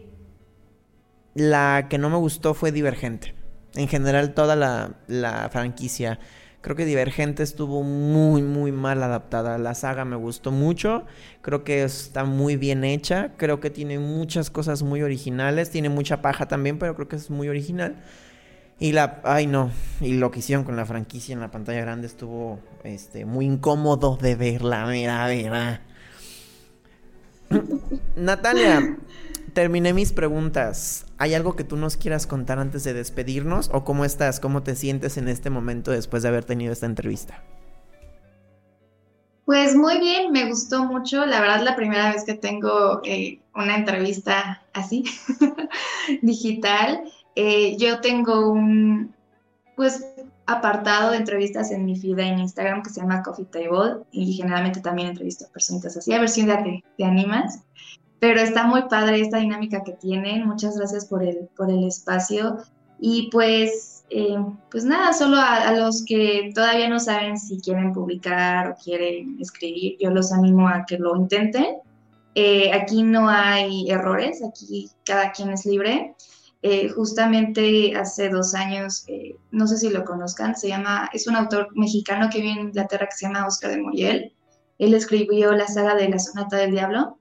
la 1.34 1.88
que 1.90 1.98
no 1.98 2.08
me 2.08 2.16
gustó 2.16 2.54
fue 2.54 2.72
Divergente 2.72 3.41
en 3.74 3.88
general 3.88 4.34
toda 4.34 4.56
la, 4.56 5.48
franquicia. 5.50 6.18
Creo 6.60 6.76
que 6.76 6.84
Divergente 6.84 7.42
estuvo 7.42 7.82
muy, 7.82 8.42
muy 8.42 8.70
mal 8.70 9.02
adaptada. 9.02 9.58
La 9.58 9.74
saga 9.74 10.04
me 10.04 10.14
gustó 10.14 10.52
mucho. 10.52 11.04
Creo 11.40 11.64
que 11.64 11.82
está 11.82 12.24
muy 12.24 12.56
bien 12.56 12.84
hecha. 12.84 13.32
Creo 13.36 13.58
que 13.58 13.68
tiene 13.70 13.98
muchas 13.98 14.50
cosas 14.50 14.82
muy 14.82 15.02
originales. 15.02 15.70
Tiene 15.70 15.88
mucha 15.88 16.22
paja 16.22 16.46
también, 16.46 16.78
pero 16.78 16.94
creo 16.94 17.08
que 17.08 17.16
es 17.16 17.30
muy 17.30 17.48
original. 17.48 17.96
Y 18.78 18.92
la. 18.92 19.20
Ay, 19.24 19.48
no. 19.48 19.72
Y 20.00 20.14
lo 20.14 20.30
que 20.30 20.38
hicieron 20.38 20.64
con 20.64 20.76
la 20.76 20.86
franquicia 20.86 21.32
en 21.32 21.40
la 21.40 21.50
pantalla 21.50 21.80
grande 21.80 22.06
estuvo 22.06 22.60
este, 22.84 23.24
muy 23.24 23.46
incómodo 23.46 24.16
de 24.16 24.36
verla. 24.36 24.86
Mira, 24.86 25.26
mira. 25.26 25.82
Natalia, 28.16 28.96
terminé 29.52 29.92
mis 29.92 30.12
preguntas. 30.12 31.06
¿Hay 31.18 31.34
algo 31.34 31.56
que 31.56 31.64
tú 31.64 31.76
nos 31.76 31.96
quieras 31.96 32.26
contar 32.26 32.58
antes 32.58 32.84
de 32.84 32.94
despedirnos? 32.94 33.70
¿O 33.72 33.84
cómo 33.84 34.04
estás? 34.04 34.40
¿Cómo 34.40 34.62
te 34.62 34.74
sientes 34.74 35.16
en 35.16 35.28
este 35.28 35.50
momento 35.50 35.90
después 35.90 36.22
de 36.22 36.30
haber 36.30 36.44
tenido 36.44 36.72
esta 36.72 36.86
entrevista? 36.86 37.42
Pues 39.44 39.74
muy 39.74 39.98
bien, 39.98 40.32
me 40.32 40.48
gustó 40.48 40.84
mucho. 40.84 41.26
La 41.26 41.40
verdad, 41.40 41.62
la 41.62 41.76
primera 41.76 42.12
vez 42.12 42.24
que 42.24 42.34
tengo 42.34 43.00
eh, 43.04 43.40
una 43.54 43.76
entrevista 43.76 44.62
así, 44.72 45.04
digital. 46.22 47.02
Eh, 47.34 47.76
yo 47.76 48.00
tengo 48.00 48.50
un, 48.50 49.14
pues, 49.76 50.06
apartado 50.46 51.10
de 51.10 51.18
entrevistas 51.18 51.70
en 51.70 51.84
mi 51.84 51.96
feed 51.96 52.18
en 52.18 52.38
Instagram 52.38 52.82
que 52.82 52.90
se 52.90 53.00
llama 53.00 53.22
Coffee 53.22 53.46
Table 53.46 54.04
y 54.10 54.32
generalmente 54.32 54.80
también 54.80 55.08
entrevisto 55.08 55.46
a 55.46 55.48
personitas 55.48 55.96
así, 55.96 56.12
a 56.12 56.20
ver 56.20 56.28
si 56.28 56.40
un 56.40 56.46
día 56.46 56.64
te 56.96 57.04
animas. 57.04 57.62
Pero 58.22 58.38
está 58.38 58.68
muy 58.68 58.82
padre 58.82 59.20
esta 59.20 59.38
dinámica 59.38 59.82
que 59.82 59.94
tienen. 59.94 60.46
Muchas 60.46 60.78
gracias 60.78 61.06
por 61.06 61.24
el, 61.24 61.48
por 61.56 61.68
el 61.68 61.82
espacio. 61.88 62.58
Y 63.00 63.28
pues, 63.32 64.04
eh, 64.10 64.36
pues 64.70 64.84
nada, 64.84 65.12
solo 65.12 65.38
a, 65.38 65.72
los 65.72 66.04
que 66.04 66.52
todavía 66.54 66.88
no 66.88 67.00
saben 67.00 67.36
si 67.36 67.58
quieren 67.60 67.92
publicar 67.92 68.70
o 68.70 68.76
quieren 68.76 69.38
escribir, 69.40 69.96
yo 69.98 70.10
los 70.10 70.30
animo 70.30 70.68
a 70.68 70.84
que 70.86 70.98
lo 70.98 71.16
intenten. 71.16 71.78
Eh, 72.36 72.70
aquí 72.72 73.02
no 73.02 73.28
hay 73.28 73.90
errores, 73.90 74.40
aquí 74.44 74.88
cada 75.04 75.32
quien 75.32 75.50
es 75.50 75.66
libre. 75.66 76.14
Eh, 76.62 76.90
justamente 76.90 77.96
hace 77.96 78.28
dos 78.28 78.54
años, 78.54 79.04
no 79.50 79.66
sé 79.66 79.78
si 79.78 79.90
lo 79.90 80.04
conozcan, 80.04 80.54
se 80.54 80.68
llama, 80.68 81.10
es 81.12 81.26
un 81.26 81.34
autor 81.34 81.70
mexicano 81.74 82.30
que 82.30 82.38
vive 82.40 82.52
en 82.52 82.68
Inglaterra 82.68 83.06
que 83.06 83.16
se 83.16 83.26
llama 83.26 83.48
Oscar 83.48 83.72
de 83.72 83.82
Muriel. 83.82 84.32
Él 84.78 84.94
escribió 84.94 85.50
la 85.50 85.66
saga 85.66 85.96
de 85.96 86.08
la 86.08 86.20
Sonata 86.20 86.58
del 86.58 86.70
Diablo 86.70 87.18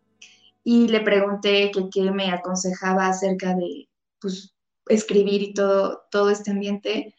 y 0.63 0.87
le 0.87 1.01
pregunté 1.01 1.71
que 1.71 1.89
qué 1.91 2.11
me 2.11 2.31
aconsejaba 2.31 3.07
acerca 3.07 3.55
de 3.55 3.89
pues, 4.19 4.53
escribir 4.87 5.41
y 5.41 5.53
todo, 5.53 6.03
todo 6.11 6.29
este 6.29 6.51
ambiente. 6.51 7.15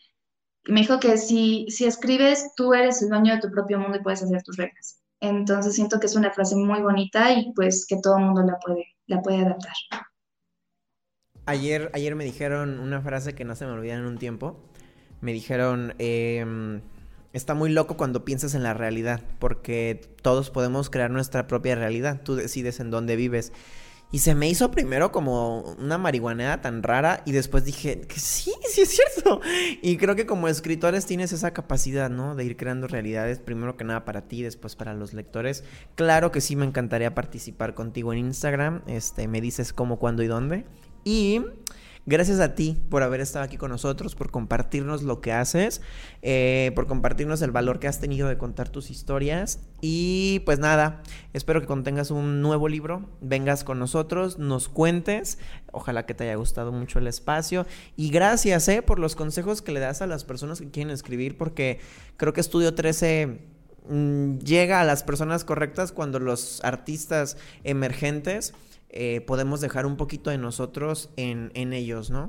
Y 0.65 0.73
me 0.73 0.81
dijo 0.81 1.01
que 1.01 1.17
si, 1.19 1.67
si 1.69 1.87
escribes, 1.87 2.53
tú 2.57 2.73
eres 2.75 3.03
el 3.03 3.09
dueño 3.09 3.35
de 3.35 3.41
tu 3.41 3.51
propio 3.51 3.79
mundo 3.79 3.99
y 3.99 4.03
puedes 4.03 4.23
hacer 4.23 4.43
tus 4.43 4.57
reglas. 4.57 5.01
Entonces 5.21 5.75
siento 5.75 6.01
que 6.01 6.07
es 6.07 6.17
una 6.17 6.33
frase 6.33 6.57
muy 6.57 6.81
bonita 6.81 7.33
y 7.33 7.53
pues 7.53 7.87
que 7.87 7.97
todo 8.03 8.19
el 8.19 8.25
mundo 8.25 8.43
la 8.43 8.59
puede, 8.59 8.87
la 9.07 9.21
puede 9.23 9.39
adaptar. 9.39 9.73
Ayer, 11.47 11.91
ayer 11.95 12.15
me 12.15 12.25
dijeron 12.25 12.79
una 12.79 13.01
frase 13.01 13.35
que 13.35 13.45
no 13.45 13.57
se 13.57 13.67
me 13.67 13.73
olvida 13.73 13.95
en 13.95 14.05
un 14.05 14.19
tiempo. 14.19 14.61
Me 15.21 15.33
dijeron, 15.33 15.95
eh, 15.99 16.81
está 17.33 17.55
muy 17.55 17.71
loco 17.71 17.97
cuando 17.97 18.25
piensas 18.25 18.55
en 18.55 18.63
la 18.63 18.75
realidad, 18.75 19.23
porque 19.39 20.01
todos 20.23 20.51
podemos 20.51 20.91
crear 20.91 21.11
nuestra 21.11 21.47
propia 21.47 21.75
realidad, 21.75 22.21
tú 22.23 22.35
decides 22.35 22.81
en 22.81 22.91
dónde 22.91 23.17
vives. 23.17 23.53
Y 24.13 24.19
se 24.19 24.35
me 24.35 24.47
hizo 24.47 24.71
primero 24.71 25.11
como 25.11 25.61
una 25.79 25.97
marihuanera 25.97 26.61
tan 26.61 26.83
rara 26.83 27.23
y 27.25 27.33
después 27.33 27.65
dije 27.65 28.03
que 28.03 28.21
sí, 28.21 28.53
sí 28.69 28.83
es 28.83 28.91
cierto. 28.91 29.41
Y 29.81 29.97
creo 29.97 30.15
que 30.15 30.27
como 30.27 30.49
escritores 30.49 31.07
tienes 31.07 31.33
esa 31.33 31.55
capacidad, 31.55 32.11
¿no? 32.11 32.35
De 32.35 32.45
ir 32.45 32.59
creando 32.59 32.87
realidades, 32.87 33.39
primero 33.39 33.79
que 33.79 33.85
nada 33.85 34.05
para 34.05 34.29
ti, 34.29 34.43
después 34.43 34.77
para 34.77 34.93
los 34.93 35.15
lectores. 35.15 35.65
Claro 35.95 36.31
que 36.31 36.43
sí 36.43 36.57
me 36.57 36.67
encantaría 36.67 37.15
participar 37.15 37.73
contigo 37.75 38.13
en 38.13 38.19
Instagram. 38.19 38.83
Este, 38.87 39.29
me 39.29 39.41
dices 39.41 39.73
cómo, 39.73 39.99
cuándo 39.99 40.23
y 40.23 40.27
dónde. 40.27 40.67
Y 41.05 41.41
Gracias 42.05 42.41
a 42.41 42.57
ti 42.57 42.83
por 42.91 43.05
haber 43.05 43.21
estado 43.21 43.45
aquí 43.45 43.57
con 43.57 43.71
nosotros, 43.71 44.17
por 44.17 44.33
compartirnos 44.33 45.05
lo 45.05 45.21
que 45.21 45.33
haces, 45.33 45.83
eh, 46.21 46.73
por 46.75 46.89
compartirnos 46.89 47.43
el 47.43 47.53
valor 47.53 47.79
que 47.79 47.87
has 47.87 48.01
tenido 48.01 48.29
de 48.29 48.37
contar 48.37 48.71
tus 48.71 48.91
historias. 48.91 49.61
Y 49.81 50.41
pues 50.45 50.59
nada, 50.59 51.05
espero 51.33 51.61
que 51.61 51.69
cuando 51.69 51.85
tengas 51.85 52.11
un 52.11 52.43
nuevo 52.43 52.69
libro, 52.69 53.09
vengas 53.21 53.63
con 53.63 53.79
nosotros, 53.79 54.39
nos 54.39 54.69
cuentes. 54.69 55.39
Ojalá 55.71 56.05
que 56.05 56.15
te 56.15 56.25
haya 56.25 56.35
gustado 56.35 56.73
mucho 56.73 56.99
el 56.99 57.07
espacio. 57.07 57.67
Y 57.97 58.11
gracias 58.11 58.67
eh, 58.67 58.83
por 58.83 58.99
los 58.99 59.15
consejos 59.15 59.63
que 59.63 59.71
le 59.71 59.79
das 59.79 60.03
a 60.03 60.09
las 60.09 60.25
personas 60.25 60.59
que 60.59 60.71
quieren 60.73 60.93
escribir, 60.93 61.39
porque 61.39 61.79
creo 62.17 62.33
que 62.33 62.41
Estudio 62.41 62.75
13 62.75 63.39
mm, 63.89 64.39
llega 64.39 64.81
a 64.81 64.85
las 64.85 65.05
personas 65.05 65.45
correctas 65.45 65.93
cuando 65.93 66.19
los 66.19 66.65
artistas 66.65 67.37
emergentes 67.63 68.55
eh, 68.93 69.23
podemos 69.23 69.61
dejar 69.61 69.87
un 69.87 69.97
poquito 69.97 70.31
de 70.31 70.39
nosotros 70.39 71.11
en, 71.17 71.51
ellos, 71.73 72.11
¿no? 72.11 72.29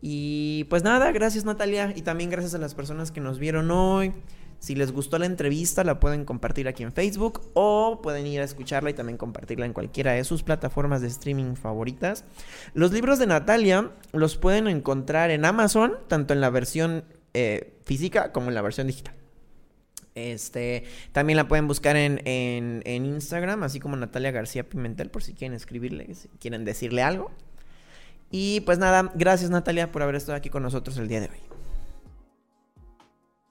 Y 0.00 0.64
pues 0.70 0.84
nada, 0.84 1.10
gracias 1.10 1.44
Natalia 1.44 1.92
y 1.96 2.02
también 2.02 2.30
gracias 2.30 2.54
a 2.54 2.58
las 2.58 2.74
personas 2.74 3.10
que 3.10 3.20
nos 3.20 3.38
vieron 3.38 3.70
hoy. 3.70 4.12
Si 4.60 4.74
les 4.74 4.92
gustó 4.92 5.18
la 5.18 5.26
entrevista, 5.26 5.84
la 5.84 6.00
pueden 6.00 6.24
compartir 6.24 6.68
aquí 6.68 6.82
en 6.82 6.92
Facebook 6.92 7.40
o 7.54 8.00
pueden 8.02 8.26
ir 8.26 8.40
a 8.40 8.44
escucharla 8.44 8.90
y 8.90 8.94
también 8.94 9.16
compartirla 9.16 9.66
en 9.66 9.72
cualquiera 9.72 10.12
de 10.12 10.24
sus 10.24 10.42
plataformas 10.42 11.00
de 11.00 11.08
streaming 11.08 11.54
favoritas. 11.54 12.24
Los 12.74 12.92
libros 12.92 13.18
de 13.18 13.28
Natalia 13.28 13.92
los 14.12 14.36
pueden 14.36 14.66
encontrar 14.66 15.30
en 15.30 15.44
Amazon, 15.44 15.94
tanto 16.08 16.34
en 16.34 16.40
la 16.40 16.50
versión 16.50 17.04
eh, 17.34 17.78
física 17.84 18.32
como 18.32 18.48
en 18.48 18.54
la 18.54 18.62
versión 18.62 18.88
digital. 18.88 19.17
Este, 20.18 20.84
también 21.12 21.36
la 21.36 21.48
pueden 21.48 21.66
buscar 21.66 21.96
en, 21.96 22.20
en, 22.24 23.06
Instagram, 23.06 23.62
así 23.62 23.80
como 23.80 23.96
Natalia 23.96 24.30
García 24.30 24.68
Pimentel, 24.68 25.10
por 25.10 25.22
si 25.22 25.34
quieren 25.34 25.56
escribirle, 25.56 26.14
si 26.14 26.28
quieren 26.40 26.64
decirle 26.64 27.02
algo. 27.02 27.30
Y 28.30 28.60
pues 28.62 28.78
nada, 28.78 29.12
gracias 29.14 29.50
Natalia 29.50 29.90
por 29.90 30.02
haber 30.02 30.16
estado 30.16 30.36
aquí 30.36 30.50
con 30.50 30.62
nosotros 30.62 30.98
el 30.98 31.08
día 31.08 31.20
de 31.20 31.28
hoy. 31.28 31.40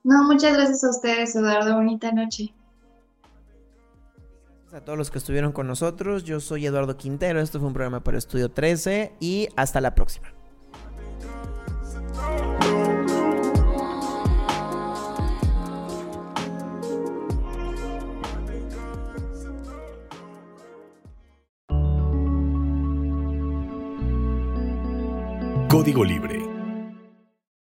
No, 0.03 0.23
muchas 0.23 0.53
gracias 0.53 0.83
a 0.83 0.89
ustedes, 0.89 1.35
Eduardo. 1.35 1.75
Bonita 1.75 2.11
noche. 2.11 2.53
Gracias 4.61 4.81
a 4.81 4.85
todos 4.85 4.97
los 4.97 5.11
que 5.11 5.17
estuvieron 5.17 5.51
con 5.51 5.67
nosotros. 5.67 6.23
Yo 6.23 6.39
soy 6.39 6.65
Eduardo 6.65 6.95
Quintero. 6.97 7.41
Esto 7.41 7.59
fue 7.59 7.67
un 7.67 7.73
programa 7.73 8.03
para 8.03 8.17
Estudio 8.17 8.49
13 8.49 9.13
y 9.19 9.49
hasta 9.55 9.81
la 9.81 9.95
próxima. 9.95 10.36
Código 25.77 26.03
Libre 26.03 26.46